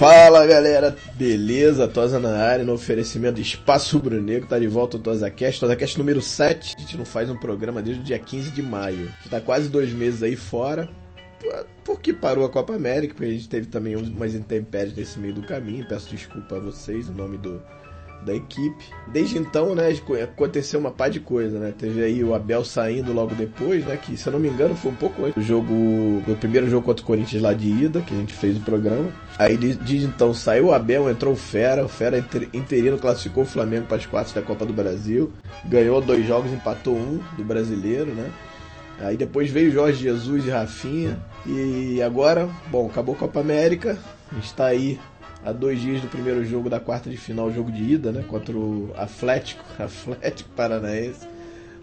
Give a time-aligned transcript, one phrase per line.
[0.00, 1.86] Fala galera, beleza?
[1.86, 6.22] Tosa na área, no oferecimento Espaço Rubro Negro, tá de volta o TosaCast, TosaCast número
[6.22, 6.74] 7.
[6.74, 9.10] A gente não faz um programa desde o dia 15 de maio.
[9.10, 10.88] A gente tá quase dois meses aí fora,
[11.84, 15.42] porque parou a Copa América, porque a gente teve também umas intempéries nesse meio do
[15.42, 15.86] caminho.
[15.86, 17.62] Peço desculpa a vocês, em nome do,
[18.24, 18.76] da equipe.
[19.08, 19.88] Desde então, né,
[20.22, 21.72] aconteceu uma par de coisa, né?
[21.76, 23.96] Teve aí o Abel saindo logo depois, né?
[23.96, 25.72] Que, se eu não me engano, foi um pouco antes do jogo,
[26.26, 29.10] do primeiro jogo contra o Corinthians lá de ida, que a gente fez o programa.
[29.38, 31.84] Aí, desde então, saiu o Abel, entrou o Fera.
[31.84, 32.18] O Fera
[32.52, 35.32] interino classificou o Flamengo para as quartas da Copa do Brasil.
[35.64, 38.30] Ganhou dois jogos, empatou um do brasileiro, né?
[39.00, 41.18] Aí depois veio Jorge Jesus e Rafinha.
[41.46, 43.98] E agora, bom, acabou a Copa América.
[44.30, 45.00] A gente tá aí
[45.44, 48.24] a dois dias do primeiro jogo da quarta de final, jogo de ida, né?
[48.28, 51.26] Contra o Atlético, Atlético Paranaense,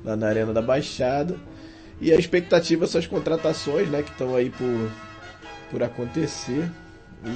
[0.04, 1.36] lá na Arena da Baixada.
[2.00, 4.04] E a expectativa são as contratações, né?
[4.04, 4.92] Que estão aí por,
[5.72, 6.70] por acontecer.
[7.26, 7.30] E,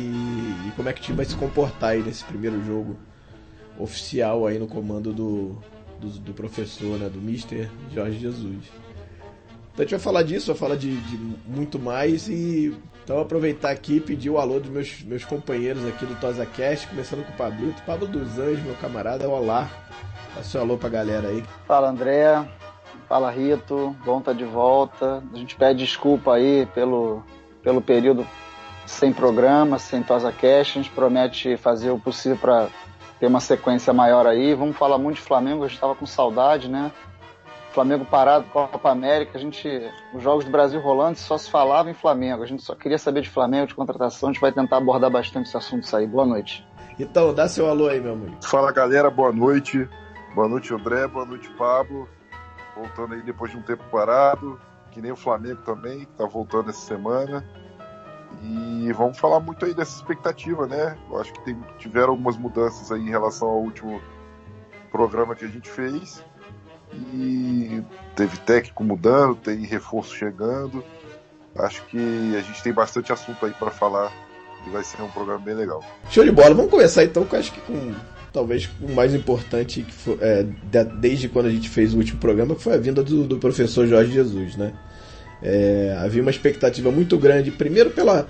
[0.67, 2.95] e, como é que o time vai se comportar aí nesse primeiro jogo
[3.79, 5.57] oficial aí no comando do,
[5.99, 7.09] do, do professor, né?
[7.09, 8.65] Do Mister Jorge Jesus.
[9.73, 13.71] Então a gente vai falar disso, vai falar de, de muito mais e então aproveitar
[13.71, 17.35] aqui e pedir o alô dos meus, meus companheiros aqui do TosaCast, começando com o
[17.35, 17.81] Pablito.
[17.83, 19.69] Pablo dos Anjos, meu camarada, olá.
[20.35, 21.43] Dá seu alô pra galera aí.
[21.67, 22.47] Fala André,
[23.09, 25.23] fala Rito, bom estar tá de volta.
[25.33, 27.23] A gente pede desculpa aí pelo,
[27.63, 28.25] pelo período
[28.85, 30.79] sem programa, sem TosaCast.
[30.79, 32.69] A gente promete fazer o possível para
[33.19, 34.53] ter uma sequência maior aí.
[34.53, 36.91] Vamos falar muito de Flamengo, a gente estava com saudade, né?
[37.71, 39.67] Flamengo parado, Copa América, a gente,
[40.13, 42.43] os jogos do Brasil rolando, só se falava em Flamengo.
[42.43, 44.29] A gente só queria saber de Flamengo, de contratação.
[44.29, 46.05] A gente vai tentar abordar bastante esse assunto aí.
[46.05, 46.67] Boa noite.
[46.99, 48.37] Então, dá seu alô aí, meu amigo.
[48.43, 49.09] Fala, galera.
[49.09, 49.87] Boa noite.
[50.35, 51.07] Boa noite, André.
[51.07, 52.07] Boa noite, Pablo.
[52.75, 54.59] Voltando aí depois de um tempo parado,
[54.91, 57.45] que nem o Flamengo também, que tá voltando essa semana.
[58.41, 60.97] E vamos falar muito aí dessa expectativa, né?
[61.09, 64.01] Eu acho que tem, tiveram algumas mudanças aí em relação ao último
[64.91, 66.23] programa que a gente fez.
[66.93, 67.81] E
[68.15, 70.83] teve técnico mudando, tem reforço chegando.
[71.55, 71.97] Acho que
[72.35, 74.11] a gente tem bastante assunto aí para falar
[74.65, 75.83] e vai ser um programa bem legal.
[76.09, 76.53] Show de bola.
[76.53, 77.93] Vamos começar então com acho que com
[78.31, 80.45] talvez o mais importante que foi, é,
[80.99, 83.85] desde quando a gente fez o último programa que foi a vinda do, do professor
[83.87, 84.73] Jorge Jesus, né?
[85.43, 88.27] É, havia uma expectativa muito grande, primeiro pela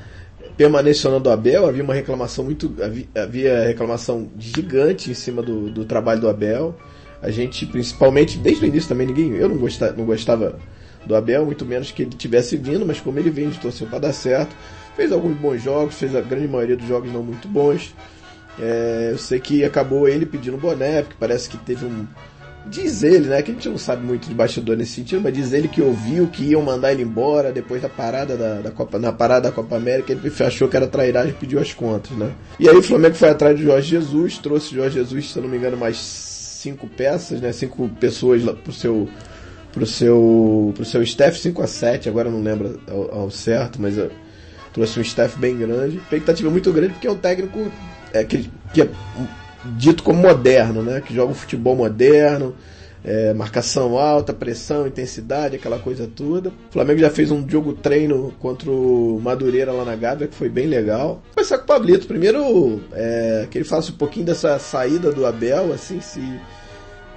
[0.55, 2.73] permanência do Abel, havia uma reclamação muito
[3.15, 6.75] havia, reclamação gigante em cima do, do trabalho do Abel.
[7.21, 9.31] A gente, principalmente, desde o início também, ninguém.
[9.33, 10.57] Eu não gostava, não gostava
[11.05, 13.99] do Abel, muito menos que ele tivesse vindo, mas como ele veio, a torceu para
[13.99, 14.55] dar certo.
[14.95, 17.93] Fez alguns bons jogos, fez a grande maioria dos jogos não muito bons.
[18.59, 22.05] É, eu sei que acabou ele pedindo boné, porque parece que teve um.
[22.67, 23.41] Diz ele, né?
[23.41, 26.27] Que a gente não sabe muito de bastidor nesse sentido, mas diz ele que ouviu
[26.27, 29.77] que iam mandar ele embora depois da parada da, da Copa, na parada da Copa
[29.77, 32.31] América, ele achou que era trairagem e pediu as contas, né?
[32.59, 35.43] E aí o Flamengo foi atrás do Jorge Jesus, trouxe o Jorge Jesus, se eu
[35.43, 36.30] não me engano, mais
[36.61, 37.51] cinco peças, né?
[37.51, 39.09] Cinco pessoas pro seu
[39.71, 43.95] pro seu pro seu staff, 5 a 7, agora não lembro ao, ao certo, mas
[44.73, 45.97] trouxe um staff bem grande.
[45.97, 47.71] Expectativa muito grande porque é um técnico
[48.13, 48.89] é, que, que é
[49.77, 51.01] dito como moderno, né?
[51.01, 52.55] Que joga um futebol moderno,
[53.03, 56.49] é, marcação alta, pressão, intensidade, aquela coisa toda.
[56.49, 60.49] O Flamengo já fez um jogo treino contra o Madureira lá na Gávea, que foi
[60.49, 61.21] bem legal.
[61.25, 62.07] Vou começar com o Pablito.
[62.07, 66.21] Primeiro, é, que ele faça um pouquinho dessa saída do Abel, assim, se.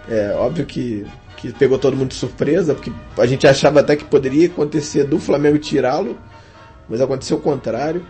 [0.08, 1.06] É óbvio que,
[1.38, 5.18] que pegou todo mundo de surpresa, porque a gente achava até que poderia acontecer do
[5.18, 6.18] Flamengo tirá-lo,
[6.88, 8.04] mas aconteceu o contrário.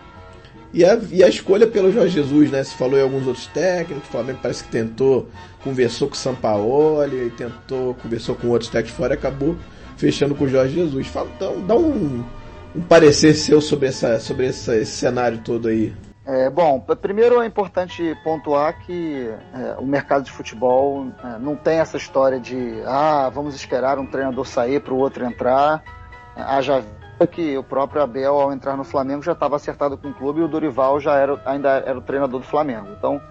[0.75, 2.61] E a, e a escolha pelo Jorge Jesus, né?
[2.61, 5.29] Se falou em alguns outros técnicos, o Flamengo parece que tentou,
[5.63, 9.55] conversou com o Sampaoli, tentou, conversou com outros técnicos fora e acabou
[9.95, 11.07] fechando com o Jorge Jesus.
[11.07, 12.21] Fala, então, dá um,
[12.75, 15.95] um parecer seu sobre, essa, sobre essa, esse cenário todo aí.
[16.25, 21.77] É, bom, primeiro é importante pontuar que é, o mercado de futebol é, não tem
[21.77, 25.81] essa história de ah, vamos esperar um treinador sair para o outro entrar.
[26.35, 26.83] Haja
[27.25, 30.43] que o próprio Abel, ao entrar no Flamengo, já estava acertado com o clube e
[30.43, 32.87] o Dorival já era, ainda era o treinador do Flamengo.
[32.97, 33.21] Então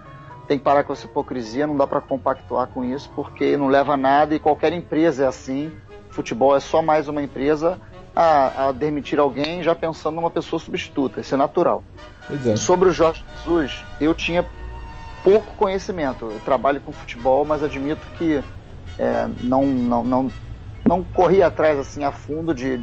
[0.47, 3.93] tem que parar com essa hipocrisia, não dá para compactuar com isso, porque não leva
[3.93, 5.71] a nada e qualquer empresa é assim.
[6.09, 7.79] Futebol é só mais uma empresa
[8.15, 11.83] a, a demitir alguém já pensando numa pessoa substituta, isso é natural.
[12.45, 12.55] É.
[12.55, 14.45] Sobre o Jorge Jesus, eu tinha
[15.23, 16.25] pouco conhecimento.
[16.25, 18.43] Eu trabalho com futebol, mas admito que
[18.97, 20.31] é, não, não, não,
[20.87, 22.79] não corri atrás assim a fundo de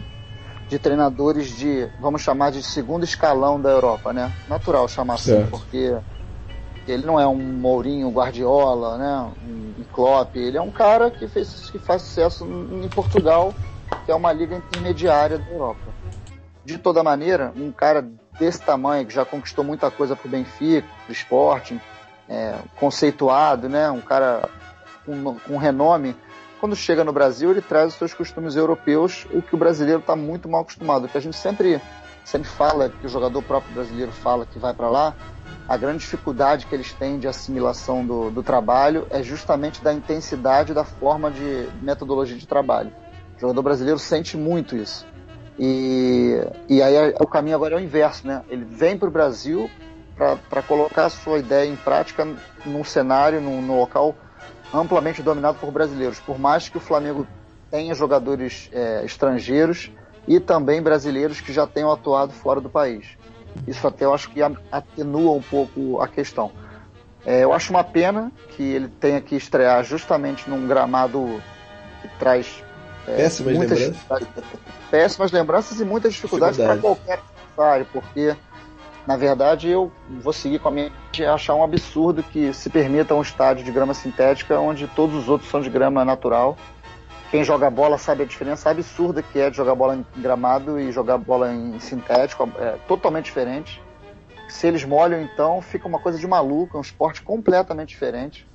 [0.72, 4.32] de treinadores de, vamos chamar de segundo escalão da Europa, né?
[4.48, 5.50] Natural chamar assim, certo.
[5.50, 5.94] porque
[6.88, 9.32] Ele não é um Mourinho Guardiola, né?
[9.46, 10.34] Um Klopp.
[10.34, 13.52] Ele é um cara que, fez, que faz sucesso em Portugal,
[14.06, 15.92] que é uma liga intermediária da Europa.
[16.64, 18.08] De toda maneira, um cara
[18.40, 21.78] desse tamanho, que já conquistou muita coisa pro Benfica, pro Sporting,
[22.30, 23.90] é, conceituado, né?
[23.90, 24.48] Um cara
[25.04, 26.16] com, com renome.
[26.62, 30.14] Quando chega no Brasil, ele traz os seus costumes europeus, o que o brasileiro está
[30.14, 31.08] muito mal acostumado.
[31.08, 31.82] Que a gente sempre,
[32.24, 35.12] sempre fala, que o jogador próprio brasileiro fala que vai para lá,
[35.68, 40.72] a grande dificuldade que eles têm de assimilação do, do trabalho é justamente da intensidade
[40.72, 42.92] da forma de metodologia de trabalho.
[43.36, 45.04] O jogador brasileiro sente muito isso.
[45.58, 48.44] E, e aí o caminho agora é o inverso, né?
[48.48, 49.68] Ele vem para o Brasil
[50.48, 52.24] para colocar a sua ideia em prática
[52.64, 54.14] num cenário, num, num, local
[54.72, 56.19] amplamente dominado por brasileiros.
[56.20, 57.26] Por mais que o Flamengo
[57.70, 59.90] tenha jogadores é, estrangeiros
[60.26, 63.06] e também brasileiros que já tenham atuado fora do país.
[63.66, 64.40] Isso até eu acho que
[64.70, 66.50] atenua um pouco a questão.
[67.24, 71.40] É, eu acho uma pena que ele tenha que estrear justamente num gramado
[72.00, 72.64] que traz
[73.06, 74.28] é, péssimas, muitas, lembranças.
[74.90, 78.34] péssimas lembranças e muitas dificuldades para qualquer adversário, porque
[79.06, 79.90] na verdade eu
[80.20, 83.70] vou seguir com a minha de achar um absurdo que se permita um estádio de
[83.72, 86.56] grama sintética onde todos os outros são de grama natural
[87.32, 90.93] quem joga bola sabe a diferença absurda que é de jogar bola em gramado e
[90.93, 93.81] jogar bola em sintético, é totalmente diferente.
[94.50, 98.46] Se eles molham, então, fica uma coisa de maluco, é um esporte completamente diferente.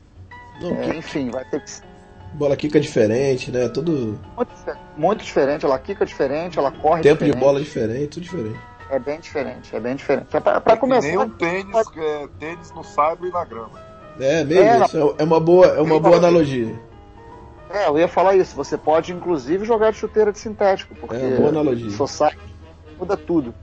[0.62, 1.72] Não, é, enfim, vai ter que.
[2.36, 3.68] Bola quica diferente, né?
[3.68, 4.20] Tudo.
[4.36, 4.52] Muito,
[4.96, 7.34] muito diferente, ela quica diferente, ela corre Tempo diferente.
[7.34, 8.60] de bola diferente, tudo diferente.
[8.90, 10.36] É bem diferente, é bem diferente.
[10.36, 11.08] É pra, pra é começar.
[11.08, 13.88] Nem um tênis, é, tênis no sabre e na grama.
[14.20, 16.74] É mesmo, é, é uma boa, é uma boa analogia.
[17.70, 18.56] É, eu ia falar isso.
[18.56, 21.92] Você pode, inclusive, jogar de chuteira de sintético, porque é, boa analogia.
[21.92, 22.40] Society
[22.98, 23.54] muda tudo.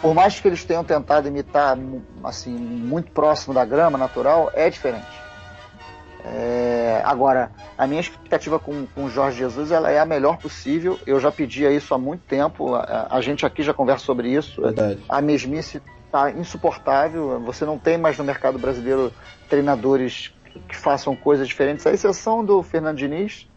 [0.00, 1.76] Por mais que eles tenham tentado imitar,
[2.22, 5.06] assim, muito próximo da grama natural, é diferente.
[6.24, 10.98] É, agora, a minha expectativa com, com o Jorge Jesus ela é a melhor possível.
[11.06, 12.74] Eu já pedia isso há muito tempo.
[12.74, 14.60] A, a gente aqui já conversa sobre isso.
[14.60, 15.00] Verdade.
[15.08, 17.40] A mesmice está insuportável.
[17.40, 19.12] Você não tem mais no mercado brasileiro
[19.48, 20.32] treinadores
[20.68, 23.48] que façam coisas diferentes, à exceção do Fernando Diniz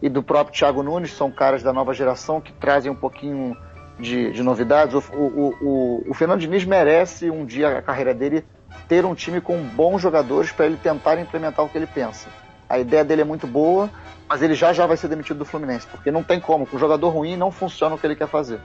[0.00, 3.56] e do próprio Thiago Nunes, são caras da nova geração que trazem um pouquinho
[3.98, 4.94] de, de novidades.
[4.94, 8.44] O, o, o, o, Fernando Diniz merece um dia a carreira dele
[8.88, 12.28] ter um time com bons jogadores para ele tentar implementar o que ele pensa.
[12.68, 13.90] A ideia dele é muito boa,
[14.28, 16.66] mas ele já já vai ser demitido do Fluminense, porque não tem como.
[16.66, 18.60] Com um jogador ruim não funciona o que ele quer fazer.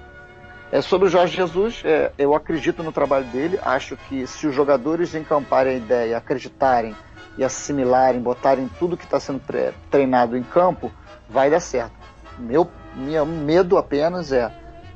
[0.71, 3.59] É, sobre o Jorge Jesus, é, eu acredito no trabalho dele.
[3.61, 6.95] Acho que se os jogadores encamparem a ideia, acreditarem
[7.37, 9.41] e assimilarem, botarem tudo que está sendo
[9.89, 10.91] treinado em campo,
[11.29, 11.93] vai dar certo.
[12.37, 14.51] Meu meu medo apenas é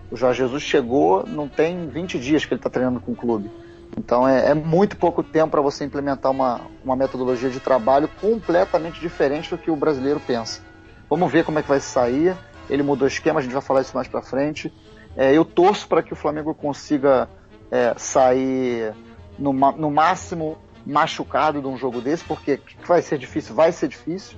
[0.10, 3.52] o Jorge Jesus chegou, não tem 20 dias que ele está treinando com o clube.
[3.98, 9.00] Então é, é muito pouco tempo para você implementar uma, uma metodologia de trabalho completamente
[9.00, 10.62] diferente do que o brasileiro pensa.
[11.10, 12.38] Vamos ver como é que vai sair.
[12.70, 14.72] Ele mudou o esquema, a gente vai falar isso mais para frente.
[15.16, 17.28] É, eu torço para que o Flamengo consiga
[17.72, 18.94] é, sair
[19.40, 24.38] no, no máximo machucado de um jogo desse, porque vai ser difícil, vai ser difícil.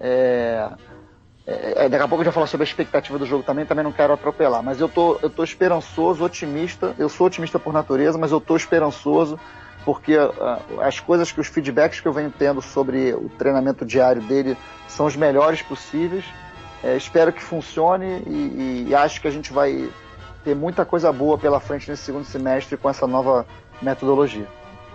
[0.00, 0.70] É,
[1.48, 3.82] é, é, daqui a pouco eu já falar sobre a expectativa do jogo também, também
[3.82, 6.94] não quero atropelar, mas eu tô, eu tô esperançoso, otimista.
[6.98, 9.40] Eu sou otimista por natureza, mas eu tô esperançoso
[9.82, 14.20] porque uh, as coisas que os feedbacks que eu venho tendo sobre o treinamento diário
[14.20, 14.54] dele
[14.86, 16.24] são os melhores possíveis.
[16.84, 19.88] É, espero que funcione e, e, acho que a gente vai
[20.44, 23.46] ter muita coisa boa pela frente nesse segundo semestre com essa nova
[23.80, 24.46] metodologia.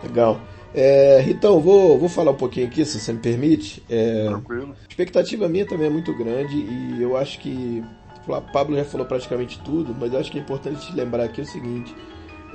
[0.04, 0.40] Legal.
[0.74, 3.84] É, então, vou, vou falar um pouquinho aqui, se você me permite.
[3.90, 4.76] É, Tranquilo.
[4.84, 7.84] A expectativa minha também é muito grande e eu acho que.
[8.26, 11.42] O Pablo já falou praticamente tudo, mas eu acho que é importante te lembrar aqui
[11.42, 11.94] o seguinte: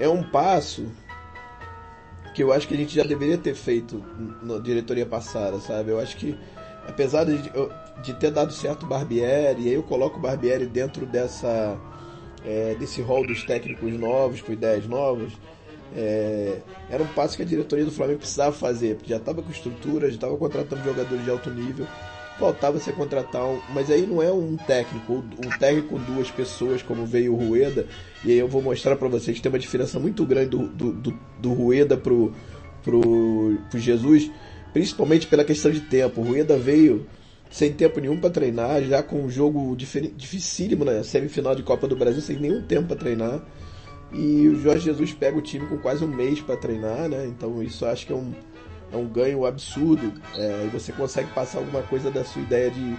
[0.01, 0.87] é um passo
[2.35, 4.03] que eu acho que a gente já deveria ter feito
[4.43, 5.91] na diretoria passada, sabe?
[5.91, 6.39] Eu acho que,
[6.87, 7.39] apesar de,
[8.03, 11.79] de ter dado certo o Barbieri, e aí eu coloco o Barbieri dentro dessa.
[12.47, 15.33] É, desse rol dos técnicos novos, com ideias novas
[15.97, 16.59] é,
[16.91, 20.09] era um passo que a diretoria do Flamengo precisava fazer, porque já estava com estrutura,
[20.09, 21.87] já estava contratando jogadores de alto nível,
[22.39, 26.83] faltava se contratar um, mas aí não é um técnico, um técnico com duas pessoas,
[26.83, 27.87] como veio o Rueda,
[28.25, 30.93] e aí eu vou mostrar para vocês que tem uma diferença muito grande do, do,
[30.93, 32.33] do, do Rueda pro,
[32.83, 34.31] pro, pro Jesus,
[34.73, 36.21] principalmente pela questão de tempo.
[36.21, 37.07] O Rueda veio
[37.51, 41.97] sem tempo nenhum para treinar, já com um jogo dificílimo na semifinal de Copa do
[41.97, 43.43] Brasil, sem nenhum tempo para treinar.
[44.13, 47.27] E o Jorge Jesus pega o time com quase um mês para treinar, né?
[47.27, 48.33] Então isso acho que é um,
[48.93, 50.13] é um ganho absurdo.
[50.35, 52.97] É, e você consegue passar alguma coisa da sua ideia de,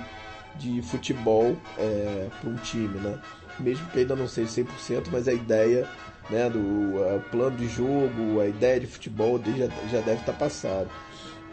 [0.55, 3.19] de futebol é, para um time, né?
[3.59, 5.87] Mesmo que ainda não seja 100%, mas a ideia,
[6.29, 10.33] né, do a, plano de jogo, a ideia de futebol já, já deve estar tá
[10.33, 10.87] passada.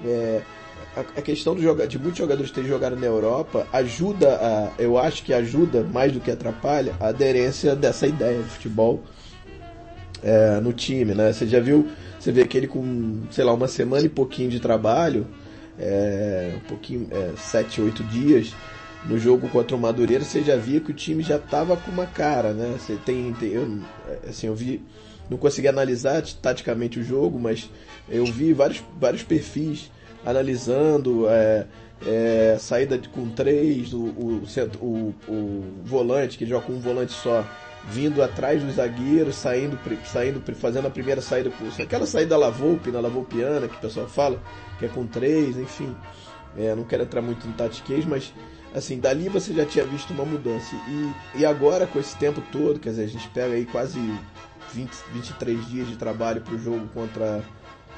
[0.04, 0.42] É,
[0.94, 5.22] a, a, questão do de muitos jogadores terem jogado na Europa ajuda a, eu acho
[5.22, 9.02] que ajuda mais do que atrapalha a aderência dessa ideia de futebol
[10.26, 11.32] é, no time, né?
[11.32, 11.86] Você já viu,
[12.18, 15.24] você vê que ele com, sei lá, uma semana e pouquinho de trabalho,
[15.78, 18.52] é, um pouquinho, é, sete, oito dias,
[19.04, 22.06] no jogo contra o Madureira, você já via que o time já estava com uma
[22.06, 22.74] cara, né?
[22.76, 23.78] Você tem, tem eu,
[24.28, 24.82] assim, eu vi,
[25.30, 27.70] não consegui analisar taticamente o jogo, mas
[28.08, 29.92] eu vi vários, vários perfis
[30.24, 31.66] analisando é,
[32.04, 34.42] é, saída de, com três, o, o,
[34.80, 37.46] o, o, volante, que joga com um volante só,
[37.88, 43.68] vindo atrás dos zagueiros, saindo, saindo fazendo a primeira saída, aquela saída Lavoupe, na Lavoupiana,
[43.68, 44.42] que o pessoal fala,
[44.78, 45.94] que é com três, enfim.
[46.56, 48.32] É, não quero entrar muito em tatiquês, mas
[48.74, 50.74] assim, dali você já tinha visto uma mudança.
[50.88, 54.00] E, e agora, com esse tempo todo, quer dizer, a gente pega aí quase
[54.72, 57.42] 20, 23 dias de trabalho para o jogo contra,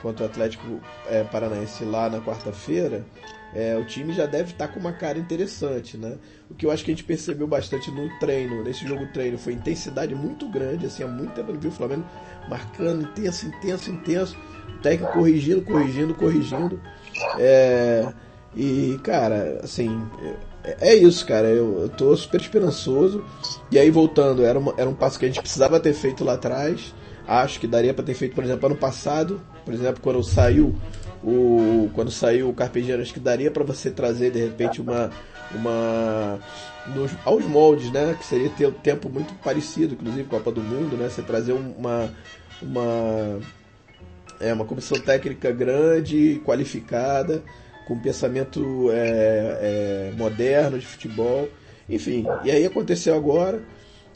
[0.02, 3.04] contra o Atlético é, Paranaense lá na quarta-feira,
[3.54, 6.16] é, o time já deve estar tá com uma cara interessante, né?
[6.50, 9.54] O que eu acho que a gente percebeu bastante no treino, nesse jogo treino, foi
[9.54, 12.04] intensidade muito grande, assim, há muito tempo o Flamengo
[12.48, 14.36] marcando intenso, intenso, intenso,
[14.76, 16.80] o técnico corrigindo, corrigindo, corrigindo.
[17.38, 18.12] É,
[18.54, 20.02] e, cara, assim,
[20.64, 21.48] é, é isso, cara.
[21.48, 23.24] Eu, eu tô super esperançoso.
[23.70, 26.34] E aí, voltando, era, uma, era um passo que a gente precisava ter feito lá
[26.34, 26.94] atrás.
[27.28, 29.38] Acho que daria para ter feito, por exemplo, ano passado.
[29.62, 30.74] Por exemplo, quando saiu
[31.22, 35.10] o quando saiu o Carpegiano, acho que daria para você trazer de repente uma
[35.54, 36.38] uma
[36.86, 38.16] nos, aos moldes, né?
[38.18, 41.10] Que seria ter um tempo muito parecido, inclusive Copa do Mundo, né?
[41.10, 42.10] Você trazer uma
[42.62, 43.38] uma
[44.40, 47.42] é uma comissão técnica grande, qualificada
[47.86, 51.48] com pensamento é, é, moderno de futebol.
[51.88, 53.62] Enfim, e aí aconteceu agora.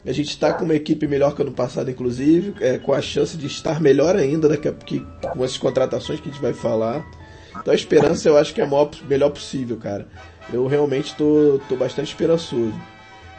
[0.05, 3.37] A gente está com uma equipe melhor que ano passado, inclusive, é, com a chance
[3.37, 7.05] de estar melhor ainda daqui a, com essas contratações que a gente vai falar.
[7.51, 10.07] Então a esperança eu acho que é a maior, melhor possível, cara.
[10.51, 12.73] Eu realmente estou tô, tô bastante esperançoso.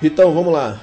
[0.00, 0.80] Ritão, vamos lá.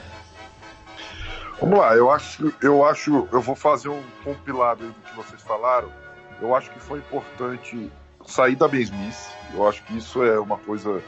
[1.59, 5.91] Vamos lá, eu acho, eu acho, eu vou fazer um compilado do que vocês falaram.
[6.41, 7.91] Eu acho que foi importante
[8.25, 9.29] sair da mesmice.
[9.53, 11.01] Eu acho que isso é uma coisa.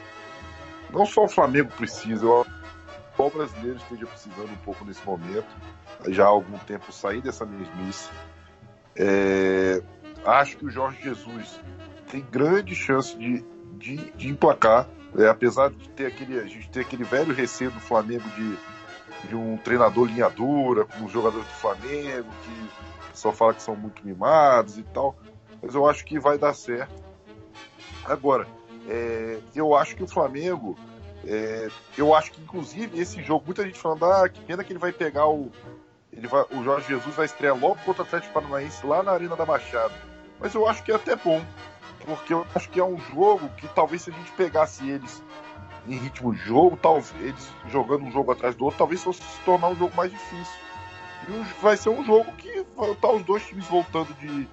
[0.91, 2.45] Não só o Flamengo precisa, eu
[3.17, 5.47] o brasileiro esteja precisando um pouco nesse momento.
[6.07, 8.09] Já há algum tempo sair dessa mesmice.
[8.95, 9.81] É,
[10.25, 11.59] acho que o Jorge Jesus
[12.09, 13.43] tem grande chance de,
[13.77, 14.87] de, de emplacar.
[15.17, 18.57] É, apesar de ter aquele, a gente ter aquele velho receio do Flamengo de,
[19.29, 22.69] de um treinador linha dura, com os jogadores do Flamengo, que
[23.13, 25.15] só fala que são muito mimados e tal.
[25.61, 27.03] Mas eu acho que vai dar certo.
[28.05, 28.47] Agora,
[28.87, 30.77] é, eu acho que o Flamengo,
[31.25, 34.79] é, eu acho que inclusive esse jogo, muita gente falando, ah, que pena que ele
[34.79, 35.51] vai pegar o.
[36.11, 39.35] Ele vai, o Jorge Jesus vai estrear logo contra o Atlético Paranaense lá na Arena
[39.35, 39.93] da Baixada.
[40.39, 41.43] Mas eu acho que é até bom,
[42.05, 45.23] porque eu acho que é um jogo que talvez se a gente pegasse eles
[45.87, 49.39] em ritmo de jogo, talvez eles jogando um jogo atrás do outro, talvez fosse se
[49.41, 50.59] tornar um jogo mais difícil.
[51.29, 54.47] E vai ser um jogo que vai estar os dois times voltando de,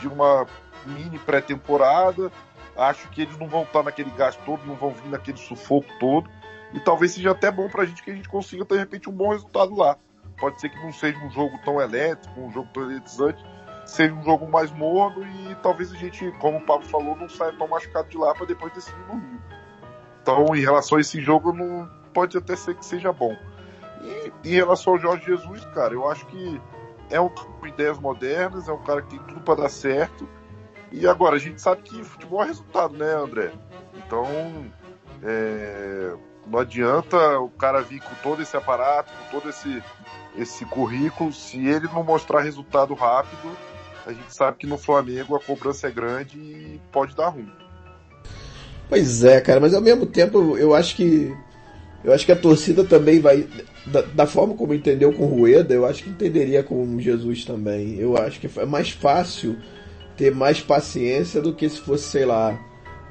[0.00, 0.46] de uma
[0.86, 2.32] mini pré-temporada,
[2.76, 6.28] Acho que eles não vão estar naquele gasto todo, não vão vir naquele sufoco todo.
[6.72, 9.12] E talvez seja até bom para a gente que a gente consiga, de repente, um
[9.12, 9.96] bom resultado lá.
[10.38, 13.44] Pode ser que não seja um jogo tão elétrico, um jogo tão eletrizante,
[13.86, 17.52] seja um jogo mais morno e talvez a gente, como o Pablo falou, não saia
[17.52, 19.42] tão machucado de lá para depois decidir no Rio.
[20.20, 23.36] Então, em relação a esse jogo, não pode até ser que seja bom.
[24.02, 26.60] E em relação ao Jorge Jesus, cara, eu acho que
[27.10, 30.28] é um com ideias modernas, é um cara que tem tudo para dar certo
[31.00, 33.50] e agora, a gente sabe que futebol é resultado, né, André?
[33.94, 34.26] Então,
[35.22, 36.12] é,
[36.46, 39.82] não adianta o cara vir com todo esse aparato, com todo esse,
[40.36, 43.50] esse currículo, se ele não mostrar resultado rápido,
[44.06, 47.50] a gente sabe que no Flamengo a cobrança é grande e pode dar ruim.
[48.88, 51.34] Pois é, cara, mas ao mesmo tempo eu acho que
[52.04, 53.48] eu acho que a torcida também vai
[53.86, 57.98] da, da forma como entendeu com o Rueda, eu acho que entenderia com Jesus também.
[57.98, 59.56] Eu acho que é mais fácil
[60.16, 62.58] ter mais paciência do que se fosse, sei lá,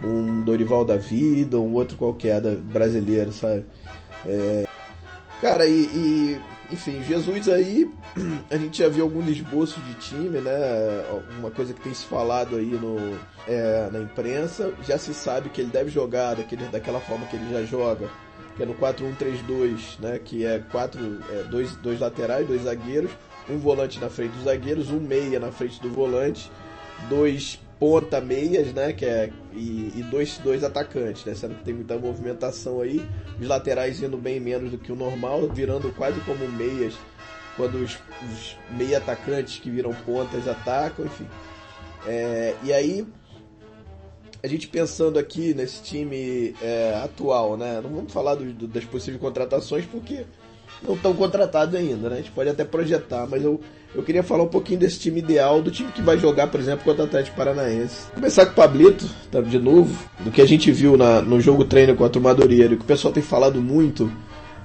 [0.04, 3.66] um Dorival da vida, um outro qualquer da, brasileiro, sabe?
[4.26, 4.66] É,
[5.42, 6.42] cara, e, e,
[6.72, 7.90] enfim, Jesus aí,
[8.50, 10.52] a gente já viu algum esboço de time, né?
[11.40, 12.98] Uma coisa que tem se falado aí no,
[13.48, 17.52] é, na imprensa, já se sabe que ele deve jogar daquele, daquela forma que ele
[17.52, 18.10] já joga,
[18.56, 20.20] que é no 4-1-3-2, né?
[20.24, 23.12] Que é quatro, é, dois, dois laterais, dois zagueiros,
[23.50, 26.50] um volante na frente dos zagueiros, um meia na frente do volante
[27.10, 28.94] dois ponta meias, né?
[28.94, 31.34] Que é, e, e, dois, dois atacantes, né?
[31.36, 33.06] Sendo que tem muita movimentação aí.
[33.40, 36.94] Os laterais indo bem menos do que o normal, virando quase como meias
[37.56, 41.28] quando os, os meia atacantes que viram pontas atacam, enfim.
[42.06, 43.06] É, e aí,
[44.42, 47.80] a gente pensando aqui nesse time é, atual, né?
[47.82, 50.26] Não vamos falar do, do, das possíveis contratações porque
[50.82, 52.16] não estão contratados ainda, né?
[52.16, 53.60] A gente pode até projetar, mas eu,
[53.96, 56.84] eu queria falar um pouquinho desse time ideal, do time que vai jogar, por exemplo,
[56.84, 58.12] contra o Atlético Paranaense.
[58.12, 61.64] Começar com o Pablito, tá, de novo, do que a gente viu na, no jogo
[61.64, 64.12] treino contra o Madureira, que o pessoal tem falado muito.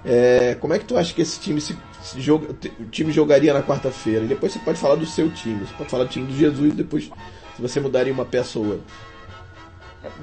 [0.04, 2.49] É, como é que tu acha que esse time se, se joga,
[2.80, 4.25] o time jogaria na quarta-feira?
[4.25, 6.75] E depois você pode falar do seu time, você pode falar do time do Jesus,
[6.75, 9.08] depois se você mudaria uma peça ou outra.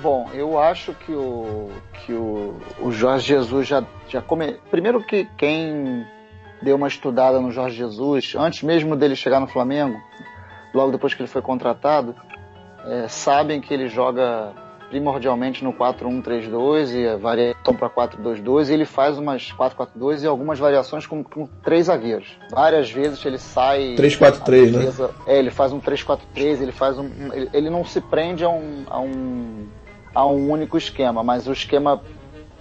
[0.01, 4.23] Bom, eu acho que o, que o, o Jorge Jesus já, já.
[4.71, 6.05] Primeiro que quem
[6.61, 9.99] deu uma estudada no Jorge Jesus, antes mesmo dele chegar no Flamengo,
[10.73, 12.15] logo depois que ele foi contratado,
[12.85, 14.53] é, sabem que ele joga
[14.89, 20.59] primordialmente no 4-1-3-2 e a variação para 4-2-2 e ele faz umas 4-4-2 e algumas
[20.59, 22.37] variações com, com, três zagueiros.
[22.51, 25.09] Várias vezes ele sai 3-4-3, né?
[25.25, 26.19] É, ele faz um 3-4-3,
[26.61, 29.67] ele faz um ele, ele, não se prende a um, a um
[30.13, 32.01] a um único esquema, mas o esquema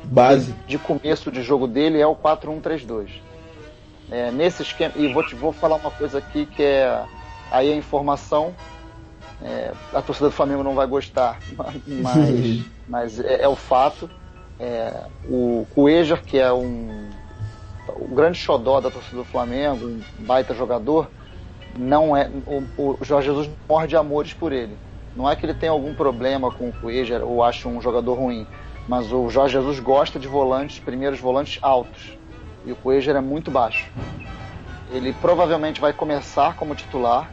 [0.03, 3.11] base de, de começo de jogo dele é o 4-1-3-2.
[4.11, 7.03] É, nesse esquema, e vou te vou falar uma coisa aqui que é
[7.51, 8.55] aí a informação
[9.43, 11.39] é, a torcida do Flamengo não vai gostar,
[11.87, 14.09] mas, mas é, é, o fato.
[14.59, 17.11] É, o Cuejar, que é um
[17.89, 21.11] o grande xodó da torcida do Flamengo, um baita jogador,
[21.77, 24.77] não é o, o Jorge Jesus morre de amores por ele.
[25.15, 28.47] Não é que ele tem algum problema com o Cuejar ou acha um jogador ruim,
[28.89, 32.17] mas o Jorge Jesus gosta de volantes, primeiros volantes altos.
[32.64, 33.90] E o Cuejar é muito baixo.
[34.90, 37.30] Ele provavelmente vai começar como titular,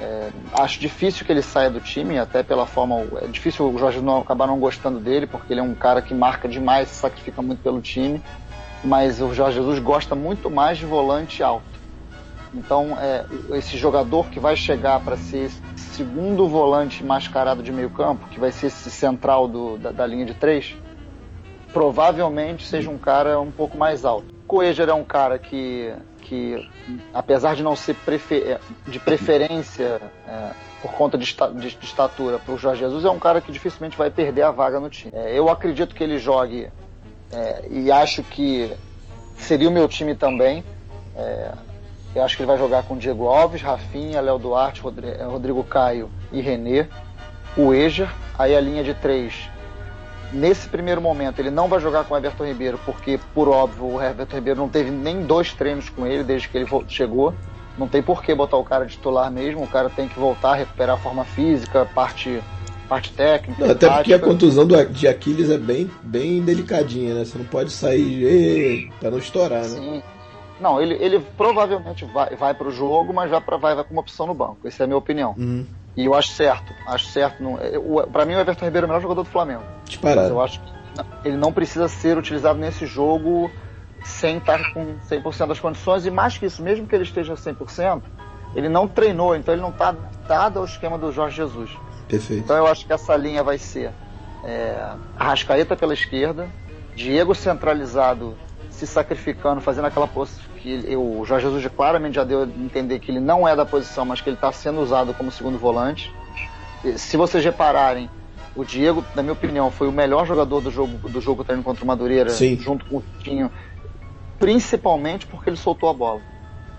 [0.00, 3.06] é, acho difícil que ele saia do time, até pela forma.
[3.20, 6.14] É difícil o Jorge não acabar não gostando dele, porque ele é um cara que
[6.14, 8.22] marca demais, se sacrifica muito pelo time.
[8.82, 11.68] Mas o Jorge Jesus gosta muito mais de volante alto.
[12.54, 17.90] Então, é, esse jogador que vai chegar para ser esse segundo volante mascarado de meio
[17.90, 20.74] campo, que vai ser esse central do, da, da linha de três,
[21.72, 24.39] provavelmente seja um cara um pouco mais alto.
[24.50, 26.68] Coeger é um cara que que,
[27.14, 30.50] apesar de não ser prefer, é, de preferência é,
[30.82, 31.24] por conta de,
[31.54, 34.50] de, de estatura para o Jorge Jesus, é um cara que dificilmente vai perder a
[34.50, 35.12] vaga no time.
[35.14, 36.68] É, eu acredito que ele jogue
[37.32, 38.72] é, e acho que
[39.36, 40.64] seria o meu time também.
[41.16, 41.52] É,
[42.14, 46.10] eu acho que ele vai jogar com Diego Alves, Rafinha, Léo Duarte, Rodrigo, Rodrigo Caio
[46.32, 46.86] e Renê.
[47.56, 49.48] O Eger, aí a linha de três
[50.32, 54.02] Nesse primeiro momento, ele não vai jogar com o Everton Ribeiro, porque, por óbvio, o
[54.02, 57.34] Everton Ribeiro não teve nem dois treinos com ele desde que ele chegou.
[57.76, 60.96] Não tem por que botar o cara titular mesmo, o cara tem que voltar, recuperar
[60.96, 62.42] a forma física, parte,
[62.88, 63.64] parte técnica.
[63.64, 67.24] Não, até porque a contusão do, de Aquiles é bem, bem delicadinha, né?
[67.24, 69.68] Você não pode sair para não estourar, né?
[69.68, 70.02] Sim.
[70.60, 73.94] Não, ele, ele provavelmente vai, vai para o jogo, mas vai, pra, vai, vai com
[73.94, 74.68] uma opção no banco.
[74.68, 75.34] Essa é a minha opinião.
[75.38, 75.66] Uhum.
[75.96, 76.72] E eu acho certo.
[76.86, 77.42] Acho certo.
[78.12, 79.62] Para mim, o Everton Ribeiro é o melhor jogador do Flamengo.
[79.84, 80.20] Disparado.
[80.20, 80.70] Mas eu acho que
[81.24, 83.50] ele não precisa ser utilizado nesse jogo
[84.04, 86.06] sem estar com 100% das condições.
[86.06, 88.02] E mais que isso, mesmo que ele esteja 100%,
[88.54, 91.70] ele não treinou, então ele não está adaptado ao esquema do Jorge Jesus.
[92.08, 92.44] Perfeito.
[92.44, 93.92] Então eu acho que essa linha vai ser
[94.44, 96.48] é, Arrascaeta pela esquerda,
[96.94, 98.36] Diego centralizado
[98.70, 100.08] se sacrificando, fazendo aquela
[100.62, 104.04] que o Jorge Jesus claramente já deu a entender que ele não é da posição,
[104.04, 106.12] mas que ele está sendo usado como segundo volante.
[106.96, 108.08] Se vocês repararem,
[108.54, 111.84] o Diego, na minha opinião, foi o melhor jogador do jogo do jogo treino contra
[111.84, 112.56] o Madureira, Sim.
[112.58, 113.50] junto com o Tinho,
[114.38, 116.20] principalmente porque ele soltou a bola.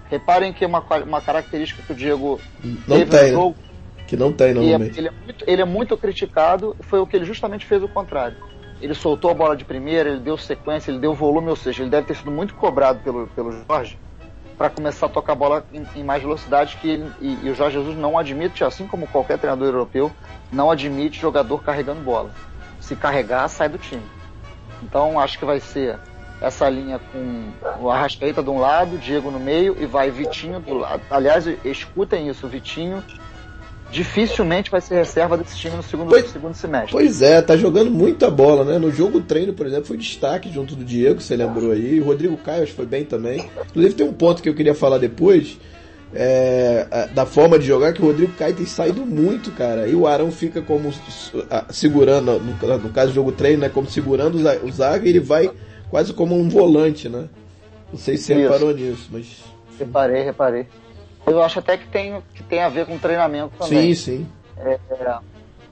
[0.09, 3.31] Reparem que é uma, uma característica que o Diego não teve tem, no né?
[3.31, 3.55] jogo.
[4.07, 4.61] Que não tem, não.
[4.61, 7.87] É, ele, é muito, ele é muito criticado, foi o que ele justamente fez o
[7.87, 8.50] contrário
[8.81, 11.89] ele soltou a bola de primeira, ele deu sequência, ele deu volume, ou seja, ele
[11.89, 13.97] deve ter sido muito cobrado pelo, pelo Jorge
[14.61, 17.55] para começar a tocar a bola em, em mais velocidade que ele, e, e, o
[17.55, 20.11] Jorge Jesus não admite, assim como qualquer treinador europeu,
[20.51, 22.29] não admite jogador carregando bola.
[22.79, 24.03] Se carregar, sai do time.
[24.83, 25.97] Então acho que vai ser
[26.39, 30.75] essa linha com o Arrascaeta de um lado, Diego no meio e vai Vitinho do
[30.75, 31.01] lado.
[31.09, 33.03] Aliás, escutem isso, Vitinho
[33.91, 36.91] dificilmente vai ser reserva desse time no segundo, pois, segundo semestre.
[36.91, 38.77] Pois é, tá jogando muita bola, né?
[38.77, 41.99] No jogo treino, por exemplo, foi destaque junto do Diego, você lembrou aí.
[41.99, 43.49] O Rodrigo Caio acho que foi bem também.
[43.69, 45.59] Inclusive tem um ponto que eu queria falar depois.
[46.13, 49.87] É, da forma de jogar que o Rodrigo Caio tem saído muito, cara.
[49.87, 50.93] E o Arão fica como
[51.69, 53.69] segurando, no, no caso do jogo treino, né?
[53.69, 55.49] Como segurando o zaga e ele vai
[55.89, 57.29] quase como um volante, né?
[57.91, 59.43] Não sei se você reparou nisso, mas.
[59.77, 60.67] Reparei, reparei.
[61.25, 63.93] Eu acho até que tem, que tem a ver com treinamento também.
[63.93, 64.27] Sim, sim.
[64.57, 64.79] É,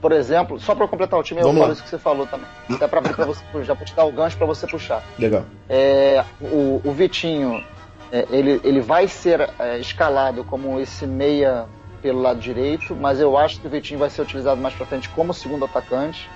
[0.00, 1.66] por exemplo, só para completar o time, Vamos eu lá.
[1.66, 2.46] falo isso que você falou também.
[2.70, 5.02] Até para você, já vou te dar o gancho para você puxar.
[5.18, 5.44] Legal.
[5.68, 7.62] É, o, o Vitinho,
[8.10, 11.66] é, ele, ele vai ser é, escalado como esse meia
[12.00, 15.08] pelo lado direito, mas eu acho que o Vitinho vai ser utilizado mais para frente
[15.10, 16.30] como segundo atacante.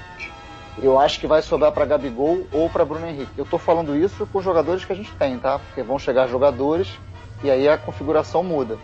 [0.82, 3.32] Eu acho que vai sobrar para Gabigol ou para Bruno Henrique.
[3.38, 5.58] Eu tô falando isso com os jogadores que a gente tem, tá?
[5.58, 6.88] Porque vão chegar jogadores
[7.42, 8.76] e aí a configuração muda.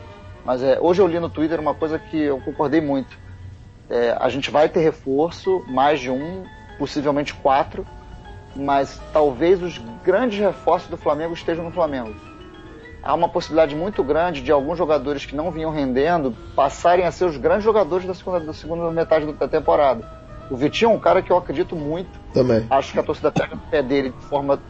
[0.44, 3.18] Mas é, hoje eu li no Twitter uma coisa que eu concordei muito.
[3.88, 6.44] É, a gente vai ter reforço, mais de um,
[6.79, 7.87] possivelmente quatro,
[8.55, 12.14] mas talvez os grandes reforços do Flamengo estejam no Flamengo.
[13.03, 17.24] Há uma possibilidade muito grande de alguns jogadores que não vinham rendendo passarem a ser
[17.24, 20.07] os grandes jogadores da segunda, da segunda metade da temporada.
[20.50, 22.11] O Vitinho é um cara que eu acredito muito.
[22.35, 22.66] Também.
[22.68, 24.61] Acho que a torcida pega no pé dele de forma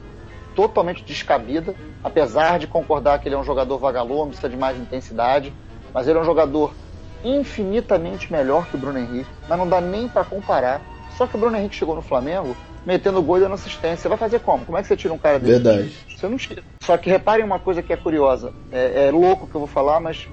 [0.55, 5.53] totalmente descabida, apesar de concordar que ele é um jogador vagalume, precisa de mais intensidade,
[5.93, 6.73] mas ele é um jogador
[7.25, 10.81] infinitamente melhor que o Bruno Henrique, mas não dá nem para comparar.
[11.17, 13.97] Só que o Bruno Henrique chegou no Flamengo metendo gol e dando assistência.
[13.99, 14.65] Você vai fazer como?
[14.65, 15.53] Como é que você tira um cara desse?
[15.53, 15.95] Verdade.
[16.17, 16.63] Você não tira.
[16.81, 18.53] Só que reparem uma coisa que é curiosa.
[18.73, 20.27] É, é louco que eu vou falar, mas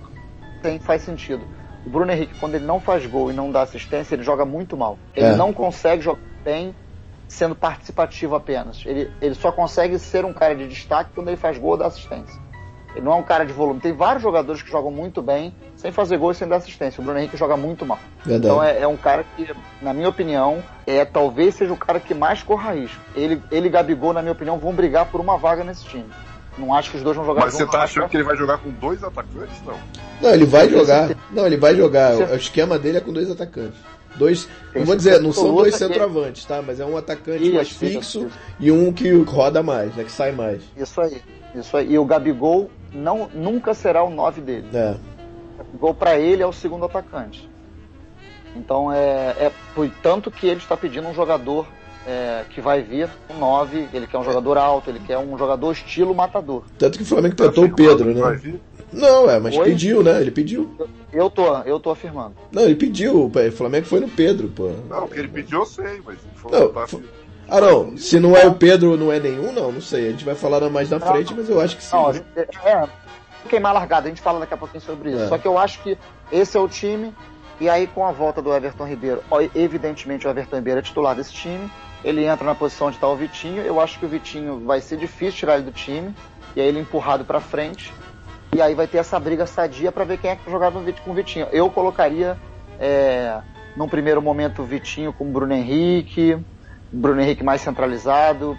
[0.61, 1.45] tem, faz sentido.
[1.85, 4.77] O Bruno Henrique, quando ele não faz gol e não dá assistência, ele joga muito
[4.77, 4.97] mal.
[5.15, 5.35] Ele É.
[5.35, 6.73] não consegue jogar bem
[7.27, 8.83] sendo participativo apenas.
[8.85, 11.87] Ele, ele só consegue ser um cara de destaque quando ele faz gol ou dá
[11.87, 12.47] assistência.
[12.95, 13.79] Ele não é um cara de volume.
[13.79, 16.99] Tem vários jogadores que jogam muito bem sem fazer gol e sem dar assistência.
[16.99, 17.99] O Bruno Henrique joga muito mal.
[18.25, 18.45] Verdade.
[18.45, 19.47] Então é, é um cara que,
[19.81, 22.99] na minha opinião, é talvez seja o cara que mais corra risco.
[23.15, 26.09] Ele, ele e Gabigol, na minha opinião, vão brigar por uma vaga nesse time.
[26.57, 28.57] Não acho que os dois vão jogar Mas você tá achando que ele vai jogar
[28.57, 29.61] com dois atacantes?
[29.63, 29.77] Não.
[30.19, 31.11] Não, ele vai jogar.
[31.31, 32.15] Não, ele vai jogar.
[32.15, 33.77] O esquema dele é com dois atacantes.
[34.17, 34.47] Dois.
[34.75, 36.61] Não vou dizer, não são dois que- centroavantes, tá?
[36.65, 38.31] Mas é um atacante Isso, mais isso, fixo isso.
[38.59, 40.03] e um que roda mais, né?
[40.03, 40.61] Que sai mais.
[40.75, 41.21] Isso aí.
[41.55, 41.91] Isso aí.
[41.93, 44.67] E o Gabigol não, nunca será o 9 dele.
[44.73, 44.95] É.
[45.55, 47.49] O Gabigol, pra ele, é o segundo atacante.
[48.55, 51.67] Então, é, é por tanto que ele está pedindo um jogador
[52.07, 53.87] é, que vai vir um 9.
[53.93, 56.63] Ele quer um jogador alto, ele quer um jogador estilo matador.
[56.77, 58.39] Tanto que o Flamengo tentou o Pedro, né?
[58.91, 59.65] Não, é, mas Oi?
[59.65, 60.21] pediu, né?
[60.21, 60.75] Ele pediu.
[61.11, 62.35] Eu tô, eu tô afirmando.
[62.51, 63.25] Não, ele pediu.
[63.25, 64.71] O Flamengo foi no Pedro, pô.
[64.89, 67.03] Não, o que ele pediu eu sei, mas ele falou Não, que tá
[67.49, 67.97] Ah, não.
[67.97, 69.71] Se não é o Pedro, não é nenhum, não.
[69.71, 70.07] Não sei.
[70.07, 71.95] A gente vai falar mais na frente, mas eu acho que sim.
[71.95, 72.25] Não, a gente,
[72.63, 75.23] é, vou queimar largada, a gente fala daqui a pouquinho sobre isso.
[75.23, 75.27] É.
[75.27, 75.97] Só que eu acho que
[76.31, 77.13] esse é o time,
[77.59, 79.23] e aí com a volta do Everton Ribeiro,
[79.55, 81.69] evidentemente o Everton Ribeiro é titular desse time,
[82.03, 84.97] ele entra na posição de estar o Vitinho, eu acho que o Vitinho vai ser
[84.97, 86.13] difícil tirar ele do time,
[86.55, 87.93] e aí ele é empurrado pra frente,
[88.55, 90.49] e aí vai ter essa briga sadia pra ver quem é que
[90.83, 91.47] Vit- com o Vitinho.
[91.51, 92.37] Eu colocaria,
[92.79, 93.39] é,
[93.75, 96.37] num primeiro momento, o Vitinho com o Bruno Henrique,
[96.91, 98.57] Bruno Henrique mais centralizado,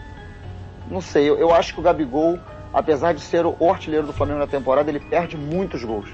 [0.90, 2.38] não sei, eu, eu acho que o Gabigol,
[2.72, 6.08] apesar de ser o artilheiro do Flamengo na temporada, ele perde muitos gols.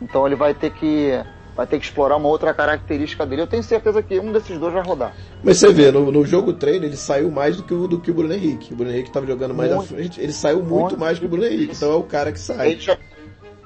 [0.00, 1.12] Então ele vai ter que
[1.58, 3.42] vai ter que explorar uma outra característica dele.
[3.42, 5.12] Eu tenho certeza que um desses dois vai rodar.
[5.42, 8.12] Mas você vê, no, no jogo treino ele saiu mais do que o, do que
[8.12, 8.72] o Bruno Henrique.
[8.72, 9.82] O Bruno Henrique tava jogando mais Muito.
[9.82, 10.98] à frente, ele saiu muito, Muito.
[10.98, 11.74] mais que o Bruno Henrique.
[11.74, 12.70] Então é o cara que sai.
[12.70, 12.96] Ele já,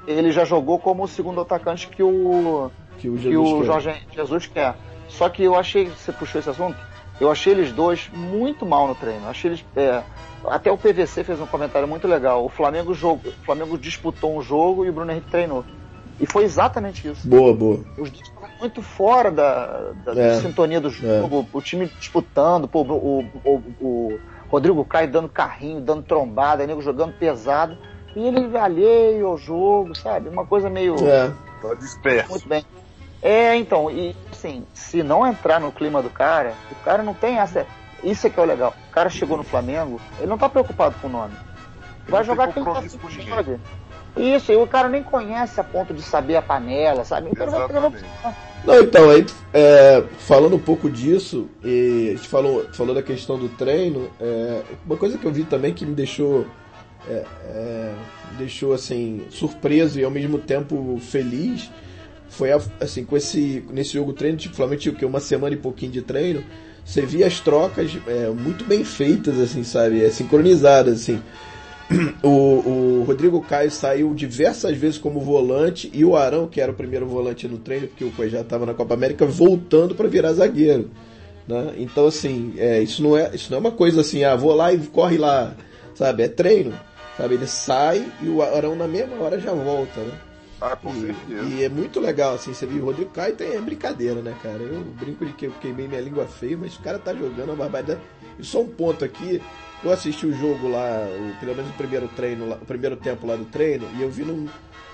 [0.06, 3.66] ele já jogou como o segundo atacante que o Que o que Jesus o quer.
[3.66, 4.74] Jorge Jesus quer.
[5.10, 6.78] Só que eu achei, você puxou esse assunto,
[7.20, 9.28] eu achei eles dois muito mal no treino.
[9.28, 9.62] Achei eles.
[9.76, 10.02] é,
[10.46, 12.42] até o PVC fez um comentário muito legal.
[12.42, 15.62] O Flamengo jogo, o Flamengo disputou um jogo e o Bruno Henrique treinou.
[16.20, 17.26] E foi exatamente isso.
[17.26, 17.80] Boa, boa.
[17.98, 20.40] Os dois estavam muito fora da, da É.
[20.40, 26.02] sintonia do jogo, o time disputando, pô, o, o, o Rodrigo Caio dando carrinho, dando
[26.02, 27.76] trombada, o nego jogando pesado.
[28.14, 30.28] E ele alheio ao jogo, sabe?
[30.28, 30.94] Uma coisa meio.
[31.08, 31.32] É.
[31.62, 32.30] Tá disperso.
[32.30, 32.64] Muito bem.
[33.22, 37.38] É, então, e assim, se não entrar no clima do cara, o cara não tem
[37.38, 37.66] essa.
[38.02, 38.74] Isso é que é o legal.
[38.90, 41.34] O cara chegou no Flamengo, ele não tá preocupado com o nome.
[42.08, 42.82] Vai jogar quem tá
[43.20, 43.60] joga.
[44.16, 47.30] Isso, e o cara nem conhece a ponto de saber a panela, sabe?
[47.30, 48.04] Então ele vai pegar Exatamente.
[48.64, 53.38] Não, então, aí, é, falando um pouco disso, e a gente falou, falou da questão
[53.38, 56.46] do treino, é, uma coisa que eu vi também que me deixou,
[57.08, 57.94] é, é,
[58.38, 61.70] deixou assim, surpreso e ao mesmo tempo feliz,
[62.28, 65.04] foi a- assim, com esse, nesse jogo treino, tipo, Flamengo tinha o quê?
[65.04, 66.44] uma semana e pouquinho de treino,
[66.84, 71.20] você via as trocas é, muito bem feitas, assim, sabe, é, sincronizadas, assim.
[72.22, 72.28] O,
[73.00, 77.06] o Rodrigo Caio saiu diversas vezes como volante e o Arão, que era o primeiro
[77.06, 80.90] volante no treino, porque o Cuejá estava na Copa América, voltando para virar zagueiro.
[81.46, 81.74] Né?
[81.78, 84.72] Então, assim, é, isso, não é, isso não é uma coisa assim, ah, vou lá
[84.72, 85.56] e corre lá,
[85.94, 86.22] sabe?
[86.22, 86.80] É treino.
[87.16, 87.34] Sabe?
[87.34, 90.12] Ele sai e o Arão na mesma hora já volta, né?
[90.60, 91.56] Ah, com E, certeza.
[91.56, 94.62] e é muito legal, assim, você viu, o Rodrigo Caio tem é brincadeira, né, cara?
[94.62, 97.56] Eu brinco de que eu queimei minha língua feia, mas o cara tá jogando uma
[97.56, 98.00] barbaridade.
[98.38, 99.42] E só um ponto aqui,
[99.84, 103.36] eu assisti o jogo lá, o, pelo menos o primeiro treino, o primeiro tempo lá
[103.36, 104.46] do treino, e eu vi num,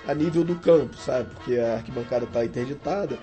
[0.07, 1.29] a nível do campo, sabe?
[1.35, 3.17] Porque a arquibancada tá interditada.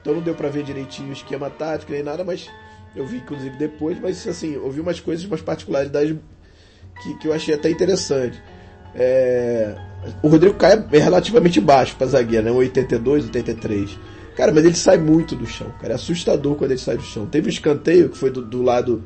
[0.00, 2.50] Então não deu para ver direitinho o esquema tático nem nada, mas
[2.94, 6.16] eu vi inclusive depois, mas assim, eu vi umas coisas, umas particularidades
[7.02, 8.42] que, que eu achei até interessante.
[8.94, 9.74] É,
[10.22, 12.50] o Rodrigo Caio é relativamente baixo para zagueiro, né?
[12.50, 13.98] 82, 83.
[14.36, 15.92] Cara, mas ele sai muito do chão, cara.
[15.92, 17.26] É assustador quando ele sai do chão.
[17.26, 19.02] Teve um escanteio que foi do, do lado.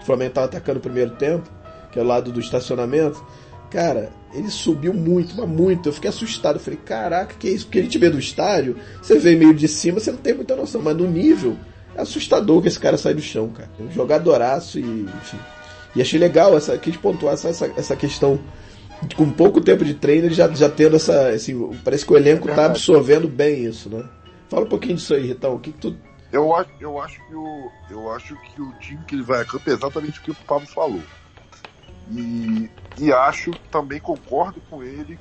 [0.00, 1.48] O Flamengo atacando o primeiro tempo,
[1.90, 3.24] que é o lado do estacionamento.
[3.70, 5.88] Cara, ele subiu muito, mas muito.
[5.88, 6.56] Eu fiquei assustado.
[6.56, 7.66] Eu falei, caraca, que é isso?
[7.66, 10.56] Porque a gente vê do estádio, você vê meio de cima, você não tem muita
[10.56, 10.82] noção.
[10.82, 11.56] Mas no nível,
[11.94, 13.70] é assustador que esse cara sai do chão, cara.
[13.78, 15.38] Um jogadoraço e, enfim.
[15.94, 18.38] E achei legal essa, quis pontuar essa, essa questão
[19.16, 21.28] com pouco tempo de treino, ele já, já tendo essa.
[21.30, 24.04] Assim, parece que o elenco está absorvendo bem isso, né?
[24.48, 25.54] Fala um pouquinho disso aí, Ritão.
[25.54, 25.96] O que, que tu.
[26.32, 29.44] Eu acho, eu, acho que o, eu acho que o time que ele vai a
[29.44, 31.00] campo é exatamente o que o Pablo falou.
[32.10, 35.18] E, e acho, também concordo com ele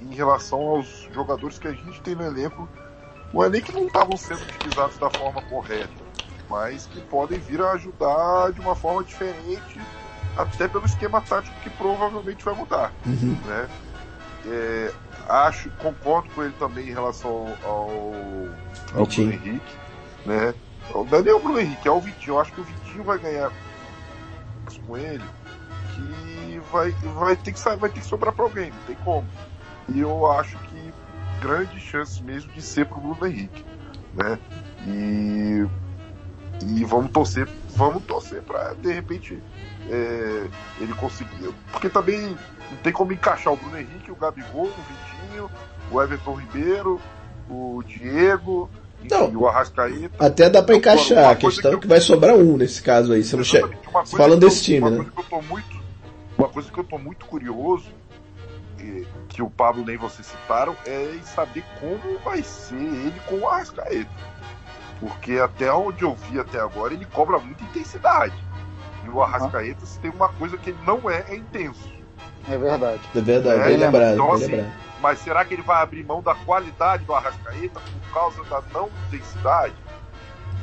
[0.00, 2.68] em relação aos jogadores que a gente tem no elenco.
[3.32, 5.92] Não é nem que não estavam sendo utilizados da forma correta,
[6.50, 9.80] mas que podem vir a ajudar de uma forma diferente
[10.36, 12.92] até pelo esquema tático que provavelmente vai mudar.
[13.06, 13.36] Uhum.
[13.46, 13.68] Né?
[14.44, 14.92] É,
[15.28, 17.90] acho, concordo com ele também em relação ao,
[18.94, 19.76] ao Bruno Henrique.
[20.26, 20.54] Né?
[20.92, 22.34] Não é nem o Bruno Henrique, é o Vitinho.
[22.34, 23.52] Eu acho que o Vitinho vai ganhar
[24.86, 25.24] com ele
[25.94, 29.26] que vai, vai, ter, que, vai ter que sobrar para alguém, não tem como.
[29.88, 30.94] E eu acho que
[31.40, 33.64] grandes chances mesmo de ser pro Bruno Henrique.
[34.14, 34.38] Né?
[34.86, 35.66] E,
[36.66, 39.38] e vamos torcer, vamos torcer para de repente
[39.90, 40.46] é,
[40.80, 41.54] ele conseguiu.
[41.70, 42.36] Porque também
[42.70, 45.50] não tem como encaixar o Bruno Henrique, o Gabigol, o Vitinho,
[45.90, 47.00] o Everton Ribeiro,
[47.50, 48.70] o Diego.
[49.04, 50.24] Enfim, o Arrascaeta.
[50.24, 51.80] Até dá para encaixar, a questão que, eu...
[51.80, 53.24] que, vai sobrar um nesse caso aí.
[53.24, 53.68] Você não chega.
[54.06, 55.06] Falando desse time, uma né?
[56.38, 57.90] Uma coisa que eu tô muito curioso,
[59.28, 63.48] que o Pablo nem vocês citaram, é em saber como vai ser ele com o
[63.48, 64.10] Arrascaeta.
[65.00, 68.34] Porque até onde eu vi até agora, ele cobra muita intensidade.
[69.04, 71.90] E o Arrascaeta, se tem uma coisa que ele não é, é intenso.
[72.48, 73.00] É verdade.
[73.14, 74.14] É verdade, é, bem lembrado.
[74.14, 74.72] Então, bem assim, lembrado.
[75.00, 78.88] Mas será que ele vai abrir mão da qualidade do Arrascaeta por causa da não
[79.08, 79.74] intensidade?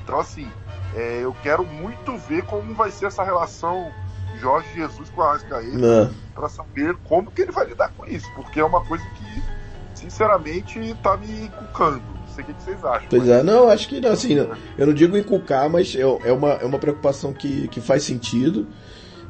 [0.04, 0.50] Então, assim,
[0.96, 3.92] é, eu quero muito ver como vai ser essa relação
[4.40, 8.60] Jorge Jesus com o Arrascaeta para saber como que ele vai lidar com isso, porque
[8.60, 13.08] é uma coisa que, sinceramente, tá me encucando sei o que vocês acham.
[13.10, 13.32] Pois mas...
[13.32, 14.36] é, não, acho que assim,
[14.78, 18.68] eu não digo encucar, mas é, é, uma, é uma preocupação que, que faz sentido.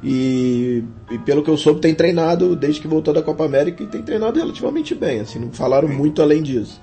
[0.02, 3.88] E, e, pelo que eu soube, tem treinado desde que voltou da Copa América e
[3.88, 5.20] tem treinado relativamente bem.
[5.20, 5.96] Assim, não falaram Sim.
[5.96, 6.82] muito além disso.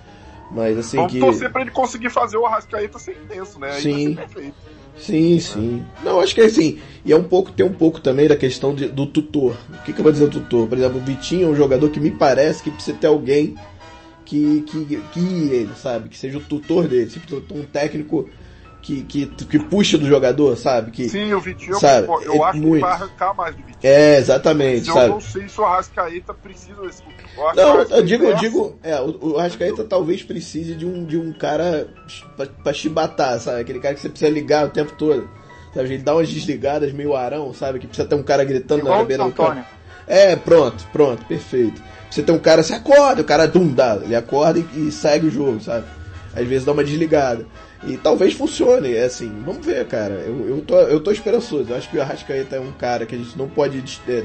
[0.50, 1.18] Mas assim Vamos que.
[1.18, 3.72] torcer pra ele conseguir fazer o Arrascaeta ser intenso, né?
[3.72, 4.18] Aí sim.
[4.98, 5.84] Sim, sim.
[6.02, 6.78] Não, acho que é assim.
[7.04, 9.56] E é um pouco, tem um pouco também da questão de, do tutor.
[9.70, 10.66] O que, que eu vou dizer do tutor?
[10.66, 13.54] Por exemplo, o Vitinho é um jogador que me parece que precisa ter alguém
[14.24, 16.08] que, que, que ele, sabe?
[16.08, 18.28] Que seja o tutor dele, tipo, um técnico
[18.86, 20.92] que, que, que puxa do jogador, sabe?
[20.92, 22.06] Que, Sim, o Vitinho, sabe?
[22.06, 22.74] eu, eu é acho muito.
[22.74, 23.78] que vai arrancar mais do Vitinho.
[23.82, 25.06] É, exatamente, Mas sabe?
[25.06, 27.02] Eu não sei se o Arrascaeta precisa desse
[27.36, 31.18] eu Não, eu digo, eu digo, é, o, o Arrascaeta talvez precise de um, de
[31.18, 31.88] um cara
[32.36, 33.60] pra, pra chibatar, sabe?
[33.60, 35.28] Aquele cara que você precisa ligar o tempo todo.
[35.74, 35.88] Sabe?
[35.88, 37.80] Ele dá umas desligadas meio arão, sabe?
[37.80, 39.64] Que precisa ter um cara gritando Igual na beira do campo.
[40.06, 41.82] É, pronto, pronto, perfeito.
[42.08, 45.26] Você tem um cara, você acorda, o cara dum, dá, ele acorda e, e, segue
[45.26, 45.84] o jogo, sabe?
[46.34, 47.44] Às vezes dá uma desligada.
[47.84, 50.14] E talvez funcione, é assim, vamos ver, cara.
[50.14, 51.70] Eu, eu, tô, eu tô esperançoso.
[51.70, 54.24] Eu acho que o Arrascaeta é um cara que a gente não pode é,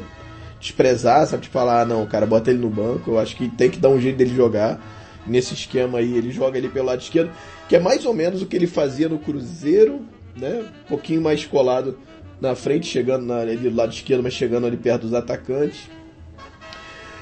[0.59, 1.43] desprezar, sabe?
[1.43, 3.11] Tipo, falar, ah, não, cara, bota ele no banco.
[3.11, 4.79] Eu acho que tem que dar um jeito dele jogar.
[5.27, 7.31] Nesse esquema aí, ele joga ali pelo lado esquerdo,
[7.69, 10.01] que é mais ou menos o que ele fazia no Cruzeiro,
[10.35, 10.65] né?
[10.85, 11.99] Um pouquinho mais colado
[12.39, 15.81] na frente, chegando na, ali do lado esquerdo, mas chegando ali perto dos atacantes.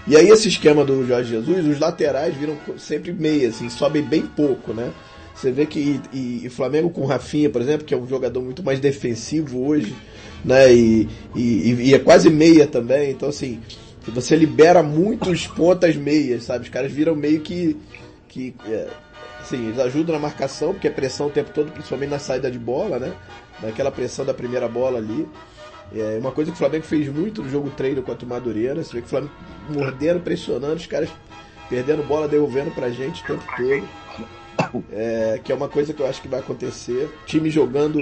[0.07, 4.25] E aí esse esquema do Jorge Jesus, os laterais viram sempre meia, assim, sobem bem
[4.25, 4.91] pouco, né?
[5.39, 8.61] Você vê que e, e Flamengo com Rafinha, por exemplo, que é um jogador muito
[8.61, 9.95] mais defensivo hoje,
[10.43, 10.73] né?
[10.73, 13.61] E, e, e é quase meia também, então assim,
[14.05, 16.65] você libera muitos pontas meias, sabe?
[16.65, 17.77] Os caras viram meio que.
[18.27, 18.89] que é,
[19.39, 22.59] assim, eles ajudam na marcação, porque é pressão o tempo todo, principalmente na saída de
[22.59, 23.13] bola, né?
[23.63, 25.25] Naquela pressão da primeira bola ali.
[25.95, 28.83] É uma coisa que o Flamengo fez muito no jogo treino contra o Madureira.
[28.83, 29.33] Você vê que o Flamengo
[29.69, 31.09] mordendo, pressionando, os caras
[31.69, 33.87] perdendo bola, devolvendo pra gente o tempo todo.
[34.91, 37.09] É, que é uma coisa que eu acho que vai acontecer.
[37.25, 37.99] Time jogando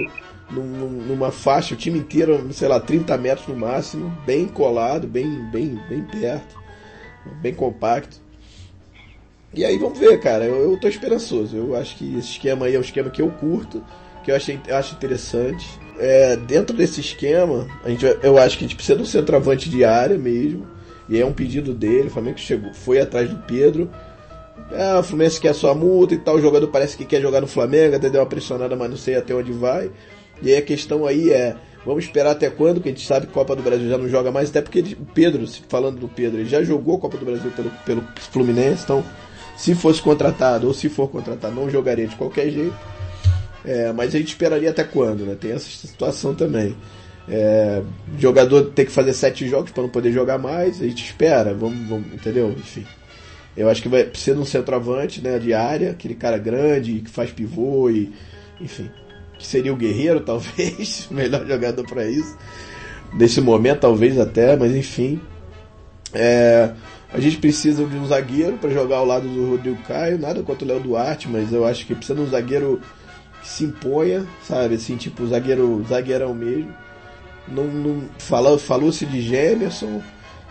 [0.50, 5.28] num, numa faixa, o time inteiro, sei lá, 30 metros no máximo, bem colado, bem,
[5.50, 6.56] bem, bem perto,
[7.40, 8.20] bem compacto.
[9.54, 10.44] E aí vamos ver, cara.
[10.44, 11.56] Eu, eu tô esperançoso.
[11.56, 13.82] Eu acho que esse esquema aí é um esquema que eu curto,
[14.24, 15.66] que eu, achei, eu acho interessante
[15.98, 19.68] é, dentro desse esquema, a gente, eu acho que a gente precisa de um centroavante
[19.68, 20.66] de área mesmo.
[21.08, 22.08] E é um pedido dele.
[22.08, 23.90] O Flamengo chegou, foi atrás do Pedro.
[24.70, 27.46] Ah, o Fluminense quer sua multa e tal, o jogador parece que quer jogar no
[27.46, 29.90] Flamengo, até deu uma pressionada, mas não sei até onde vai.
[30.42, 33.32] E aí a questão aí é, vamos esperar até quando, que a gente sabe que
[33.32, 36.48] Copa do Brasil já não joga mais, até porque o Pedro, falando do Pedro, ele
[36.48, 39.02] já jogou Copa do Brasil pelo, pelo Fluminense, então
[39.56, 42.76] se fosse contratado ou se for contratado, não jogaria de qualquer jeito.
[43.64, 45.36] É, mas a gente esperaria até quando, né?
[45.38, 46.76] Tem essa situação também.
[47.28, 47.82] É,
[48.18, 51.86] jogador tem que fazer sete jogos para não poder jogar mais, a gente espera, vamos,
[51.88, 52.50] vamos entendeu?
[52.50, 52.86] Enfim.
[53.58, 57.30] Eu acho que vai de um centroavante, né, de área, aquele cara grande que faz
[57.30, 58.12] pivô e
[58.60, 58.90] enfim,
[59.38, 62.36] que seria o Guerreiro talvez, melhor jogador para isso.
[63.12, 65.20] Nesse momento talvez até, mas enfim.
[66.12, 66.72] É,
[67.12, 70.64] a gente precisa de um zagueiro para jogar ao lado do Rodrigo Caio, nada contra
[70.64, 72.80] o Léo Duarte, mas eu acho que precisa de um zagueiro
[73.42, 76.72] que se imponha, sabe, assim, tipo zagueiro, zagueirão mesmo
[77.50, 80.02] não, não falou, falou-se de Gemerson.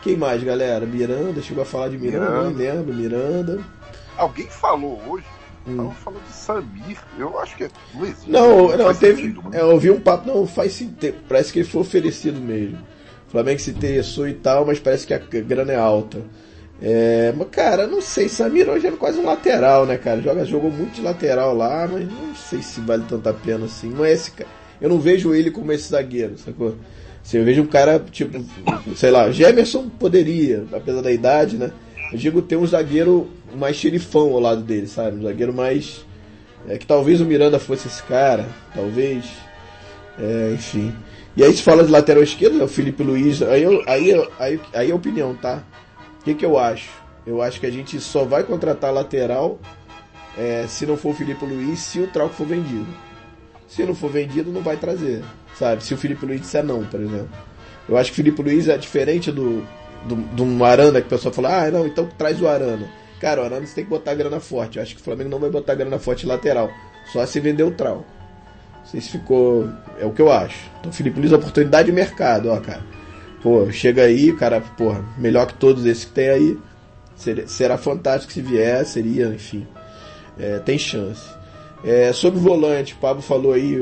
[0.07, 0.85] Quem mais, galera?
[0.85, 2.49] Miranda, chegou a falar de Miranda, Miranda.
[2.49, 3.59] não lembro, Miranda.
[4.15, 5.25] Alguém falou hoje
[5.67, 5.91] Hum.
[5.91, 8.31] falando de Samir, eu acho que é, não existe.
[8.31, 9.21] Não, não, não teve.
[9.23, 11.17] Sentido, é, eu ouvi um papo, não, faz sentido.
[11.27, 12.77] Parece que ele foi oferecido mesmo.
[13.27, 16.19] O Flamengo se interessou e tal, mas parece que a grana é alta.
[16.81, 20.21] É, mas, cara, não sei, Samir hoje é quase um lateral, né, cara?
[20.21, 23.89] Joga, jogou muito de lateral lá, mas não sei se vale tanta pena assim.
[23.89, 26.75] Não é esse cara eu não vejo ele como esse zagueiro, sacou?
[27.27, 28.41] Assim, eu vejo um cara, tipo,
[28.95, 31.71] sei lá, Gemerson poderia, apesar da idade, né?
[32.09, 35.17] Eu digo ter um zagueiro mais xerifão ao lado dele, sabe?
[35.17, 36.05] Um zagueiro mais.
[36.69, 39.25] É, que talvez o Miranda fosse esse cara, talvez.
[40.17, 40.95] É, enfim.
[41.35, 43.41] E aí se fala de lateral esquerdo, é o Felipe Luiz.
[43.41, 45.61] Aí, eu, aí, aí, aí é opinião, tá?
[46.21, 46.89] O que, que eu acho?
[47.25, 49.59] Eu acho que a gente só vai contratar lateral
[50.37, 52.87] é, se não for o Felipe Luiz, se o Trauco for vendido.
[53.67, 55.21] Se não for vendido, não vai trazer.
[55.57, 55.83] Sabe?
[55.83, 57.29] Se o Felipe Luiz disser não, por exemplo.
[57.89, 59.65] Eu acho que o Felipe Luiz é diferente do,
[60.05, 62.87] do, do um Arana que o pessoal fala, ah, não, então traz o Arana.
[63.19, 64.77] Cara, o Arana você tem que botar grana forte.
[64.77, 66.69] Eu acho que o Flamengo não vai botar grana forte lateral.
[67.11, 68.05] Só se vender o Trau.
[68.79, 69.67] Não sei se ficou.
[69.99, 70.69] É o que eu acho.
[70.79, 72.83] Então, Felipe Luiz, oportunidade de mercado, ó, cara.
[73.41, 76.59] Pô, chega aí, cara, porra, melhor que todos esses que tem aí.
[77.47, 79.65] Será fantástico se vier, seria, enfim.
[80.37, 81.36] É, tem chance.
[81.83, 83.75] É, sobre o volante, o Pablo falou aí,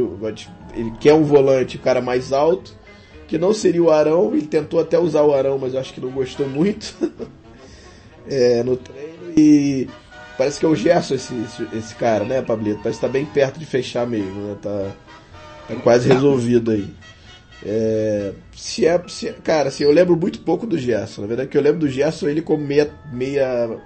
[0.73, 2.75] ele quer um volante, cara mais alto,
[3.27, 6.01] que não seria o Arão, ele tentou até usar o Arão, mas eu acho que
[6.01, 6.93] não gostou muito
[8.29, 9.33] é, no treino.
[9.35, 9.87] E
[10.37, 12.81] parece que é o Gerson esse, esse, esse cara, né, Pablito?
[12.83, 14.57] Parece que tá bem perto de fechar mesmo, né?
[14.61, 14.91] Tá,
[15.67, 16.87] tá quase resolvido aí.
[17.65, 21.21] É, se é, se, cara, assim, eu lembro muito pouco do Gerson.
[21.21, 23.79] Na verdade, que eu lembro do Gerson ele como meia, meia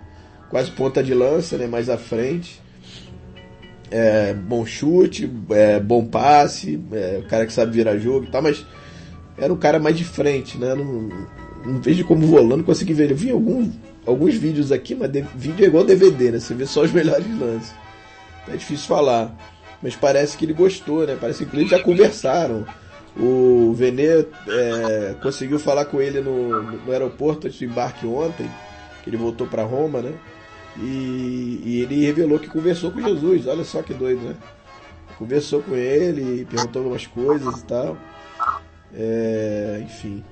[0.50, 2.60] quase ponta de lança, né, mais à frente
[3.91, 8.65] é, bom chute, é, bom passe, é, cara que sabe virar jogo e tal, mas
[9.38, 10.75] era um cara mais de frente, né?
[10.75, 11.10] Não,
[11.65, 13.12] não vejo como volando, consegui ver.
[13.12, 13.69] Eu vi algum,
[14.06, 16.39] alguns vídeos aqui, mas de, vídeo é igual DVD, né?
[16.39, 17.73] Você vê só os melhores lances.
[18.47, 19.36] É difícil falar.
[19.82, 21.17] Mas parece que ele gostou, né?
[21.19, 22.65] Parece que eles já conversaram.
[23.17, 28.49] O Venê é, conseguiu falar com ele no, no aeroporto do embarque ontem,
[29.04, 30.13] que ele voltou para Roma, né?
[30.82, 33.48] E, e, ele revelou que conversou com Jesus.
[33.48, 34.36] Olha só que doido, né?
[35.18, 37.98] Conversou com ele, perguntou algumas coisas e tal.
[38.94, 40.24] É, enfim.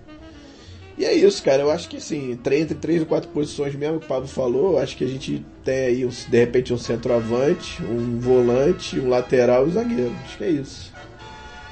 [0.97, 1.61] E é isso, cara.
[1.61, 4.79] Eu acho que assim, entre três ou quatro posições mesmo que o Pablo falou, eu
[4.79, 9.69] acho que a gente tem aí de repente um centroavante, um volante, um lateral e
[9.69, 10.15] um zagueiro.
[10.23, 10.93] Acho que é isso.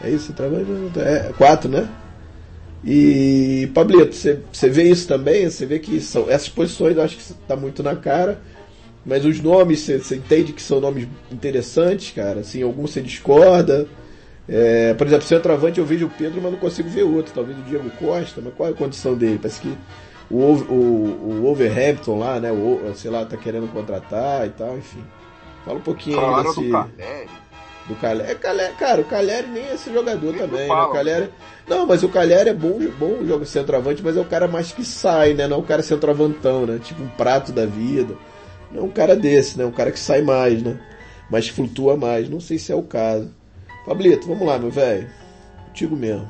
[0.03, 0.91] É isso, trabalho.
[0.97, 1.89] É quatro, né?
[2.83, 5.49] E Pablito, você vê isso também?
[5.49, 8.39] Você vê que são essas posições, eu acho que está muito na cara.
[9.05, 12.39] Mas os nomes, você entende que são nomes interessantes, cara?
[12.39, 13.87] Assim, alguns você discorda.
[14.47, 17.33] É, por exemplo, centroavante eu vejo o Pedro, mas não consigo ver outro.
[17.33, 19.39] Talvez o Diego Costa, mas qual é a condição dele?
[19.39, 19.77] Parece que
[20.29, 22.51] o, o, o Wolverhampton lá, né?
[22.51, 25.03] O, sei lá, tá querendo contratar e tal, enfim.
[25.63, 26.61] Fala um pouquinho aí desse.
[26.61, 27.29] Do Caleri.
[27.87, 28.31] Do Caleri.
[28.31, 28.73] É, Caleri.
[28.73, 30.73] Cara, o Caleri nem é esse jogador nem também, né?
[30.73, 31.29] O Caleri.
[31.67, 34.83] Não, mas o Caleri é bom, bom jogo centroavante, mas é o cara mais que
[34.83, 35.47] sai, né?
[35.47, 36.79] Não é o cara centroavantão, né?
[36.83, 38.15] Tipo um prato da vida.
[38.75, 39.65] É um cara desse, né?
[39.65, 40.79] Um cara que sai mais, né?
[41.29, 42.29] Mas flutua mais.
[42.29, 43.33] Não sei se é o caso.
[43.85, 45.07] Pablito, vamos lá, meu velho.
[45.67, 46.27] Contigo mesmo.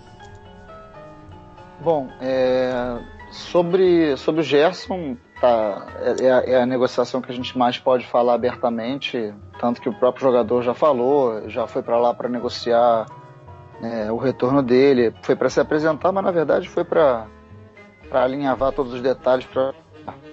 [1.81, 2.97] Bom, é...
[3.31, 8.05] sobre, sobre o Gerson, tá, é, é, é, a negociação que a gente mais pode
[8.05, 13.05] falar abertamente, tanto que o próprio jogador já falou, já foi para lá para negociar
[13.81, 17.27] é, o retorno dele, foi para se apresentar, mas na verdade foi para
[18.11, 19.73] alinhavar todos os detalhes para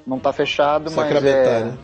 [0.07, 1.79] não tá fechado, mas é, né?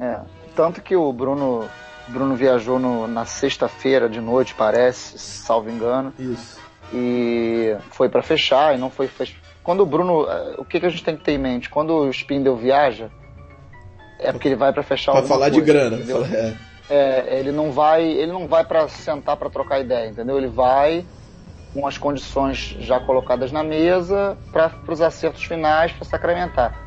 [0.00, 0.18] É,
[0.56, 1.68] tanto que o Bruno,
[2.08, 6.12] Bruno viajou no, na sexta-feira de noite, parece, salvo engano.
[6.18, 6.60] Isso.
[6.92, 9.36] E foi para fechar e não foi fech...
[9.62, 11.70] Quando o Bruno, é, o que, que a gente tem que ter em mente?
[11.70, 13.10] Quando o Spindle viaja,
[14.20, 15.96] é porque ele vai para fechar Pra falar coisa, de grana.
[15.96, 16.24] entendeu?
[16.24, 16.54] Fala- é.
[16.90, 20.36] É, ele não vai, ele não vai para sentar para trocar ideia, entendeu?
[20.36, 21.06] Ele vai
[21.72, 26.78] com as condições já colocadas na mesa para os acertos finais para sacramentar.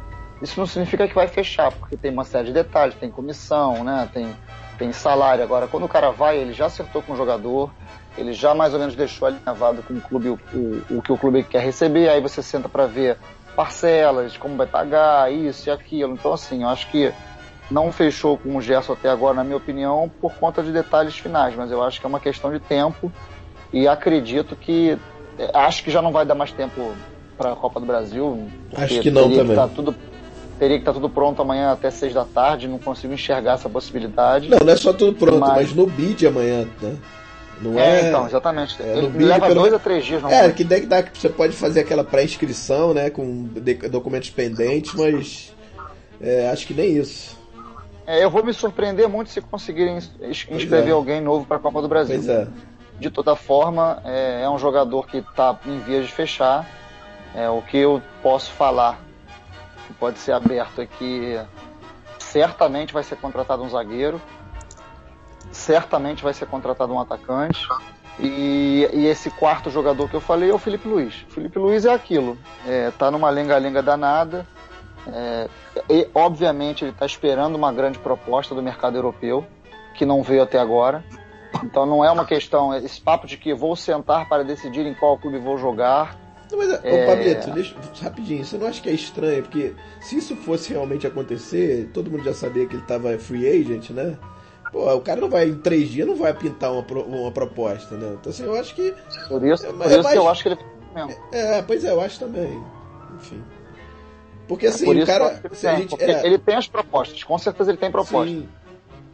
[0.41, 4.09] Isso não significa que vai fechar, porque tem uma série de detalhes, tem comissão, né?
[4.13, 4.35] Tem
[4.77, 5.43] tem salário.
[5.43, 7.73] Agora, quando o cara vai, ele já acertou com o jogador,
[8.17, 11.17] ele já mais ou menos deixou alinhavado com o clube o, o, o que o
[11.17, 12.09] clube quer receber.
[12.09, 13.17] Aí você senta para ver
[13.55, 16.13] parcelas, como vai pagar, isso e aquilo.
[16.13, 17.11] Então, assim, eu acho que
[17.69, 21.55] não fechou com o Gerson até agora, na minha opinião, por conta de detalhes finais,
[21.55, 23.11] mas eu acho que é uma questão de tempo
[23.73, 24.97] e acredito que
[25.37, 26.95] eh, acho que já não vai dar mais tempo
[27.37, 28.49] para a Copa do Brasil.
[28.73, 29.55] Acho que não também.
[29.55, 29.93] tá tudo,
[30.59, 34.49] teria que estar tudo pronto amanhã até seis da tarde, não consigo enxergar essa possibilidade.
[34.49, 36.95] Não, não é só tudo pronto, mas, Mas- no bid amanhã, né?
[37.61, 38.07] Não é, é.
[38.09, 38.75] então, exatamente.
[38.81, 41.01] é, no Ele leva pelo- dois a três dias, não É, que daí que dá
[41.01, 43.09] que você pode fazer aquela pré-inscrição, né?
[43.09, 43.49] Com
[43.89, 45.53] documentos pendentes, mas
[46.21, 47.35] é, acho que nem isso.
[48.05, 50.11] É, eu vou me surpreender muito se conseguirem ins-
[50.49, 50.91] inscrever é.
[50.91, 52.15] alguém novo para a Copa do Brasil.
[52.15, 52.47] Pois é.
[52.99, 56.65] De toda forma, é, é um jogador que está em vias de fechar.
[57.35, 58.99] É, o que eu posso falar,
[59.87, 61.39] que pode ser aberto, é que
[62.19, 64.21] certamente vai ser contratado um zagueiro,
[65.51, 67.65] certamente vai ser contratado um atacante.
[68.19, 71.23] E, e esse quarto jogador que eu falei é o Felipe Luiz.
[71.29, 74.45] O Felipe Luiz é aquilo, é, tá numa lenga-lenga danada.
[75.07, 75.47] É,
[75.89, 79.45] e, obviamente ele está esperando uma grande proposta do mercado europeu,
[79.95, 81.03] que não veio até agora.
[81.63, 85.17] Então não é uma questão, esse papo de que vou sentar para decidir em qual
[85.17, 86.26] clube vou jogar.
[86.51, 87.03] Não, mas, É.
[87.03, 89.43] ô Pablito, deixa, rapidinho, você não acha que é estranho?
[89.43, 93.89] Porque se isso fosse realmente acontecer, todo mundo já sabia que ele tava free agent,
[93.89, 94.17] né?
[94.71, 98.15] Pô, o cara não vai, em três dias, não vai pintar uma, uma proposta, né?
[98.19, 98.93] Então, assim, eu acho que.
[99.27, 100.57] Por isso, É, por mas- isso mas- que eu acho que ele
[100.95, 101.15] mesmo.
[101.31, 102.63] É, pois é, eu acho também.
[103.17, 103.43] Enfim.
[104.47, 105.41] Porque assim, Por o cara.
[105.43, 107.91] ele Se a tem, gente, porque é, ele tem as propostas, com certeza ele tem
[107.91, 108.29] proposta.
[108.31, 108.47] sim,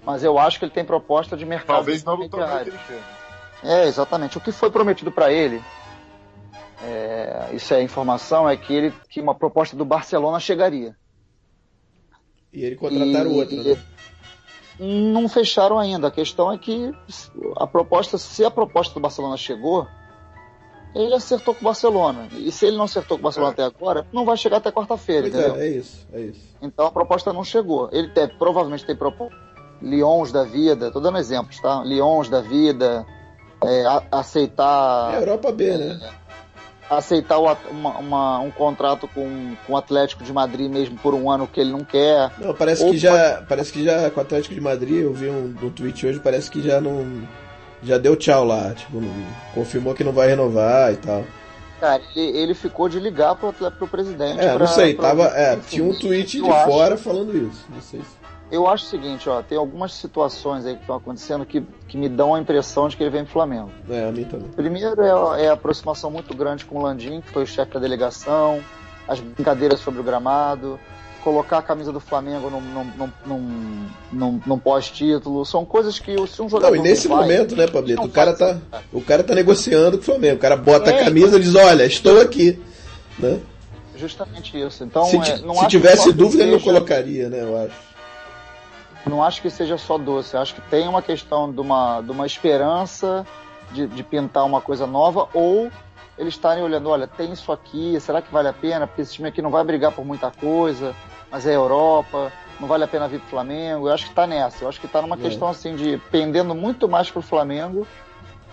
[0.05, 1.77] Mas eu acho que ele tem proposta de mercado.
[1.77, 2.99] Talvez não no tamanho que ele quer.
[3.67, 4.37] É, exatamente.
[4.37, 5.61] O que foi prometido para ele,
[6.83, 10.95] é, isso é informação, é que ele que uma proposta do Barcelona chegaria.
[12.51, 13.77] e ele contrataram E- outro, né?
[14.79, 16.07] Não fecharam ainda.
[16.07, 16.93] A questão é que
[17.57, 19.87] a proposta, se a proposta do Barcelona chegou,
[20.95, 22.27] ele acertou com o Barcelona.
[22.33, 25.23] E se ele não acertou com o Barcelona até agora, não vai chegar até quarta-feira,
[25.29, 25.55] Pois entendeu?
[25.55, 26.55] é, é isso, é isso.
[26.61, 27.89] Então a proposta não chegou.
[27.91, 29.35] Ele tem- provavelmente tem proposta.
[29.81, 31.83] Lyons da vida, tô dando exemplos, tá?
[31.83, 33.05] Lyons da vida,
[33.63, 35.99] é, a- aceitar É Europa B, né?
[36.97, 37.57] Aceitar uma-
[37.99, 41.71] uma- um contrato com, com o Atlético de Madrid mesmo por um ano que ele
[41.71, 42.31] não quer.
[42.39, 43.43] Não, parece Ou que já.
[43.47, 46.49] Parece que já com o Atlético de Madrid, eu vi um, um tweet hoje, parece
[46.49, 47.05] que já não.
[47.81, 49.11] Já deu tchau lá, tipo, não-
[49.53, 51.23] confirmou que não vai renovar e tal.
[51.81, 54.39] Cara, ele, ele ficou de ligar pro, pro presidente.
[54.39, 55.23] É, não pra- sei, pra- tava.
[55.37, 57.65] É, enfim, tinha um tweet de fora falando isso.
[57.69, 58.22] Não sei se.
[58.53, 62.07] Eu acho o seguinte, ó, tem algumas situações aí que estão acontecendo que, que me
[62.07, 63.71] dão a impressão de que ele vem pro Flamengo.
[63.89, 64.47] É, a mim também.
[64.49, 67.79] Primeiro é, é a aproximação muito grande com o Landim, que foi o chefe da
[67.79, 68.61] delegação,
[69.07, 70.79] as brincadeiras sobre o gramado,
[71.23, 75.43] colocar a camisa do Flamengo num, num, num, num, num- pós-título.
[75.45, 76.75] São coisas que se um jogador.
[76.75, 78.03] Não, e nesse vai, momento, né, Pablito?
[78.03, 78.59] O cara tá.
[78.91, 80.35] O cara tá negociando com o Flamengo.
[80.35, 82.61] O cara bota É, a camisa e diz, olha, estou aqui.
[83.17, 83.39] Né?
[83.95, 84.83] Justamente isso.
[84.83, 87.92] Então, se é, se tivesse dúvida, ele não seja- colocaria, né, eu acho.
[89.09, 90.35] Não acho que seja só doce.
[90.35, 93.25] Eu acho que tem uma questão de uma, de uma esperança
[93.71, 95.69] de, de pintar uma coisa nova ou
[96.17, 98.85] eles estarem olhando, olha, tem isso aqui, será que vale a pena?
[98.85, 100.95] Porque esse time aqui não vai brigar por muita coisa,
[101.31, 103.87] mas é Europa, não vale a pena vir pro Flamengo.
[103.87, 104.63] Eu acho que tá nessa.
[104.63, 105.19] Eu acho que tá numa É.
[105.19, 107.87] questão assim de pendendo muito mais pro Flamengo,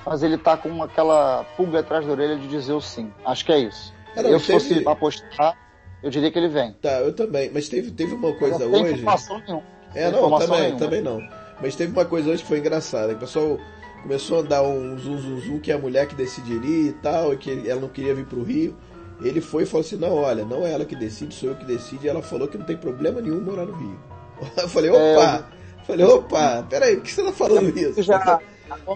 [0.07, 3.13] mas ele tá com aquela pulga atrás da orelha de dizer o sim.
[3.27, 3.93] Acho que é isso.
[4.17, 5.55] Não, eu, teve- fosse apostar,
[6.03, 6.73] eu diria que ele vem.
[6.81, 7.51] Tá, eu também.
[7.53, 8.93] Mas teve, teve uma coisa não tem hoje.
[8.95, 9.63] informação nenhuma.
[9.95, 10.79] É, não, também, nenhuma.
[10.79, 11.23] também não.
[11.61, 13.13] Mas teve uma coisa hoje que foi engraçada.
[13.13, 13.59] O pessoal
[14.03, 17.35] começou a dar um zum, zum, zum que é a mulher que decidiria e tal,
[17.35, 18.77] e que ela não queria vir pro Rio.
[19.23, 21.65] Ele foi e falou assim: não, olha, não é ela que decide, sou eu que
[21.65, 22.05] decido.
[22.05, 23.99] E ela falou que não tem problema nenhum morar no Rio.
[24.57, 25.47] Eu falei, É, opa!
[25.87, 28.01] Falei, opa, peraí, por que você tá falando isso?
[28.01, 28.41] Isso já,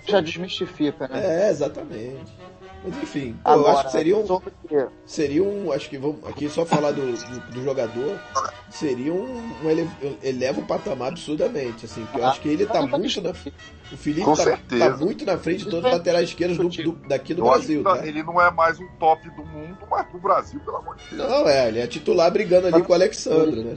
[0.06, 1.46] já desmistifica, né?
[1.46, 2.32] É, exatamente.
[2.84, 4.52] Mas enfim, pô, eu Agora, acho que seria um, sobre
[5.06, 5.72] seria um.
[5.72, 8.18] Acho que vamos aqui só falar do, do, do jogador.
[8.68, 9.24] Seria um,
[9.62, 9.88] um ele-
[10.22, 12.04] eleva o patamar absurdamente, assim.
[12.04, 13.30] Porque eu acho que ele tá não muito na.
[13.30, 14.90] O Felipe Com tá, certeza.
[14.90, 17.82] tá muito na frente de todos os laterais esquerdos do, do- daqui do Eu Brasil,
[17.82, 18.06] tá?
[18.06, 21.30] Ele não é mais um top do mundo, mas pro Brasil, pelo amor de Deus.
[21.30, 23.74] Não, é, ele é titular brigando ali com o Alexandre, né?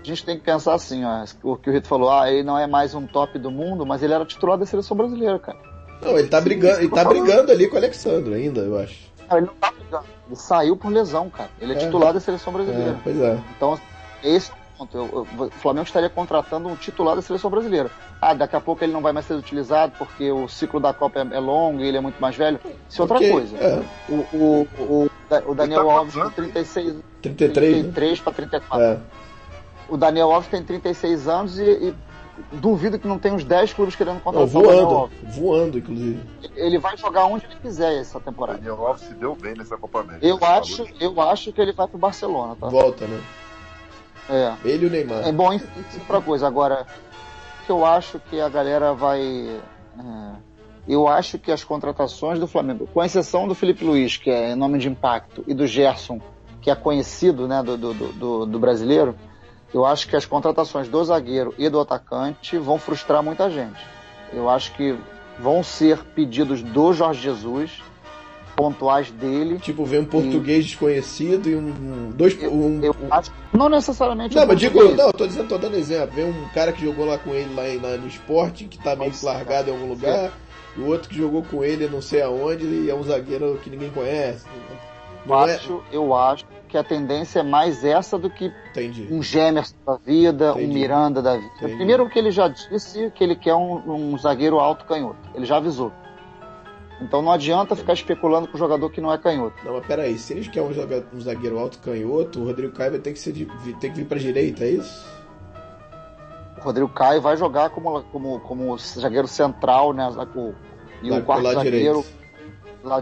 [0.00, 2.58] A gente tem que pensar assim, ó, o que o Rito falou, ah, ele não
[2.58, 5.71] é mais um top do mundo, mas ele era titular da seleção brasileira, cara.
[6.02, 9.10] Não, ele tá brigando, ele tá brigando ali com o Alexandre ainda, eu acho.
[9.30, 10.04] Não, ele não tá brigando.
[10.26, 11.50] Ele saiu por lesão, cara.
[11.60, 11.78] Ele é, É.
[11.78, 12.96] titular da seleção É, brasileira.
[13.02, 13.38] pois é.
[13.56, 13.78] Então,
[14.22, 14.96] esse é o ponto.
[14.96, 17.90] Eu, eu, o Flamengo estaria contratando um titular da seleção brasileira.
[18.20, 21.20] Ah, daqui a pouco ele não vai mais ser utilizado porque o ciclo da Copa
[21.20, 22.58] é, é longo e ele é muito mais velho.
[22.88, 23.56] Isso é outra Ok, coisa.
[23.56, 23.82] é.
[24.08, 25.10] O, o, o,
[25.50, 26.34] o Daniel tá Alves anos?
[26.34, 27.82] 36, 33, né?
[27.82, 28.84] 33 para 34.
[28.86, 28.98] É.
[29.88, 31.94] O Daniel Alves tem 36 anos e, e
[32.52, 35.36] duvido que não tem uns 10 clubes querendo contratar o Daniel voando, Alves.
[35.36, 36.20] voando, inclusive.
[36.56, 38.58] Ele vai jogar onde ele quiser essa O temporada.
[38.58, 40.26] Daniel Alves se deu bem nessa Copa América.
[40.26, 42.68] Eu Você acho, eu acho que ele vai pro Barcelona, tá?
[42.68, 43.20] Volta, né?
[44.30, 44.54] É.
[44.64, 45.26] Ele e o Neymar.
[45.26, 46.46] É bom, enfim, isso é outra coisa.
[46.46, 46.86] Agora,
[47.62, 49.20] o que eu acho que a galera vai.
[49.20, 50.52] é,
[50.88, 54.78] eu acho que as contratações do Flamengo, com exceção do Felipe Luiz, que é nome
[54.78, 56.20] de impacto, e do Gerson,
[56.60, 59.14] que é conhecido né, do, do, do, do brasileiro,
[59.72, 63.80] eu acho que as contratações do zagueiro e do atacante vão frustrar muita gente.
[64.32, 64.96] Eu acho que
[65.38, 67.70] vão ser pedidos do Jorge Jesus,
[68.56, 69.58] pontuais dele.
[69.58, 71.68] Tipo, vem um português desconhecido e um.
[71.68, 72.40] um- dois.
[72.42, 74.36] Eu, um, eu um- acho, não necessariamente.
[74.36, 76.14] Não, o mas digo, não, eu tô dizendo, tô dando exemplo.
[76.14, 79.12] Vem um cara que jogou lá com ele lá, lá no esporte, que tá meio
[79.14, 80.30] ser, largado em algum lugar,
[80.76, 83.70] e o outro que jogou com ele não sei aonde, e é um zagueiro que
[83.70, 84.44] ninguém conhece.
[85.26, 89.06] Eu acho, eu acho que a tendência é mais essa do que Entendi.
[89.10, 90.66] um Gemerson da vida, Entendi.
[90.66, 91.52] um Miranda da vida.
[91.56, 91.76] Entendi.
[91.76, 95.18] Primeiro que ele já disse que ele quer um, um zagueiro alto canhoto.
[95.34, 95.92] Ele já avisou.
[97.00, 99.56] Então não adianta ficar especulando com um jogador que não é canhoto.
[99.64, 102.92] Não, mas peraí, se eles querem um, joga- um zagueiro alto canhoto, o Rodrigo Caio
[102.92, 103.44] vai ter que, ser de,
[103.80, 105.04] ter que vir pra direita, é isso?
[106.58, 110.08] O Rodrigo Caio vai jogar como, como, como zagueiro central, né?
[110.34, 110.54] O,
[111.02, 112.02] e o quarto zagueiro.
[112.02, 112.21] direito.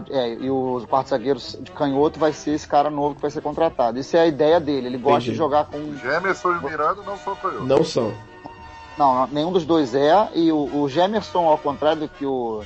[0.09, 3.41] É, e o quarto zagueiro de canhoto vai ser esse cara novo que vai ser
[3.41, 3.99] contratado.
[3.99, 4.87] Isso é a ideia dele.
[4.87, 5.31] Ele gosta Entendi.
[5.31, 7.67] de jogar com O Gemerson e o Miranda não são canhotos.
[7.67, 8.13] Não são.
[8.97, 10.29] Não, nenhum dos dois é.
[10.35, 12.61] E o, o Gemerson, ao contrário do que, o,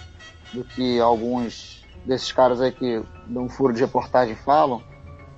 [0.53, 4.81] do que alguns desses caras aí que num furo de reportagem falam,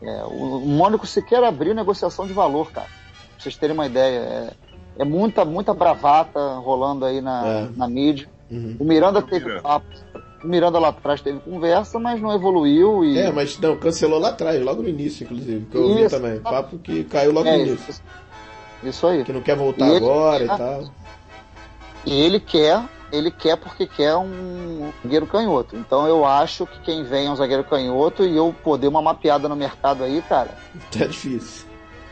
[0.02, 2.88] é, o, o Mônaco sequer abriu negociação de valor, cara.
[2.88, 4.20] Pra vocês terem uma ideia.
[4.20, 4.54] É,
[5.00, 7.70] é muita, muita bravata rolando aí na, É.
[7.76, 8.28] na mídia.
[8.50, 8.78] Uhum.
[8.80, 9.62] O Miranda teve Miranda.
[9.62, 9.86] papo.
[10.44, 13.18] Miranda lá atrás teve conversa, mas não evoluiu e.
[13.18, 16.16] É, mas não, cancelou lá atrás, logo no início, inclusive, que eu ouvi Isso.
[16.16, 16.40] também.
[16.40, 17.90] Papo que caiu logo É, no início.
[17.90, 18.02] isso,
[18.84, 19.24] isso aí.
[19.24, 20.58] Que não quer voltar E agora e Ah.
[20.58, 20.84] tal.
[22.06, 22.82] E ele quer,
[23.12, 25.76] ele quer porque quer um zagueiro canhoto.
[25.76, 29.50] Então eu acho que quem vem é um zagueiro canhoto e eu poder uma mapeada
[29.50, 30.52] no mercado aí, cara,
[30.92, 31.67] Tá difícil.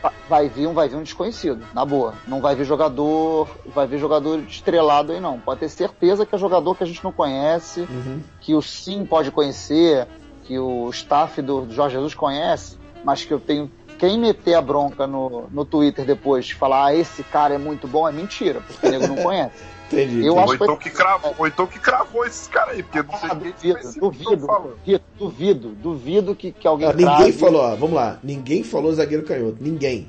[0.06, 2.14] Va- vai vir um, vai vir um desconhecido, na boa.
[2.26, 5.38] Não vai vir jogador, vai vir jogador estrelado aí não.
[5.40, 8.20] Pode ter certeza que é jogador que a gente não conhece, Uhum.
[8.40, 10.06] que o Sim pode conhecer,
[10.44, 15.06] que o staff do Jorge Jesus conhece, mas que eu tenho quem meter a bronca
[15.06, 18.86] no, no Twitter depois de falar, ah, esse cara é muito bom, é mentira, porque
[18.86, 19.64] o nego não conhece.
[19.86, 20.24] Entendi.
[20.26, 20.38] Eu entendi.
[20.38, 23.18] acho Ou que então que cravou, ou então que cravou esses caras aí, porque não
[23.18, 27.92] sei Ah, duvido, duvido, duvido, duvido, duvido que, que alguém Ah, ninguém falou, ó, vamos
[27.94, 28.18] lá.
[28.22, 29.56] Ninguém falou zagueiro canhoto.
[29.60, 30.08] Ninguém.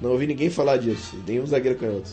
[0.00, 1.16] Não ouvi ninguém falar disso.
[1.26, 2.10] Nenhum zagueiro canhoto.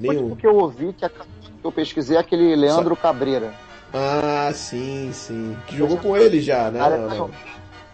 [0.00, 0.32] Nenhum.
[0.32, 1.24] O que eu ouvi, que, a- que
[1.62, 3.52] eu pesquisei, é aquele Leandro Cabreira.
[3.92, 5.56] Ah, sim, sim.
[5.66, 6.78] Que jogou com ele já, né?
[6.78, 7.30] Não, não não.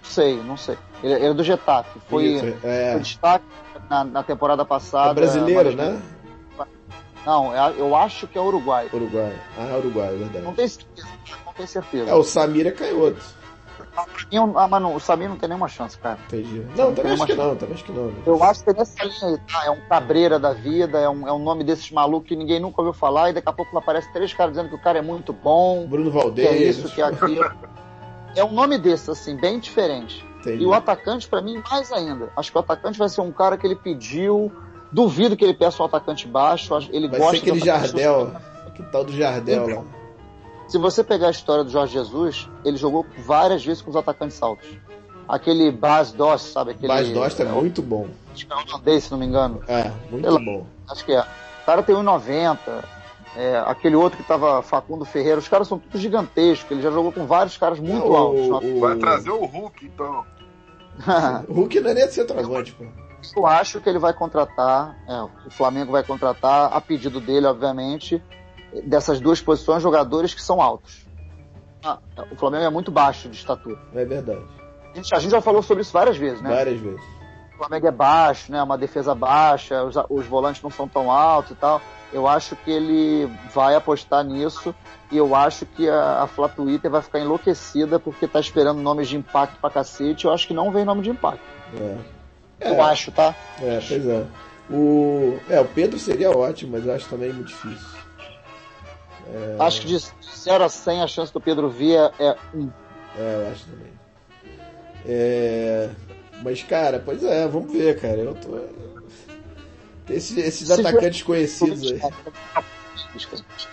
[0.02, 0.76] sei, não sei.
[1.02, 1.98] Ele, ele é do Getafe.
[2.08, 2.92] Foi, Isso, é.
[2.92, 3.44] foi destaque
[3.90, 5.10] na, na temporada passada.
[5.10, 6.00] É brasileiro, mas- né?
[7.27, 8.89] Não, é- eu acho que é Uruguai.
[8.93, 9.33] Uruguai.
[9.59, 10.45] Ah, Uruguai, é verdade.
[10.45, 11.09] Não tenho certeza.
[11.45, 12.11] Não tenho certeza.
[12.11, 13.20] É, o Samir é canhoto.
[14.55, 16.18] Ah, mas não, o Samir não tem nenhuma chance, cara.
[16.27, 16.61] Entendi.
[16.77, 18.12] Não, também tem acho que não, também acho que não.
[18.27, 19.64] Eu acho que é nessa linha aí, tá?
[19.66, 22.81] É um cabreira da vida, é um, é um nome desses malucos que ninguém nunca
[22.81, 25.33] ouviu falar, e daqui a pouco aparece três caras dizendo que o cara é muito
[25.33, 26.77] bom, Bruno que é Valdez.
[26.79, 27.51] isso, que é aquilo.
[28.37, 30.24] É um nome desse, assim, bem diferente.
[30.41, 30.62] Entendi.
[30.62, 32.31] E o atacante, pra mim, mais ainda.
[32.37, 34.53] Acho que o atacante vai ser um cara que ele pediu.
[34.93, 36.74] Duvido que ele peça um atacante baixo.
[36.91, 38.32] Ele Vai gosta ser aquele Jardel.
[38.74, 39.84] Que tal do Jardel Então, lá?
[40.68, 44.43] Se você pegar a história do Jorge Jesus, ele jogou várias vezes com os atacantes
[44.43, 44.68] altos.
[45.28, 46.72] Aquele Bas Dost, sabe?
[46.72, 48.09] Aquele, Bas Dost é é, muito bom.
[48.32, 49.61] acho que é holandês, se não me engano.
[49.66, 50.39] É, muito lá.
[50.41, 50.66] bom.
[50.91, 51.20] Acho que é.
[51.20, 52.59] O cara tem 1,90.
[53.37, 55.39] É, aquele outro que tava Facundo Ferreira.
[55.39, 56.70] Os caras são tudo gigantescos.
[56.70, 58.64] Ele já jogou com vários caras muito O- altos.
[58.64, 60.24] o- Vai trazer o Hulk, então.
[61.49, 62.84] O Hulk não é nem de centroavante, pô.
[63.35, 68.22] Eu acho que ele vai contratar, é, o Flamengo vai contratar, a pedido dele, obviamente,
[68.85, 71.07] dessas duas posições, jogadores que são altos.
[71.85, 71.99] Ah,
[72.31, 73.79] o Flamengo é muito baixo de estatura.
[73.95, 74.45] É verdade.
[74.93, 76.51] A gente, a gente já falou sobre isso várias vezes, né?
[76.51, 77.03] Várias vezes.
[77.55, 78.62] O Flamengo é baixo, né?
[78.62, 81.81] Uma defesa baixa, os, os volantes não são tão altos e tal.
[82.12, 84.74] Eu acho que ele vai apostar nisso
[85.11, 89.09] e eu acho que a, a Flá Twitter vai ficar enlouquecida porque tá esperando nomes
[89.09, 90.24] de impacto pra cacete.
[90.24, 91.43] Eu acho que não vem nome de impacto.
[91.74, 92.15] É.
[92.61, 93.34] Eu acho, tá?
[93.61, 94.26] É, pois é.
[94.70, 97.96] O, é, o Pedro seria ótimo, mas eu acho também muito difícil.
[99.59, 102.70] Acho que de 0 a 100 a chance do Pedro vir é, é um.
[103.18, 103.92] É, eu acho também.
[105.09, 105.90] É,
[106.42, 108.18] mas, cara, pois é, vamos ver, cara.
[108.18, 108.59] Eu tô.
[110.09, 112.00] Esse, esses atacantes conhecidos aí.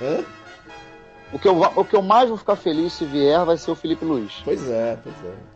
[0.01, 0.23] Hã?
[1.31, 3.75] O que, eu, o que eu mais vou ficar feliz se vier vai ser o
[3.75, 4.41] Felipe Luiz.
[4.43, 5.53] Pois é, pois é.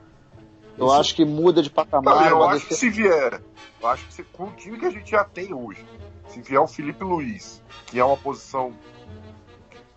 [0.77, 2.15] Eu acho que muda de patamar.
[2.15, 2.67] Não, eu acho defesa...
[2.67, 3.41] que se vier,
[3.81, 5.83] eu acho que se, com o time que a gente já tem hoje,
[6.27, 8.73] se vier o Felipe Luiz, que é uma posição.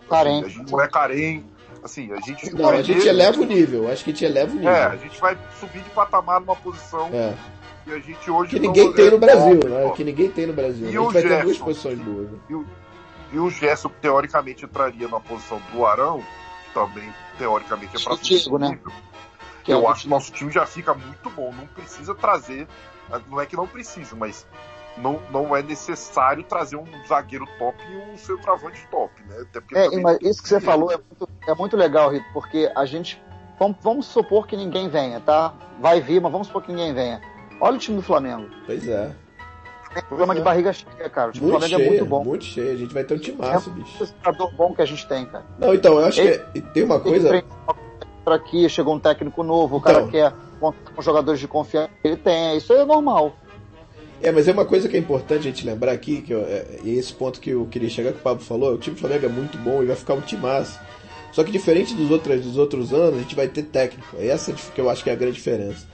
[0.09, 0.47] Carente.
[0.47, 1.47] Assim, a gente não é carente.
[1.83, 2.55] Assim, a gente.
[2.55, 3.91] Não, a gente eleva o nível.
[3.91, 4.71] Acho que a gente eleva o nível.
[4.71, 7.09] É, a gente vai subir de patamar numa posição.
[7.13, 7.35] É.
[7.85, 9.91] Que a gente hoje que ninguém tem no Brasil, né?
[9.97, 10.87] Que ninguém tem no Brasil.
[10.87, 12.31] E a gente vai Gerson, ter duas posições boas.
[12.31, 12.39] Né?
[12.49, 12.67] E o,
[13.33, 16.23] e o Gerson, teoricamente, entraria na posição do Arão,
[16.67, 17.09] que também,
[17.39, 18.79] teoricamente, é para subir né?
[18.85, 18.91] Que
[19.73, 21.53] eu é acho que nosso time já fica muito bom.
[21.53, 22.67] Não precisa trazer.
[23.29, 24.47] Não é que não precisa, mas
[24.97, 29.45] não, não é necessário trazer um zagueiro top e um centroavante top, né?
[29.75, 33.21] é, mas isso que você falou é muito, é muito legal, Rito, porque a gente.
[33.59, 35.53] Vamos, vamos, supor que ninguém venha, tá?
[35.81, 37.21] Vai vir, mas vamos supor que ninguém venha.
[37.61, 38.49] Olha o time do Flamengo.
[38.65, 39.15] Pois é.
[39.93, 40.37] Tem problema é.
[40.37, 41.29] de barriga cheia, cara.
[41.29, 42.25] O time muito do Flamengo cheia, é muito bom.
[42.25, 44.15] Muito cheio, a gente vai ter um timaço, é bicho.
[44.25, 45.45] É um bom que a gente tem, cara.
[45.59, 47.29] Não, então, eu acho Ele, que tem uma coisa.
[47.67, 47.75] Para
[48.27, 51.91] aqui, chegou um técnico novo, o cara então, quer com jogadores de confiança.
[52.05, 53.35] Ele tem, isso é normal.
[54.23, 56.67] É, mas é uma coisa que é importante a gente lembrar aqui, que eu, é,
[56.85, 59.29] esse ponto que eu queria chegar, que o Pablo falou, o time do Flamengo é
[59.29, 60.79] muito bom e vai ficar um timaço.
[61.33, 64.17] Só que diferente dos outros, dos outros anos, a gente vai ter técnico.
[64.19, 65.87] É essa que eu acho que é a grande diferença.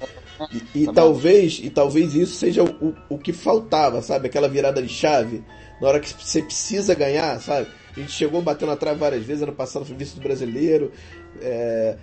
[0.53, 4.27] E, e tá talvez, e talvez isso seja o, o que faltava, sabe?
[4.27, 5.45] Aquela virada de chave,
[5.81, 7.69] na hora que você precisa ganhar, sabe?
[7.97, 10.93] A gente chegou batendo atrás várias vezes, ano passado foi vice do brasileiro,
[11.41, 11.97] é,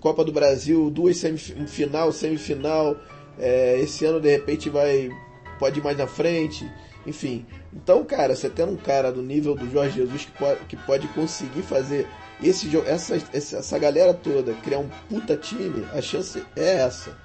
[0.00, 2.96] Copa do Brasil, duas semifinal, semifinal.
[3.38, 5.10] É, esse ano de repente vai
[5.58, 6.70] pode ir mais na frente,
[7.06, 7.46] enfim.
[7.72, 11.08] Então, cara, você tendo um cara do nível do Jorge Jesus que pode, que pode
[11.08, 12.06] conseguir fazer
[12.42, 17.16] esse essa, essa galera toda criar um puta time, a chance é essa.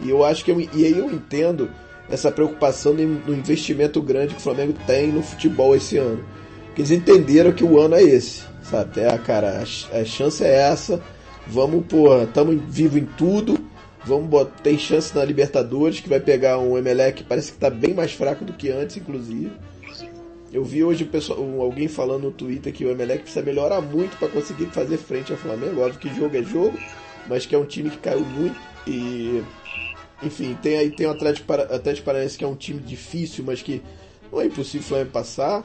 [0.00, 1.70] E eu acho que eu, e aí eu entendo
[2.10, 6.24] essa preocupação no investimento grande que o Flamengo tem no futebol esse ano.
[6.66, 9.00] Porque eles entenderam que o ano é esse, sabe?
[9.00, 11.00] É, cara, a, a chance é essa.
[11.50, 13.70] Vamos, pô, estamos vivo em tudo
[14.04, 17.68] Vamos botar, tem chance na Libertadores, que vai pegar um Emelec que parece que está
[17.68, 19.52] bem mais fraco do que antes, inclusive.
[20.52, 24.16] Eu vi hoje o pessoal, alguém falando no Twitter que o Emelec precisa melhorar muito
[24.16, 25.82] para conseguir fazer frente ao Flamengo.
[25.82, 26.78] Óbvio que jogo é jogo,
[27.28, 29.44] mas que é um time que caiu muito e
[30.22, 33.82] enfim, tem aí tem o Atlético, Atlético Paranaense que é um time difícil, mas que
[34.32, 35.62] não é impossível o Flamengo passar.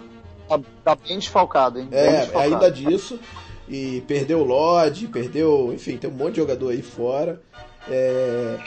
[0.47, 1.88] Tá, tá bem desfalcado, hein?
[1.91, 2.53] É, desfalcado.
[2.53, 3.19] ainda disso.
[3.68, 7.41] E perdeu o Lodge, perdeu, enfim, tem um monte de jogador aí fora.
[7.89, 8.57] É...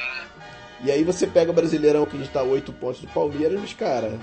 [0.83, 3.73] E aí você pega o Brasileirão que a gente tá 8 pontos do Palmeiras, mas
[3.73, 4.19] cara,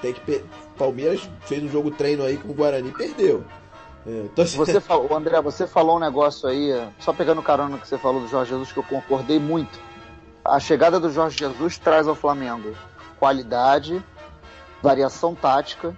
[0.00, 0.44] tem que
[0.76, 3.44] Palmeiras fez um jogo treino aí com o Guarani e perdeu.
[4.06, 4.56] É, então, assim...
[4.56, 8.28] Você falou, André, você falou um negócio aí, só pegando carona que você falou do
[8.28, 9.78] Jorge Jesus, que eu concordei muito.
[10.44, 12.76] A chegada do Jorge Jesus traz ao Flamengo
[13.18, 14.02] qualidade,
[14.82, 15.96] variação tática,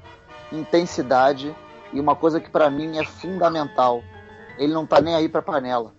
[0.53, 1.55] intensidade
[1.93, 4.03] e uma coisa que para mim é fundamental.
[4.59, 5.93] Ele não tá nem aí para panela.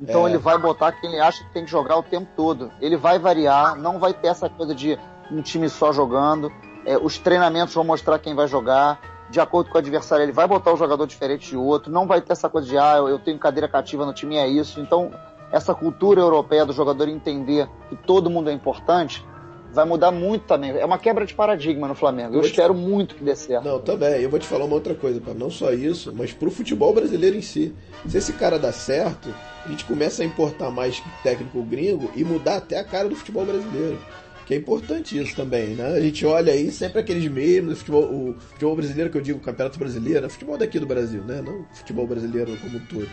[0.00, 0.30] Então é.
[0.30, 2.72] ele vai botar quem ele acha que tem que jogar o tempo todo.
[2.80, 4.98] Ele vai variar, não vai ter essa coisa de
[5.30, 6.50] um time só jogando.
[6.84, 9.00] É, os treinamentos vão mostrar quem vai jogar.
[9.30, 11.90] De acordo com o adversário, ele vai botar o um jogador diferente de outro.
[11.90, 14.80] Não vai ter essa coisa de, ah, eu tenho cadeira cativa no time, é isso.
[14.80, 15.10] Então,
[15.50, 19.24] essa cultura europeia do jogador entender que todo mundo é importante,
[19.72, 20.70] vai mudar muito também.
[20.70, 22.34] É uma quebra de paradigma no Flamengo.
[22.34, 22.80] Eu, eu espero te...
[22.80, 23.64] muito que dê certo.
[23.64, 24.20] Não, também.
[24.20, 25.32] Eu vou te falar uma outra coisa, pá.
[25.34, 27.74] não só isso, mas pro futebol brasileiro em si.
[28.06, 32.56] Se esse cara dá certo, a gente começa a importar mais técnico gringo e mudar
[32.56, 33.98] até a cara do futebol brasileiro.
[34.46, 35.86] Que é importante isso também, né?
[35.86, 39.42] A gente olha aí sempre aqueles memes, futebol, o futebol brasileiro que eu digo, o
[39.42, 41.40] campeonato brasileiro, é futebol daqui do Brasil, né?
[41.40, 43.08] Não futebol brasileiro como um todo.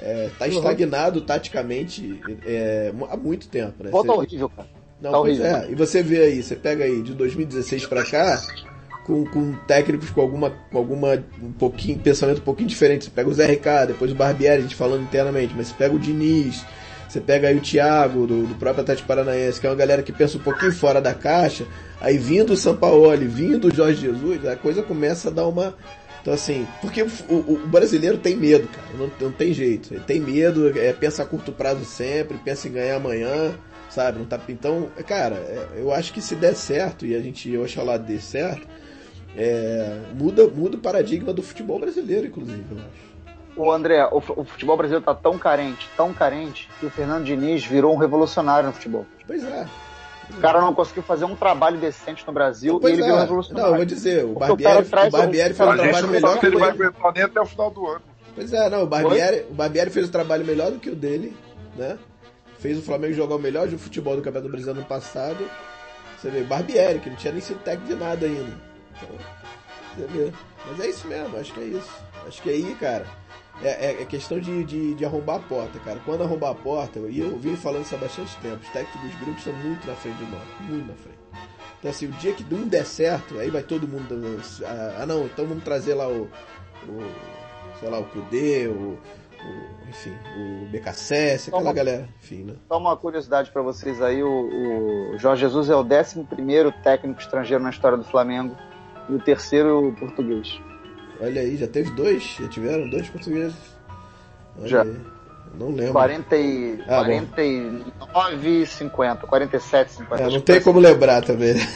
[0.00, 0.52] É, tá uhum.
[0.52, 3.90] estagnado taticamente é, há muito tempo, né?
[3.90, 4.68] Volta horrível, cara.
[5.12, 5.70] Não, tá é.
[5.70, 8.40] E você vê aí, você pega aí de 2016 para cá,
[9.06, 13.04] com, com técnicos com alguma, com alguma um pouquinho, pensamento um pouquinho diferente.
[13.04, 15.94] Você pega o Zé Ricardo, depois o Barbieri, a gente falando internamente, mas você pega
[15.94, 16.64] o Diniz,
[17.08, 20.12] você pega aí o Thiago, do, do próprio Atlético Paranaense, que é uma galera que
[20.12, 21.64] pensa um pouquinho fora da caixa,
[22.00, 25.74] aí vindo o Sampaoli, vindo o Jorge Jesus, a coisa começa a dar uma.
[26.20, 29.94] Então, assim, porque o, o, o brasileiro tem medo, cara, não, não tem jeito.
[29.94, 33.54] Ele tem medo, é, pensa a curto prazo sempre, pensa em ganhar amanhã
[33.96, 34.18] sabe?
[34.18, 37.96] Não tá, então, cara, é, eu acho que se der certo, e a gente, oxalá
[37.96, 38.68] dê certo,
[39.34, 43.16] é, muda, muda o paradigma do futebol brasileiro, inclusive, eu acho.
[43.56, 47.64] O André, o, o futebol brasileiro tá tão carente, tão carente, que o Fernando Diniz
[47.64, 49.06] virou um revolucionário no futebol.
[49.26, 49.66] Pois é.
[50.28, 53.04] O cara não conseguiu fazer um trabalho decente no Brasil pois e ele é.
[53.04, 53.66] virou um revolucionário.
[53.66, 56.58] Não, eu vou dizer, o Barbieri, o, o Barbieri fez um trabalho melhor que ele.
[56.58, 58.02] vai aguentar nem até o final do ano.
[58.34, 61.34] Pois é, não, o Barbieri, o Barbieri fez um trabalho melhor do que o dele,
[61.76, 61.96] né?
[62.66, 65.48] Fez o Flamengo jogar o melhor de futebol do Campeonato Brasileiro ano passado.
[66.18, 68.56] Você vê, Barbieri, que não tinha nem sido técnico de nada ainda.
[68.96, 69.16] Então,
[69.94, 70.32] você vê.
[70.66, 72.02] Mas é isso mesmo, acho que é isso.
[72.26, 73.06] Acho que aí, cara,
[73.62, 76.00] é, é, é questão de, de, de, arrombar a porta, cara.
[76.04, 79.00] Quando arrombar a porta, e eu, eu vim falando isso há bastante tempo, os técnicos
[79.00, 81.18] dos grupos estão muito na frente de nós, muito na frente.
[81.78, 84.40] Então assim, o dia que um der certo, aí vai todo mundo.
[84.64, 86.28] Ah, ah não, então vamos trazer lá o.
[86.88, 87.36] o
[87.78, 88.98] sei lá, o Kudê, o,
[89.46, 92.54] o, enfim, o BKSS, aquela uma, galera, enfim, né?
[92.68, 96.24] Só uma curiosidade para vocês aí, o, o, Jorge Jesus é o 11
[96.82, 98.56] técnico estrangeiro na história do Flamengo
[99.08, 100.60] e o terceiro português.
[101.20, 102.22] Olha aí, já teve dois?
[102.38, 103.56] Já tiveram dois portugueses?
[104.58, 104.82] Olha já.
[104.82, 105.16] Aí.
[105.58, 105.92] Não lembro.
[105.92, 110.22] 40 e, ah, 49 50, 47 50.
[110.22, 111.54] É, não tem como lembrar também.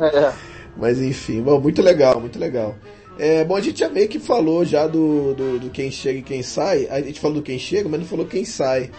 [0.00, 0.08] Né?
[0.12, 0.32] é.
[0.76, 2.74] Mas enfim, bom, muito legal, muito legal.
[3.18, 6.22] É, bom, a gente já meio que falou já do, do, do, quem chega e
[6.22, 6.88] quem sai.
[6.90, 8.90] A gente falou do quem chega, mas não falou quem sai.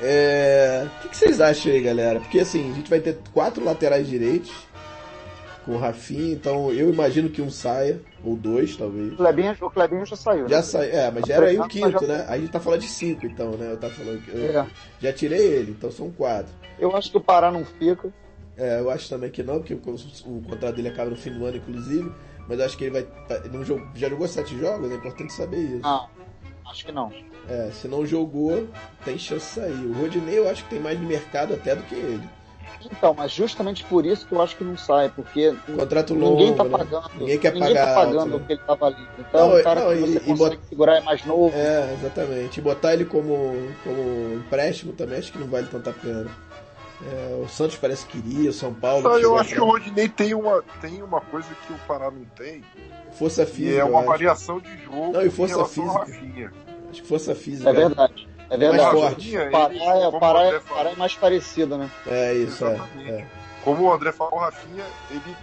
[0.00, 2.20] É, o que, que, vocês acham aí, galera?
[2.20, 4.52] Porque assim, a gente vai ter quatro laterais direitos
[5.64, 9.12] com o Rafinha, então eu imagino que um saia, ou dois, talvez.
[9.12, 10.48] O Clebinho, o Clebinho já saiu.
[10.48, 10.62] Já né?
[10.62, 12.06] saiu, é, mas já era aí o quinto, já...
[12.06, 12.24] né?
[12.28, 13.72] Aí a gente tá falando de cinco, então, né?
[13.72, 14.30] Eu tava falando que.
[14.30, 14.66] Eu é.
[15.00, 16.52] Já tirei ele, então são quatro.
[16.78, 18.12] Eu acho que o Pará não fica.
[18.56, 21.44] É, eu acho também que não, porque o, o contrato dele acaba no fim do
[21.44, 22.10] ano, inclusive.
[22.48, 23.06] Mas eu acho que ele vai.
[23.44, 25.82] Ele jogo, já jogou sete jogos, é importante saber isso.
[25.82, 26.08] Não,
[26.66, 27.12] acho que não.
[27.48, 28.66] É, se não jogou,
[29.04, 29.86] tem chance de sair.
[29.86, 32.28] O Rodinei eu acho que tem mais de mercado até do que ele.
[32.84, 36.64] Então, mas justamente por isso que eu acho que não sai, porque Contrato ninguém tá
[36.64, 38.36] pagando, ninguém quer ninguém pagar tá pagando alto, né?
[38.36, 39.08] o que ele tava ali.
[39.18, 40.68] Então, não, o cara não, que você e, consegue bot...
[40.68, 41.56] segurar é mais novo.
[41.56, 42.58] É, exatamente.
[42.58, 46.30] E botar ele como, como empréstimo também acho que não vale tanta pena.
[47.06, 49.02] É, o Santos parece que queria, o São Paulo.
[49.02, 52.24] Não, eu acho que o Rodinei tem uma, tem uma coisa que o Pará não
[52.36, 52.64] tem.
[53.12, 53.76] Força física.
[53.76, 55.12] E é uma variação de jogo.
[55.12, 56.52] Não, e força física.
[56.90, 57.70] Acho que força física.
[57.70, 58.28] É verdade.
[58.50, 58.82] É verdade.
[58.82, 59.32] Mais forte.
[59.50, 61.90] Pará, é, Pará, é, Pará é mais parecido, né?
[62.06, 63.26] É isso, é, é,
[63.62, 65.36] Como o André falou, o Rafinha, ele.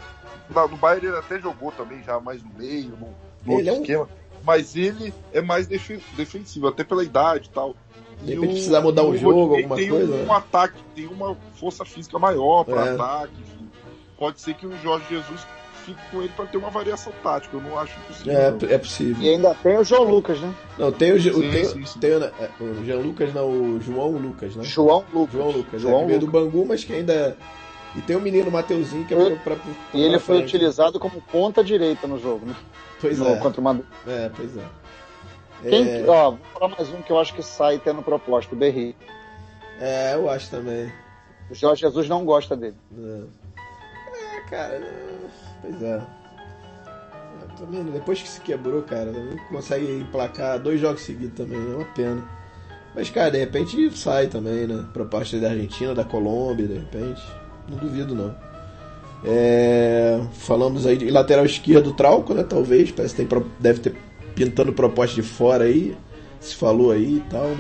[0.50, 3.82] No Bayern ele até jogou também, já mais no meio, no, no outro é um...
[3.82, 4.10] esquema.
[4.44, 7.76] Mas ele é mais defensivo, até pela idade e tal.
[8.22, 10.14] De repente precisar mudar o, o jogo, alguma tem coisa.
[10.14, 10.34] Tem um né?
[10.34, 12.94] ataque, tem uma força física maior para é.
[12.94, 13.34] ataque.
[13.40, 13.70] Enfim.
[14.18, 15.46] Pode ser que o Jorge Jesus
[15.86, 17.56] fique com ele para ter uma variação tática.
[17.56, 18.34] Eu não acho possível.
[18.34, 19.24] É, é possível.
[19.24, 20.54] E ainda tem o João Lucas, né?
[20.78, 22.00] Não, tem o, sim, tem, sim, sim.
[22.00, 24.64] tem o, é, o Jean Lucas, não, o João Lucas, né?
[24.64, 25.34] João Lucas.
[25.34, 27.38] João Lucas, João é, veio do Bangu, mas que ainda.
[27.96, 30.56] E tem o menino Mateuzinho que é pra, pra, pra E ele foi frente.
[30.56, 32.56] utilizado como ponta direita no jogo, né?
[33.00, 33.36] Pois no, é.
[33.38, 34.64] Contra o É, pois é.
[35.62, 36.06] Quem, é...
[36.08, 38.96] Ó, vou falar mais um que eu acho que sai tendo proposta, o Berri.
[39.80, 40.92] É, eu acho também.
[41.50, 42.76] O Jorge Jesus não gosta dele.
[42.92, 43.28] Não.
[43.58, 44.82] É, cara,
[45.62, 46.02] pois é.
[47.58, 51.86] Também, depois que se quebrou, cara, não consegue emplacar dois jogos seguidos também, é uma
[51.86, 52.24] pena.
[52.94, 54.86] Mas, cara, de repente sai também, né?
[54.94, 57.22] Proposta da Argentina, da Colômbia, de repente.
[57.70, 58.36] Não duvido, não.
[59.24, 62.44] É, falamos aí de lateral esquerdo, Trauco, né?
[62.44, 63.96] Talvez, parece que tem, deve ter
[64.36, 65.96] pintando proposta de fora aí,
[66.40, 67.56] se falou aí e tal.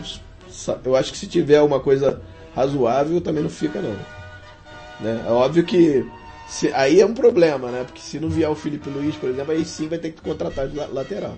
[0.83, 2.21] Eu acho que se tiver uma coisa
[2.53, 3.95] razoável, também não fica não.
[4.99, 5.25] Né?
[5.25, 6.05] É óbvio que
[6.47, 7.83] se, aí é um problema, né?
[7.83, 10.67] Porque se não vier o Felipe Luiz, por exemplo, aí sim vai ter que contratar
[10.67, 11.37] de lateral.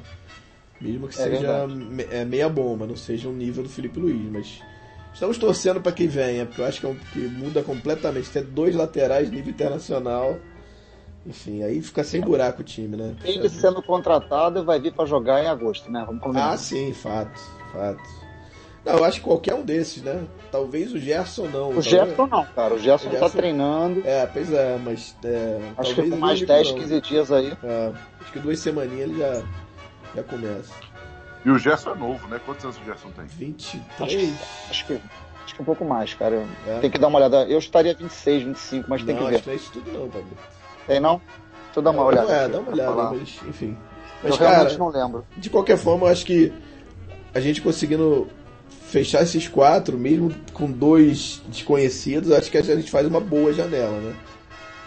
[0.80, 4.00] Mesmo que é seja me, é, meia bomba, não seja o um nível do Felipe
[4.00, 4.62] Luiz, mas
[5.14, 8.30] estamos torcendo para que venha, porque eu acho que, é um, que muda completamente.
[8.30, 10.38] Ter dois laterais nível internacional
[11.28, 13.16] enfim, aí fica sem buraco o time, né?
[13.24, 16.04] Ele sendo contratado vai vir para jogar em agosto, né?
[16.06, 16.52] Vamos combinar.
[16.52, 17.38] Ah, sim, fato,
[17.74, 18.02] fato.
[18.86, 20.26] Não, eu acho que qualquer um desses, né?
[20.50, 21.72] Talvez o Gerson não.
[21.72, 21.86] O talvez...
[21.86, 22.74] Gerson não, cara.
[22.74, 24.02] O Gerson, o tá Gerson tá treinando.
[24.08, 25.14] É, pois é, mas.
[25.26, 27.52] É, acho que com mais 10, 15 dias aí.
[27.62, 29.44] É, acho que duas semaninhas ele já,
[30.16, 30.74] já começa.
[31.44, 32.40] E o Gerson é novo, né?
[32.46, 33.26] Quantos anos o Gerson tem?
[33.26, 33.84] 23?
[34.00, 35.02] Acho, acho que.
[35.44, 36.46] Acho que um pouco mais, cara.
[36.66, 36.80] É.
[36.80, 37.44] Tem que dar uma olhada.
[37.44, 39.36] Eu estaria 26, 25, mas não, tem que ver.
[39.36, 40.30] Acho que não é isso tudo não, Pablo.
[40.88, 41.22] Tem não?
[41.66, 42.32] Deixa eu dar uma olhada.
[42.32, 43.78] É, dá uma olhada, mas enfim.
[44.24, 45.26] Mas, eu cara, realmente não lembro.
[45.36, 46.52] De qualquer forma, eu acho que
[47.34, 48.28] a gente conseguindo
[48.88, 54.00] fechar esses quatro, mesmo com dois desconhecidos, acho que a gente faz uma boa janela,
[54.00, 54.16] né?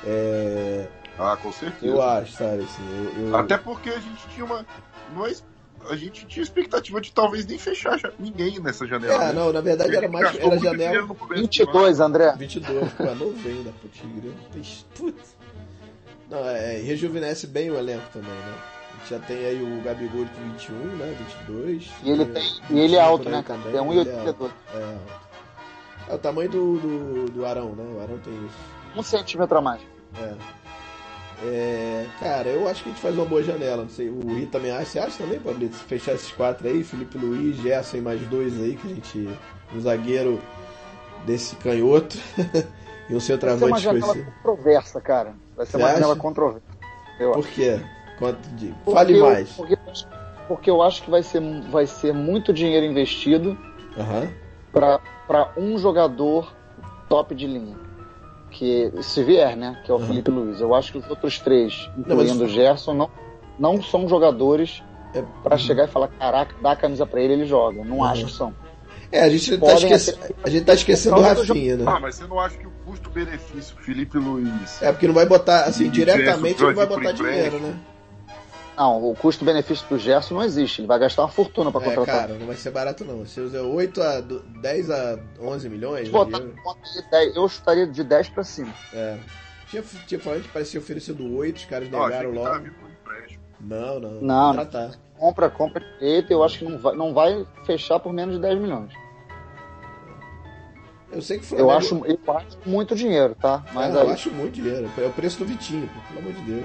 [0.07, 0.87] É...
[1.19, 1.87] Ah, com certeza.
[1.87, 2.63] Eu acho, sabe?
[2.63, 2.83] Assim,
[3.19, 3.37] eu, eu...
[3.37, 4.65] Até porque a gente tinha uma.
[5.15, 5.45] Nós,
[5.91, 9.15] a gente tinha expectativa de talvez nem fechar ninguém nessa janela.
[9.15, 9.33] É, né?
[9.35, 10.35] não, na verdade era mais.
[10.35, 11.15] Era janela.
[11.31, 12.35] 22, André.
[12.39, 14.35] 22, pô, novo ainda, pro Tigre.
[14.95, 15.40] Putz.
[16.31, 18.55] Não, é, rejuvenesce bem o elenco também, né?
[18.89, 21.17] A gente já tem aí o Gabigol de 21, né?
[21.47, 21.91] 22.
[22.05, 23.61] E ele, tem, e ele é alto, né, cara?
[23.63, 24.51] Tem 1,82.
[24.73, 24.97] É, é,
[26.09, 27.85] é o tamanho do, do, do Arão, né?
[27.97, 28.59] O Arão tem isso.
[28.97, 29.81] Um centímetro a mais.
[30.21, 30.35] É.
[31.43, 33.83] É, cara, eu acho que a gente faz uma boa janela.
[33.83, 34.85] Não sei, o Rita também acha.
[34.85, 35.77] Você acha também, Pablito?
[35.77, 39.29] Fechar esses quatro aí, Felipe Luiz, Gerson e mais dois aí, que a gente.
[39.75, 40.41] Um zagueiro
[41.25, 42.19] desse canhoto.
[43.09, 45.35] e um centroavante Vai ser uma janela controversa, cara.
[45.61, 45.95] Vai ser Você uma acha?
[45.97, 46.67] janela controversa.
[47.19, 47.79] Eu Por quê?
[48.19, 48.75] Quanto de...
[48.91, 49.53] Fale eu, mais.
[49.53, 49.79] Porque,
[50.49, 53.59] porque, eu acho que vai ser, vai ser muito dinheiro investido
[53.95, 54.31] uhum.
[54.73, 56.51] para um jogador
[57.11, 57.77] top de linha.
[58.51, 59.79] Que se vier, né?
[59.85, 60.07] Que é o uhum.
[60.07, 60.63] Felipe Luiz.
[60.63, 62.41] Eu acho que os outros três, incluindo não, mas...
[62.41, 63.11] o Gerson, não,
[63.59, 64.83] não são jogadores
[65.15, 65.23] é...
[65.43, 67.85] para chegar e falar, caraca, dá a camisa para ele, ele joga.
[67.85, 68.05] Não uhum.
[68.05, 68.55] acho que são.
[69.13, 70.19] É, a gente, tá esquece...
[70.43, 71.85] a gente tá esquecendo o Rafinha, né?
[71.87, 74.81] Ah, mas você não acha que o custo-benefício Felipe Luiz.
[74.81, 77.79] É, porque não vai botar, assim, diretamente não vai botar dinheiro, né?
[78.77, 80.81] Não, o custo-benefício do Gerson não existe.
[80.81, 82.21] Ele vai gastar uma fortuna para é, contratar.
[82.29, 83.19] Cara, não vai ser barato não.
[83.19, 84.21] Você usa 8 a
[84.63, 86.09] 10 a 11 milhões.
[86.09, 88.73] Botar de 10, eu chutaria de 10 para cima.
[88.95, 89.19] É.
[89.69, 92.71] Tinha, tinha falado que parecia oferecido 8, os caras negaram logo.
[93.61, 94.21] Não, não.
[94.21, 94.67] Não, não.
[94.67, 94.91] Tá.
[95.19, 98.59] Compra, compra direito, eu acho que não vai, não vai fechar por menos de 10
[98.59, 98.93] milhões.
[101.13, 101.71] Eu sei que Flamengo...
[101.71, 103.65] eu acho, eu acho muito dinheiro, tá?
[103.73, 104.07] Mas é, aí...
[104.07, 104.89] Eu acho muito dinheiro.
[104.97, 106.65] É o preço do Vitinho, pelo amor de Deus.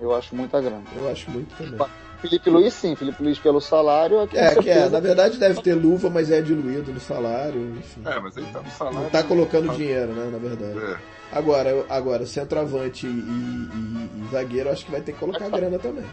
[0.00, 0.82] Eu acho muita grana.
[0.96, 1.78] Eu acho muito também.
[2.20, 2.94] Felipe Luiz, sim.
[2.94, 4.28] Felipe Luiz pelo salário.
[4.32, 4.88] É, que é.
[4.88, 7.76] Na verdade, deve ter luva, mas é diluído no salário.
[7.76, 8.02] Enfim.
[8.04, 9.00] É, mas ele tá no salário.
[9.00, 10.28] Não tá colocando dinheiro, né?
[10.30, 10.78] Na verdade.
[10.78, 11.21] É.
[11.32, 16.04] Agora, agora, centroavante e, e, e, zagueiro, acho que vai ter que colocar grana também.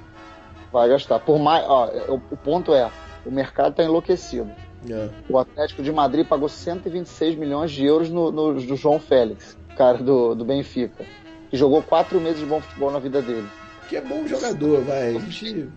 [0.72, 1.20] Vai gastar.
[1.20, 1.66] Por mais.
[1.68, 2.90] Ó, o, ponto é:
[3.26, 4.50] o mercado tá enlouquecido.
[4.90, 5.10] É.
[5.30, 9.98] O Atlético de Madrid pagou 126 milhões de euros no, no, no João Félix, cara
[9.98, 11.04] do, do Benfica,
[11.50, 13.48] que jogou quatro meses de bom futebol na vida dele.
[13.90, 15.16] Que é bom jogador, vai.
[15.16, 15.22] Eu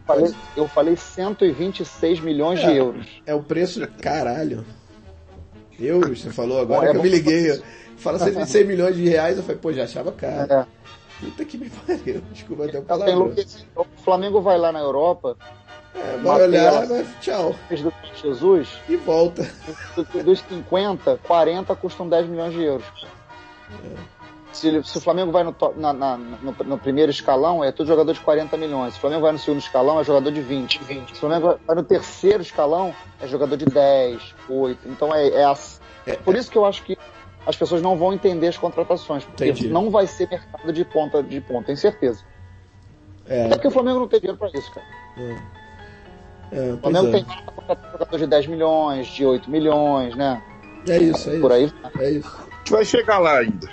[0.07, 3.07] falei, eu falei 126 milhões é, de euros.
[3.27, 3.85] É o preço.
[4.01, 4.65] Caralho.
[5.81, 7.61] Euros, você falou agora é que eu me liguei.
[8.03, 10.53] Fala 126 milhões de reais, eu falei, pô, já achava caro.
[10.53, 10.67] É.
[11.21, 12.23] Puta que me pariu.
[12.33, 13.35] Desculpa até o palavrão.
[13.77, 15.37] O Flamengo vai lá na Europa
[15.95, 17.55] é, vai olhar, vai, tchau.
[17.69, 17.93] Do
[18.23, 18.69] Jesus.
[18.89, 19.49] E volta.
[20.25, 23.07] Dos 50, 40 custam 10 milhões de euros.
[23.71, 24.23] É.
[24.53, 28.13] Se, se, o Flamengo vai no, na, na, no, no, primeiro escalão, é tudo jogador
[28.13, 28.93] de 40 milhões.
[28.93, 30.83] Se o Flamengo vai no segundo escalão, é jogador de 20.
[30.85, 31.09] 20.
[31.09, 34.89] Se o Flamengo vai no terceiro escalão, é jogador de 10, 8.
[34.89, 35.55] Então é, é,
[36.07, 36.99] é por isso que eu acho que
[37.47, 39.25] as pessoas não vão entender as contratações.
[39.25, 39.69] Porque Entendi.
[39.69, 42.23] não vai ser mercado de ponta de ponta, tenho certeza.
[43.27, 43.47] É.
[43.47, 44.87] Até porque o Flamengo não tem dinheiro pra isso, cara.
[45.19, 45.63] É.
[46.53, 47.11] É, o Flamengo é.
[47.13, 47.27] tem
[47.93, 50.43] jogador de 10 milhões, de 8 milhões, né?
[50.89, 51.75] É isso, é Por isso.
[51.95, 52.37] aí É isso.
[52.37, 53.69] A gente vai chegar lá ainda.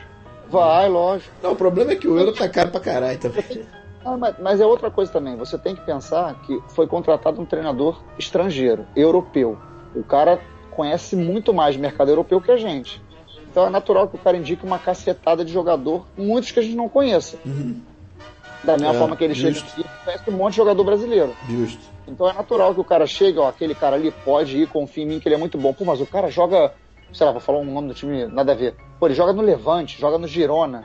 [0.50, 1.32] Vai, lógico.
[1.44, 3.66] Não, o problema é que o euro tá caro pra caralho também.
[4.04, 5.36] Ah, mas, mas, é outra coisa também.
[5.36, 9.58] Você tem que pensar que foi contratado um treinador estrangeiro, europeu.
[9.94, 10.40] O cara
[10.72, 13.02] conhece muito mais mercado europeu que a gente.
[13.50, 16.76] Então é natural que o cara indique uma cacetada de jogador, muitos que a gente
[16.76, 17.38] não conheça.
[17.46, 17.82] Uhum.
[18.64, 19.70] Da mesma é, forma que ele justo.
[19.70, 21.36] chega aqui, conhece um monte de jogador brasileiro.
[21.50, 21.82] Justo.
[22.08, 25.08] Então é natural que o cara chegue, ó, aquele cara ali pode ir, confia em
[25.08, 25.74] mim que ele é muito bom.
[25.74, 26.74] Pô, mas o cara joga,
[27.14, 28.76] sei lá, vou falar um nome do time, nada a ver.
[29.00, 30.84] Pô, ele joga no Levante, joga no Girona.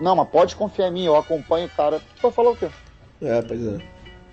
[0.00, 2.00] Não, mas pode confiar em mim, eu acompanho o cara.
[2.16, 2.68] Tu vai falar o quê?
[3.22, 3.78] É, pois é.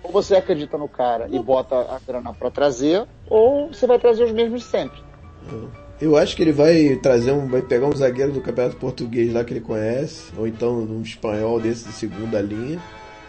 [0.02, 4.24] Ou você acredita no cara e bota a grana para trazer, ou você vai trazer
[4.24, 5.00] os mesmos sempre.
[6.02, 7.46] Eu acho que ele vai trazer um.
[7.46, 11.60] vai pegar um zagueiro do campeonato português lá que ele conhece, ou então um espanhol
[11.60, 12.80] desse de segunda linha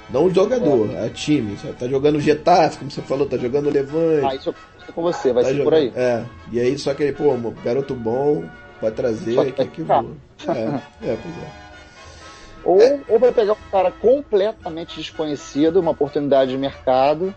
[0.10, 1.06] não o jogador, é.
[1.06, 1.58] a time.
[1.80, 4.26] Tá jogando Getafe, como você falou, tá jogando Levante.
[4.26, 4.56] Ah, isso eu
[4.94, 5.94] com você, vai tá ser jogando, por aí.
[5.96, 6.24] É.
[6.52, 8.44] E aí, só que ele, pô, garoto bom,
[8.82, 10.06] vai trazer, só que, que, que voa.
[10.48, 11.64] É, é, pois é.
[12.66, 13.00] Ou, é.
[13.08, 17.34] ou vai pegar um cara completamente desconhecido, uma oportunidade de mercado,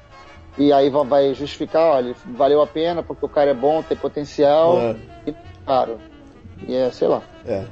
[0.58, 4.78] e aí vai justificar, olha, valeu a pena porque o cara é bom, tem potencial,
[4.78, 4.96] é.
[5.26, 5.34] e
[5.64, 6.00] caro.
[6.66, 7.22] E é, sei lá.
[7.46, 7.64] É.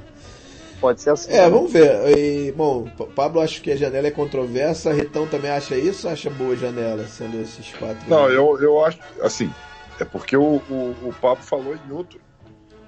[0.79, 1.31] Pode ser assim.
[1.31, 2.17] É, vamos ver.
[2.17, 6.53] E, bom, Pablo acho que a janela é controversa, Retão também acha isso acha boa
[6.53, 8.07] a janela, sendo esses quatro?
[8.07, 9.51] Não, eu, eu acho, assim,
[9.99, 12.19] é porque o, o, o Pablo falou em outro,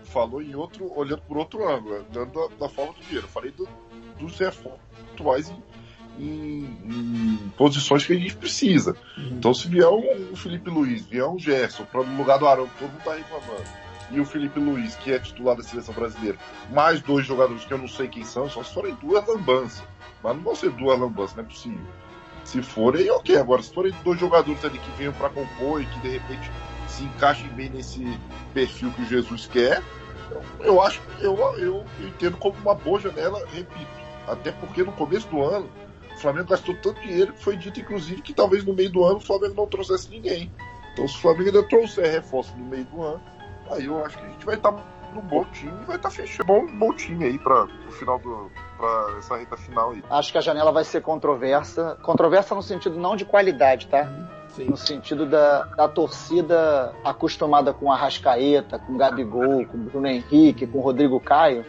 [0.03, 3.25] falou em outro, olhando por outro ângulo, dando da, da forma do dinheiro.
[3.25, 3.67] Eu falei do,
[4.19, 4.79] dos reforços
[5.13, 5.63] atuais em,
[6.17, 8.95] em, em, posições que a gente precisa.
[9.17, 9.29] Uhum.
[9.33, 12.69] Então, se vier um, um Felipe Luiz, vier um Gerson, para no lugar do Arão,
[12.79, 16.37] todo mundo tá reclamando e o Felipe Luiz, que é titular da seleção brasileira,
[16.71, 19.83] mais dois jogadores que eu não sei quem são, só se forem duas lambanças.
[20.23, 21.85] Mas não vão ser duas lambanças, não é possível.
[22.43, 23.37] Se forem, ok.
[23.37, 26.49] Agora, se forem dois jogadores ali que venham para compor e que de repente
[26.87, 28.17] se encaixem bem nesse
[28.53, 29.83] perfil que o Jesus quer,
[30.61, 34.07] eu acho, eu, eu entendo como uma boa janela, repito.
[34.27, 35.69] Até porque no começo do ano,
[36.17, 39.17] o Flamengo gastou tanto dinheiro que foi dito, inclusive, que talvez no meio do ano
[39.17, 40.51] o Flamengo não trouxesse ninguém.
[40.93, 43.21] Então, se o Flamengo ainda trouxer reforço no meio do ano,
[43.71, 46.09] Aí eu acho que a gente vai estar tá no bom time e vai estar
[46.09, 50.03] tá fechando bom, bom time aí para o final do para essa reta final aí.
[50.09, 54.07] Acho que a janela vai ser controversa, controversa no sentido não de qualidade, tá?
[54.49, 54.65] Sim.
[54.65, 60.07] No sentido da, da torcida acostumada com a Rascaeta, com o Gabigol, com o Bruno
[60.07, 61.65] Henrique, com o Rodrigo Caio,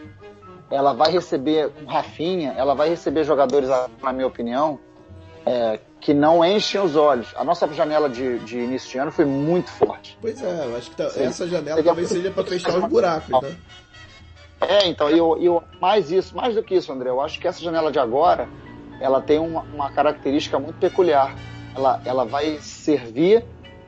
[0.71, 3.69] ela vai receber, com Rafinha, ela vai receber jogadores,
[4.01, 4.79] na minha opinião,
[5.45, 7.33] é, que não enchem os olhos.
[7.35, 10.17] A nossa janela de, de início de ano foi muito forte.
[10.21, 13.55] Pois é, eu acho que tá, essa janela talvez seja para fechar os buracos, né?
[14.61, 17.61] É, então, eu, eu, mais isso, mais do que isso, André, eu acho que essa
[17.61, 18.47] janela de agora,
[18.99, 21.33] ela tem uma, uma característica muito peculiar.
[21.73, 23.45] Ela, ela vai servir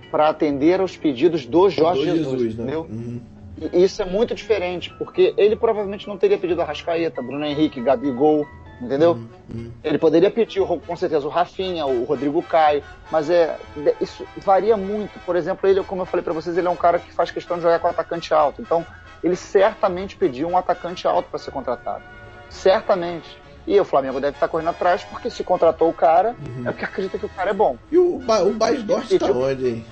[0.09, 2.63] para atender aos pedidos do Jorge do Jesus, Jesus né?
[2.63, 2.81] entendeu?
[2.89, 3.21] Uhum.
[3.61, 7.79] E isso é muito diferente, porque ele provavelmente não teria pedido a Rascaeta, Bruno Henrique,
[7.79, 8.47] Gabigol,
[8.81, 9.11] entendeu?
[9.11, 9.71] Uhum, uhum.
[9.83, 13.55] Ele poderia pedir, com certeza, o Rafinha, o Rodrigo Caio, mas é
[14.01, 15.19] isso varia muito.
[15.19, 17.57] Por exemplo, ele, como eu falei para vocês, ele é um cara que faz questão
[17.57, 18.61] de jogar com atacante alto.
[18.61, 18.83] Então,
[19.23, 22.03] ele certamente pediu um atacante alto para ser contratado.
[22.49, 23.39] Certamente.
[23.67, 26.67] E o Flamengo deve estar correndo atrás, porque se contratou o cara, uhum.
[26.67, 27.77] é porque acredita que o cara é bom.
[27.91, 29.85] E o, ba o Bas Dort tá onde, hein?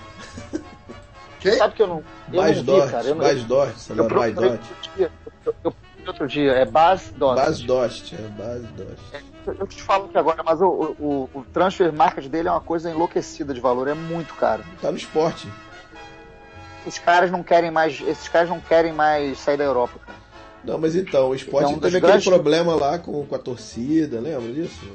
[1.39, 1.53] Quem?
[1.53, 2.03] Sabe que eu não.
[2.31, 3.07] Eu Bas não vi, cara.
[3.07, 4.01] Eu não, Bas Dort, sabe?
[4.03, 4.61] Bas Dort.
[4.97, 5.09] Eu,
[5.63, 5.73] eu,
[6.09, 7.35] outro dia, é Bas Dost.
[7.35, 9.01] Bas Dost, é Bas Dost.
[9.13, 12.61] É, eu te falo que agora, mas o, o, o transfer market dele é uma
[12.61, 14.63] coisa enlouquecida de valor, é muito caro.
[14.81, 15.47] Tá no esporte.
[16.85, 20.17] Os caras não querem mais, esses caras não querem mais sair da Europa, cara.
[20.63, 22.27] Não, mas então, o esporte é um teve aquele grandes...
[22.27, 24.91] problema lá com, com a torcida, lembra disso?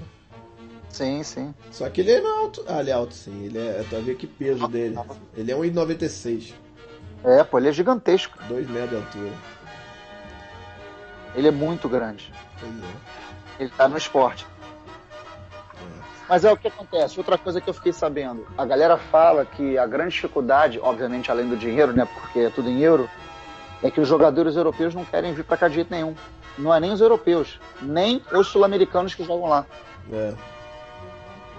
[0.95, 1.53] Sim, sim.
[1.73, 2.65] Só que ele é alto.
[2.69, 3.47] Ah, ele é alto sim.
[3.47, 3.85] Ele é.
[3.91, 4.97] Tá vendo que peso dele.
[5.37, 6.55] Ele é 1,96.
[7.25, 8.39] É, pô, ele é gigantesco.
[8.47, 9.33] 2 metros de altura.
[11.35, 12.33] Ele é muito grande.
[12.63, 13.63] É.
[13.65, 14.47] Ele tá no esporte.
[15.75, 16.05] É.
[16.29, 17.19] Mas é o que acontece.
[17.19, 18.47] Outra coisa que eu fiquei sabendo.
[18.57, 22.07] A galera fala que a grande dificuldade, obviamente além do dinheiro, né?
[22.07, 23.11] Porque é tudo em euro,
[23.83, 26.15] é que os jogadores europeus não querem vir para cá de jeito nenhum.
[26.57, 29.67] Não é nem os europeus, nem os sul-americanos que jogam lá.
[30.13, 30.54] É.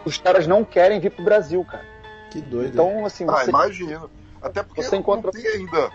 [0.06, 1.86] Os caras não querem vir pro Brasil, cara.
[2.30, 2.74] Que doido.
[2.74, 3.46] Então, assim, ah, você...
[3.46, 4.10] Ah, imagino.
[4.42, 5.32] Até porque você encontra...
[5.34, 5.92] não tem ainda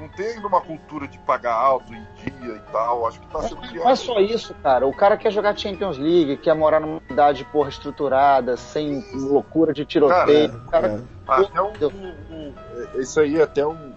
[0.00, 3.06] não tem ainda uma cultura de pagar alto em dia e tal.
[3.06, 3.84] Acho que tá sendo criado.
[3.84, 4.86] Não é só isso, cara.
[4.86, 9.84] O cara quer jogar Champions League, quer morar numa cidade, porra, estruturada, sem loucura de
[9.84, 10.58] tiroteio.
[10.70, 11.42] Cara, é, cara...
[11.42, 11.42] É.
[11.42, 12.54] Até um, um,
[12.96, 13.92] um, Isso aí é até um.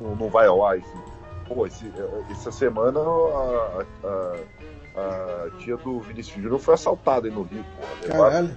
[0.00, 1.02] um não vai ao ar, enfim.
[1.48, 1.90] Pô, esse,
[2.30, 4.36] essa semana a, a,
[4.96, 8.30] a, tia do Vinícius Júnior foi assaltada aí no Rio, porra.
[8.30, 8.56] Caralho.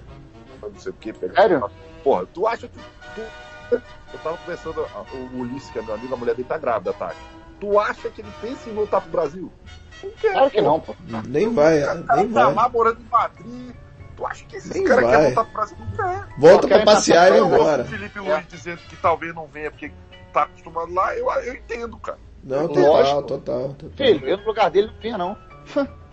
[0.62, 1.14] Não sei o que.
[1.14, 1.70] Sério?
[2.04, 2.80] Porra, tu acha que.
[3.16, 3.22] Tu
[3.70, 7.14] eu tava conversando, o Ulisses, que é meu amigo, a mulher dele tá grávida, tá?
[7.60, 9.52] Tu acha que ele pensa em voltar pro Brasil?
[10.02, 10.34] Não quer.
[10.34, 10.96] Claro que não, pô.
[11.28, 12.54] Nem vai, cara, nem tá vai.
[12.54, 13.76] lá morando em Madrid.
[14.16, 15.78] Tu acha que esses caras querem voltar pro Brasil?
[15.80, 16.28] Não quer.
[16.38, 17.84] Volta pra passear e ir embora.
[17.84, 18.46] O Felipe Luiz é.
[18.50, 19.92] dizendo que talvez não venha porque
[20.32, 22.20] tá acostumado lá, eu, eu entendo, cara.
[22.44, 23.22] Não, total, Lógico.
[23.24, 23.98] total, total.
[23.98, 25.38] Filho, eu no lugar dele não vinha, não.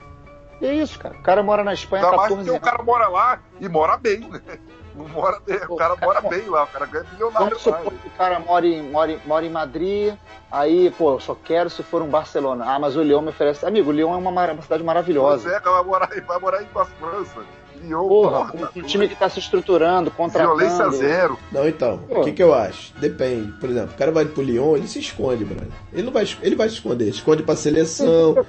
[0.60, 1.14] E é isso, cara.
[1.14, 2.48] O cara mora na Espanha há 14 anos.
[2.56, 4.40] o cara mora lá e mora bem, né?
[4.94, 8.10] Não mora, o cara, mora bem lá, o cara ganha milionário Vamos supor que o
[8.12, 10.14] cara mora em, mora, em, mora em Madrid,
[10.50, 12.64] aí, pô, eu só quero se for um Barcelona.
[12.64, 13.66] Ah, mas o Lyon me oferece.
[13.66, 15.50] Amigo, o Lyon é uma, uma cidade maravilhosa.
[15.50, 17.42] Você vai morar, vai morar em França.
[17.82, 20.56] Lyon, porra, porra um, um time que tá se estruturando, contratando.
[20.56, 21.36] Violência zero.
[21.50, 22.94] Não, então, o que, que eu acho?
[22.94, 23.50] Depende.
[23.58, 25.72] Por exemplo, o cara vai pro Lyon, ele se esconde, brother.
[25.92, 28.36] Ele não vai, ele vai se esconder, esconde pra seleção.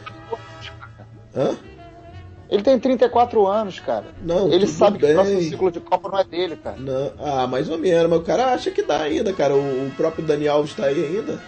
[1.36, 1.58] Hã?
[2.50, 4.06] Ele tem 34 anos, cara.
[4.22, 5.08] Não, ele sabe bem.
[5.08, 6.78] que o próximo ciclo de Copa não é dele, cara.
[6.78, 7.12] Não.
[7.20, 9.56] Ah, mais ou menos, mas o cara acha que dá ainda, cara.
[9.56, 11.40] O, o próprio Dani Alves tá aí ainda.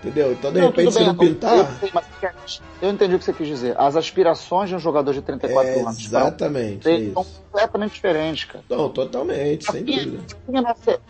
[0.00, 0.32] Entendeu?
[0.32, 1.56] Então, de não, repente, se não pintar.
[1.56, 3.74] Eu, sei, eu, entendi o que você quis dizer.
[3.78, 5.98] As aspirações de um jogador de 34 é, anos.
[5.98, 7.12] Exatamente.
[7.12, 8.64] São completamente diferentes, cara.
[8.68, 10.18] Não, totalmente, sem dúvida.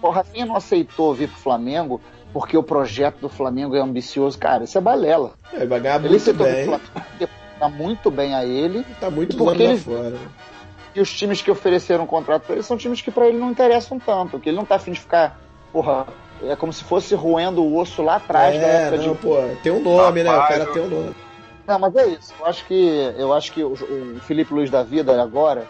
[0.00, 2.00] o Rafinha não aceitou vir pro Flamengo
[2.32, 4.38] porque o projeto do Flamengo é ambicioso.
[4.38, 5.32] Cara, isso é balela.
[5.52, 6.80] É, ele vai ganhar muito bem
[7.58, 8.84] tá muito bem a ele.
[9.00, 9.78] Tá muito porque ele...
[9.78, 10.16] fora.
[10.94, 13.50] E os times que ofereceram um contrato para ele são times que para ele não
[13.50, 15.38] interessam tanto, que ele não tá afim de ficar,
[15.70, 16.06] porra,
[16.42, 19.18] é como se fosse roendo o osso lá atrás é, da época não, de...
[19.18, 20.30] pô, tem um nome, né?
[20.30, 21.16] O cara tem um nome.
[21.66, 22.32] Não, mas é isso.
[22.38, 25.66] Eu acho que eu acho que o, o Felipe Luiz da vida agora,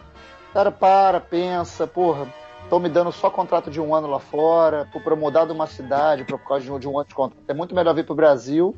[0.52, 2.28] cara, para, pensa, porra,
[2.62, 6.24] estão me dando só contrato de um ano lá fora, para mudar de uma cidade,
[6.24, 7.42] por causa de um, de um de contrato.
[7.48, 8.76] É muito melhor vir pro Brasil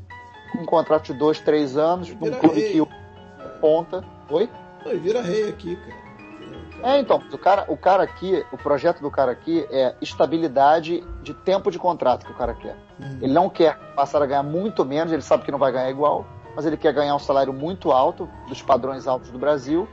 [0.58, 2.80] um contrato de dois, três anos, num clube que
[3.60, 4.04] ponta.
[4.30, 4.48] Oi?
[4.84, 6.08] Oi, vira rei aqui, cara.
[6.82, 11.34] É, então, o cara, o cara aqui, o projeto do cara aqui é estabilidade de
[11.34, 12.76] tempo de contrato que o cara quer.
[13.00, 13.18] Uhum.
[13.20, 16.24] Ele não quer passar a ganhar muito menos, ele sabe que não vai ganhar igual,
[16.54, 19.88] mas ele quer ganhar um salário muito alto, dos padrões altos do Brasil.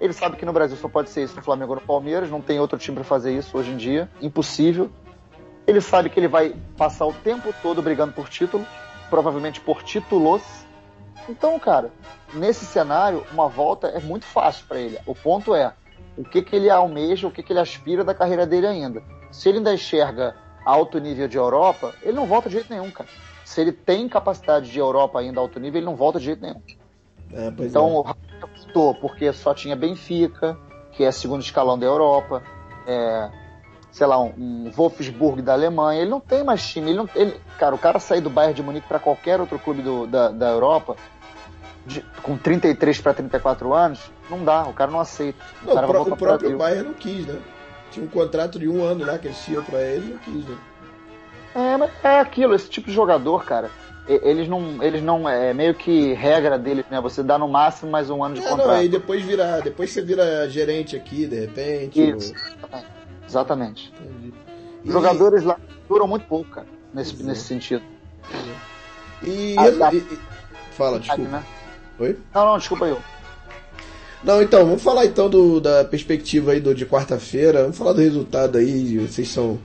[0.00, 2.40] Ele sabe que no Brasil só pode ser isso no Flamengo ou no Palmeiras, não
[2.40, 4.90] tem outro time para fazer isso hoje em dia, impossível.
[5.66, 8.64] Ele sabe que ele vai passar o tempo todo brigando por título,
[9.10, 10.42] provavelmente por títulos.
[11.28, 11.90] Então, cara,
[12.32, 14.98] nesse cenário, uma volta é muito fácil para ele.
[15.06, 15.72] O ponto é
[16.16, 19.02] o que, que ele almeja, o que, que ele aspira da carreira dele ainda.
[19.30, 23.08] Se ele ainda enxerga alto nível de Europa, ele não volta de jeito nenhum, cara.
[23.44, 26.60] Se ele tem capacidade de Europa ainda alto nível, ele não volta de jeito nenhum.
[27.32, 28.44] É, então, é.
[28.44, 30.58] optou porque só tinha Benfica,
[30.92, 32.42] que é segundo escalão da Europa,
[32.86, 33.30] é,
[33.90, 36.00] sei lá, um, um Wolfsburg da Alemanha.
[36.00, 36.90] Ele não tem mais time.
[36.90, 39.82] Ele não, ele, cara, o cara sair do Bayern de Munique para qualquer outro clube
[39.82, 40.96] do, da, da Europa,
[41.88, 44.64] de, com 33 para 34 anos, não dá.
[44.64, 45.42] O cara não aceita.
[45.62, 47.40] O, não, cara o, próprio Bayern não quis, né?
[47.90, 50.56] Tinha um contrato de um ano lá que eles tinham pra ele não quis, né?
[51.54, 53.70] É, mas é aquilo, esse tipo de jogador, cara.
[54.06, 56.98] Eles não, eles não, é meio que regra deles, né?
[57.00, 58.68] Você dá no máximo mais um ano de é, contrato.
[58.68, 62.10] Não, aí depois vira, depois você vira gerente aqui, de repente.
[62.10, 62.32] Isso,
[62.62, 62.80] ou...
[63.26, 63.92] exatamente.
[64.84, 64.90] E...
[64.90, 65.58] Jogadores lá
[65.88, 67.82] duram muito pouco, cara, nesse, nesse sentido.
[69.22, 70.18] E, ah, e, e...
[70.72, 71.30] fala, desculpa.
[71.30, 71.44] Né?
[71.98, 72.16] Oi?
[72.34, 73.00] Não, não, desculpa eu.
[74.22, 77.62] Não, então, vamos falar então do, da perspectiva aí do, de quarta-feira.
[77.62, 78.98] Vamos falar do resultado aí.
[78.98, 79.58] Vocês são.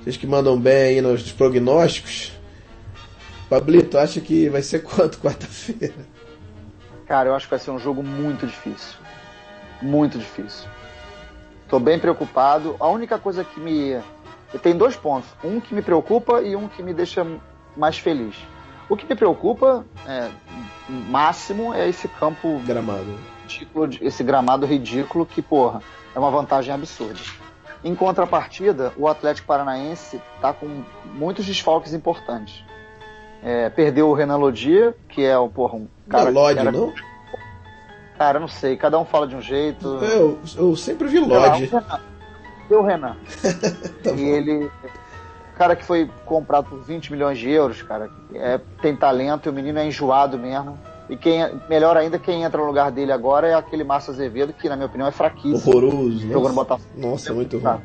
[0.00, 2.32] Vocês que mandam bem aí nos prognósticos.
[3.48, 5.94] Pablito, acha que vai ser quanto quarta-feira?
[7.06, 8.96] Cara, eu acho que vai ser um jogo muito difícil.
[9.80, 10.68] Muito difícil.
[11.68, 12.76] Tô bem preocupado.
[12.80, 14.00] A única coisa que me.
[14.62, 15.28] Tem dois pontos.
[15.42, 17.26] Um que me preocupa e um que me deixa
[17.76, 18.34] mais feliz.
[18.92, 20.28] O que me preocupa, é,
[20.86, 22.60] máximo, é esse campo.
[22.66, 23.18] Gramado.
[23.48, 25.80] Ridículo, esse gramado ridículo que, porra,
[26.14, 27.18] é uma vantagem absurda.
[27.82, 30.84] Em contrapartida, o Atlético Paranaense está com
[31.14, 32.62] muitos desfalques importantes.
[33.42, 36.30] É, perdeu o Renan Lodier, que é o, porra, um cara.
[36.30, 36.70] Não, Lodi, era...
[36.70, 36.92] não?
[38.18, 39.88] Cara, não sei, cada um fala de um jeito.
[40.04, 41.70] Eu, eu sempre vi Lodi.
[42.68, 43.16] Deu o Renan.
[44.04, 44.70] tá e ele.
[45.62, 48.10] Cara que foi comprado por 20 milhões de euros, cara.
[48.34, 50.76] É, tem talento e o menino é enjoado mesmo.
[51.08, 51.38] E quem
[51.70, 54.86] melhor ainda, quem entra no lugar dele agora é aquele Márcio Azevedo, que na minha
[54.86, 55.72] opinião é fraquíssimo.
[55.72, 56.52] Horroroso, Jogou.
[56.52, 57.78] No Nossa, muito ruim.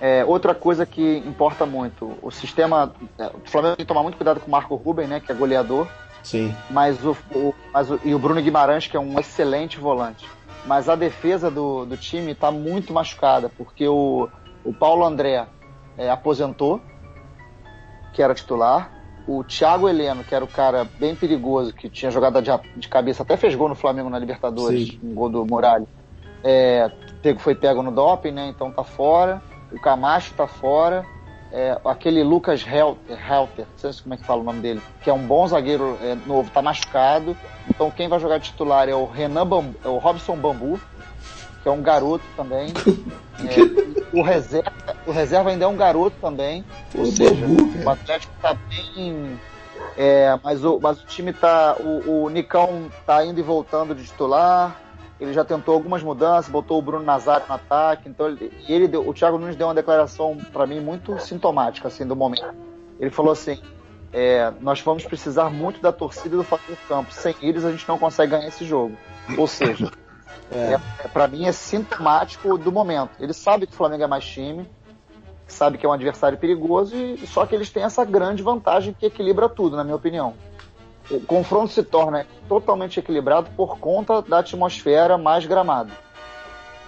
[0.00, 2.92] É, outra coisa que importa muito, o sistema.
[3.18, 5.18] É, o Flamengo tem que tomar muito cuidado com o Marco Ruben, né?
[5.18, 5.88] Que é goleador.
[6.22, 6.54] Sim.
[6.70, 10.28] Mas o, o, mas o, e o Bruno Guimarães, que é um excelente volante.
[10.64, 14.28] Mas a defesa do, do time está muito machucada, porque o,
[14.64, 15.44] o Paulo André
[15.96, 16.80] é, aposentou,
[18.12, 18.90] que era titular.
[19.26, 23.22] O Thiago Heleno, que era o cara bem perigoso, que tinha jogada de, de cabeça,
[23.22, 25.00] até fez gol no Flamengo na Libertadores, Sim.
[25.02, 25.86] um gol do Muralha.
[26.42, 26.90] É,
[27.38, 28.48] foi pego no doping, né?
[28.48, 29.40] Então tá fora
[29.72, 31.04] o Camacho tá fora,
[31.50, 35.10] é, aquele Lucas Helter, Helter, não sei como é que fala o nome dele, que
[35.10, 37.36] é um bom zagueiro é, novo, tá machucado.
[37.68, 40.80] Então quem vai jogar titular é o Renan Bambu, é o Robson Bambu,
[41.62, 42.72] que é um garoto também.
[43.42, 44.72] É, o, reserva,
[45.04, 46.64] o reserva ainda é um garoto também.
[46.94, 47.44] Ou seja,
[47.84, 49.40] o Atlético tá bem.
[49.96, 51.74] É, mas, o, mas o time tá.
[51.80, 54.78] O, o Nicão tá indo e voltando de titular
[55.22, 59.08] ele já tentou algumas mudanças, botou o Bruno Nazário no ataque, então ele, ele deu,
[59.08, 62.52] o Thiago Nunes deu uma declaração para mim muito sintomática assim do momento.
[62.98, 63.60] Ele falou assim:
[64.12, 67.12] é, nós vamos precisar muito da torcida do Flamengo Campo.
[67.12, 68.96] Sem eles a gente não consegue ganhar esse jogo.
[69.38, 69.92] Ou seja,
[70.54, 70.80] é.
[71.04, 73.10] é para mim é sintomático do momento.
[73.20, 74.68] Ele sabe que o Flamengo é mais time,
[75.46, 79.06] sabe que é um adversário perigoso e só que eles têm essa grande vantagem que
[79.06, 80.34] equilibra tudo, na minha opinião
[81.10, 85.92] o confronto se torna totalmente equilibrado por conta da atmosfera mais gramado.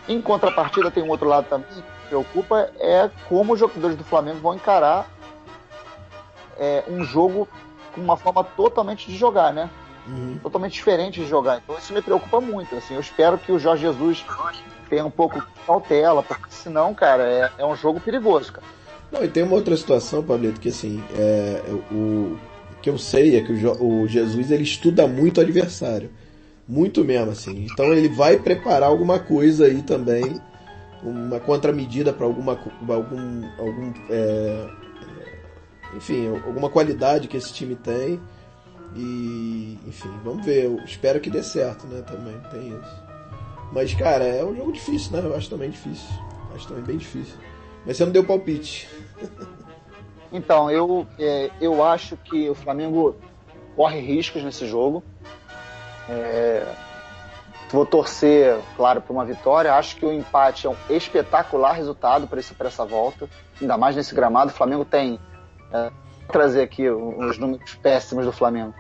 [0.09, 4.39] Em contrapartida, tem um outro lado também que preocupa, é como os jogadores do Flamengo
[4.41, 5.07] vão encarar
[6.59, 7.49] é, um jogo
[7.95, 9.71] com uma forma totalmente de jogar, né?
[10.07, 10.39] Uhum.
[10.43, 11.61] Totalmente diferente de jogar.
[11.63, 12.75] Então isso me preocupa muito.
[12.77, 14.25] Assim, eu espero que o Jorge Jesus
[14.89, 18.67] tenha um pouco de cautela, porque senão, cara, é, é um jogo perigoso, cara.
[19.11, 22.37] Não, e tem uma outra situação, Pablito, que assim, é, o,
[22.83, 26.11] que eu sei é que o, o Jesus ele estuda muito o adversário.
[26.67, 27.67] Muito mesmo, assim.
[27.71, 30.41] Então ele vai preparar alguma coisa aí também,
[31.03, 32.59] uma contramedida para alguma
[32.89, 34.67] algum, algum é,
[35.93, 38.21] é, enfim, alguma qualidade que esse time tem.
[38.95, 40.65] E, enfim, vamos ver.
[40.65, 42.03] Eu espero que dê certo, né?
[42.03, 43.05] Também tem isso.
[43.73, 45.21] Mas, cara, é um jogo difícil, né?
[45.25, 46.09] Eu acho também difícil.
[46.55, 47.37] Acho também bem difícil.
[47.85, 48.89] Mas você não deu palpite.
[50.33, 53.15] Então, eu, é, eu acho que o Flamengo
[53.77, 55.01] corre riscos nesse jogo.
[56.09, 56.67] É,
[57.71, 59.73] vou torcer, claro, por uma vitória.
[59.75, 63.29] Acho que o empate é um espetacular resultado para essa volta,
[63.61, 64.51] ainda mais nesse gramado.
[64.51, 65.21] O Flamengo tem.
[65.73, 65.93] É,
[66.29, 68.75] trazer aqui os números péssimos do Flamengo.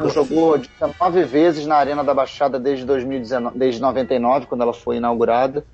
[0.00, 4.96] Ele jogou 19 vezes na Arena da Baixada desde 2019, desde 99, quando ela foi
[4.96, 5.64] inaugurada.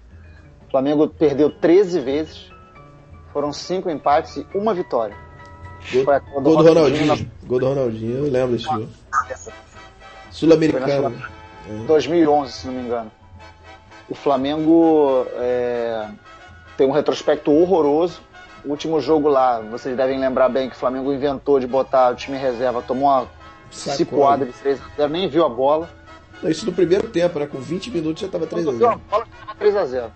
[0.67, 2.51] O Flamengo perdeu 13 vezes.
[3.33, 5.17] Foram cinco empates e uma vitória.
[5.91, 7.07] Gol, do, gol do Ronaldinho.
[7.07, 7.17] Na...
[7.45, 8.89] Gol do Ronaldinho, eu lembro desse jogo.
[10.31, 11.23] Sul-Americano.
[11.87, 13.11] 2011, se não me engano.
[14.09, 16.09] O Flamengo é,
[16.77, 18.21] tem um retrospecto horroroso.
[18.65, 22.15] O último jogo lá, vocês devem lembrar bem que o Flamengo inventou de botar o
[22.15, 23.27] time reserva, tomou uma
[23.71, 25.91] cipuada de 3 a 0, nem viu a bola.
[26.45, 27.47] Isso no primeiro tempo, né?
[27.47, 29.01] Com 20 minutos já tava 3x0.
[29.61, 30.11] 3x0.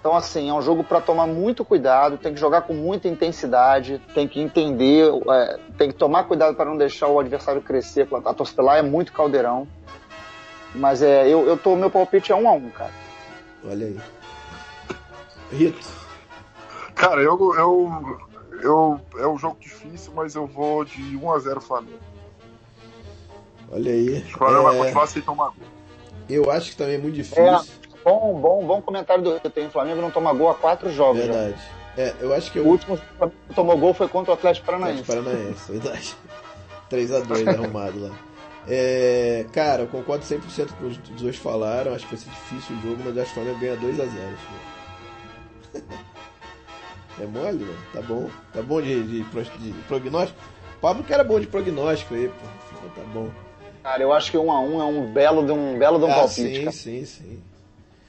[0.00, 4.02] Então, assim, é um jogo para tomar muito cuidado, tem que jogar com muita intensidade,
[4.12, 8.08] tem que entender, é, tem que tomar cuidado para não deixar o adversário crescer.
[8.24, 9.68] A torcida lá é muito caldeirão.
[10.74, 12.90] Mas é, eu, eu tô, meu palpite é 1 a 1 cara.
[13.64, 14.00] Olha aí.
[15.52, 16.01] Rito.
[17.02, 18.20] Cara, eu, eu,
[18.62, 19.00] eu.
[19.18, 21.98] É um jogo difícil, mas eu vou de 1 a 0 Flamengo.
[23.72, 24.20] Olha aí.
[24.20, 24.62] O Flamengo é...
[24.62, 25.66] vai continuar sem tomar gol.
[26.30, 27.44] Eu acho que também é muito difícil.
[27.44, 27.60] É,
[28.04, 29.48] bom, bom, bom comentário do Rito.
[29.48, 31.22] O Flamengo não toma gol há quatro jogos.
[31.22, 31.60] Verdade.
[31.96, 32.02] Já.
[32.04, 32.64] É, eu acho que eu...
[32.64, 35.00] O último que tomou gol foi contra o Atlético Paranaense.
[35.00, 36.16] Atlético Paranaense, verdade.
[36.88, 38.10] 3x2 arrumado lá.
[38.68, 41.94] É, cara, eu concordo 100% com os dois falaram.
[41.94, 44.36] Acho que vai ser difícil o jogo, mas acho que o Flamengo ganha 2x0.
[47.20, 47.78] É mole, mano?
[47.92, 48.30] Tá bom.
[48.52, 50.38] Tá bom de, de, de prognóstico?
[50.80, 52.88] Pablo que era bom de prognóstico aí, pô.
[52.94, 53.30] Tá bom.
[53.82, 55.98] Cara, eu acho que 1 um a 1 um é um belo de um belo
[55.98, 56.42] de um ah, palpite.
[56.42, 56.72] Sim, cara.
[56.72, 57.42] sim, sim.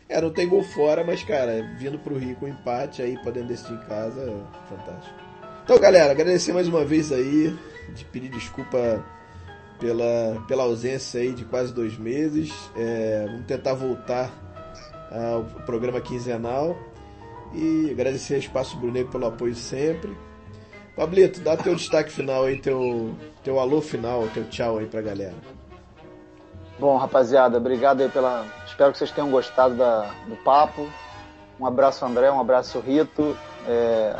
[0.08, 3.74] É, não tem gol fora, mas, cara, vindo pro Rio com empate aí, podendo decidir
[3.74, 5.16] em casa, é fantástico.
[5.64, 7.58] Então, galera, agradecer mais uma vez aí,
[7.96, 9.04] de pedir desculpa
[9.80, 12.52] pela, pela ausência aí de quase dois meses.
[12.76, 14.32] É, vamos tentar voltar
[15.12, 16.78] ao programa quinzenal.
[17.54, 20.16] E agradecer a Espaço Brunego pelo apoio sempre.
[20.96, 25.36] Pablito, dá teu destaque final aí, teu, teu alô final, teu tchau aí pra galera.
[26.80, 28.46] Bom, rapaziada, obrigado aí pela.
[28.66, 30.88] Espero que vocês tenham gostado da, do papo.
[31.60, 33.38] Um abraço, André, um abraço, Rito.
[33.68, 34.16] É...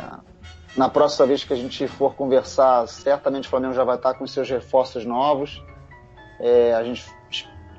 [0.76, 4.26] Na próxima vez que a gente for conversar, certamente o Flamengo já vai estar com
[4.26, 5.62] seus reforços novos.
[6.40, 6.74] É...
[6.74, 7.04] A gente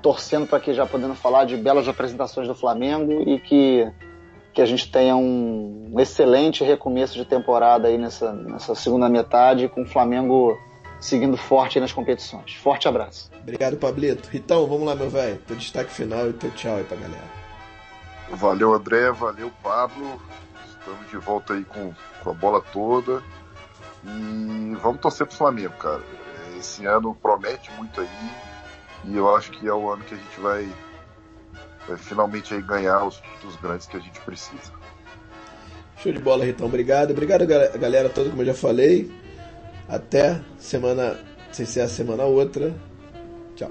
[0.01, 3.91] torcendo para que já podendo falar de belas apresentações do Flamengo e que
[4.55, 9.83] que a gente tenha um excelente recomeço de temporada aí nessa, nessa segunda metade, com
[9.83, 10.57] o Flamengo
[10.97, 12.53] seguindo forte nas competições.
[12.55, 13.29] Forte abraço.
[13.41, 14.29] Obrigado, Pablito.
[14.33, 15.37] Então, vamos lá, meu velho.
[15.45, 17.25] Teu destaque final e teu tchau aí pra galera.
[18.31, 19.11] Valeu, André.
[19.11, 20.21] Valeu, Pablo.
[20.69, 23.21] Estamos de volta aí com, com a bola toda.
[24.05, 26.01] E vamos torcer pro Flamengo, cara.
[26.57, 28.31] Esse ano promete muito aí.
[29.03, 30.84] E eu acho que é o ano que a gente vai vai
[31.97, 34.71] finalmente aí ganhar os títulos grandes que a gente precisa.
[36.01, 36.67] Show de bola, Ritão.
[36.67, 37.11] Obrigado.
[37.11, 39.11] Obrigado, galera toda, como eu já falei.
[39.87, 41.17] Até semana,
[41.51, 42.73] sem ser a semana outra.
[43.55, 43.69] Tchau.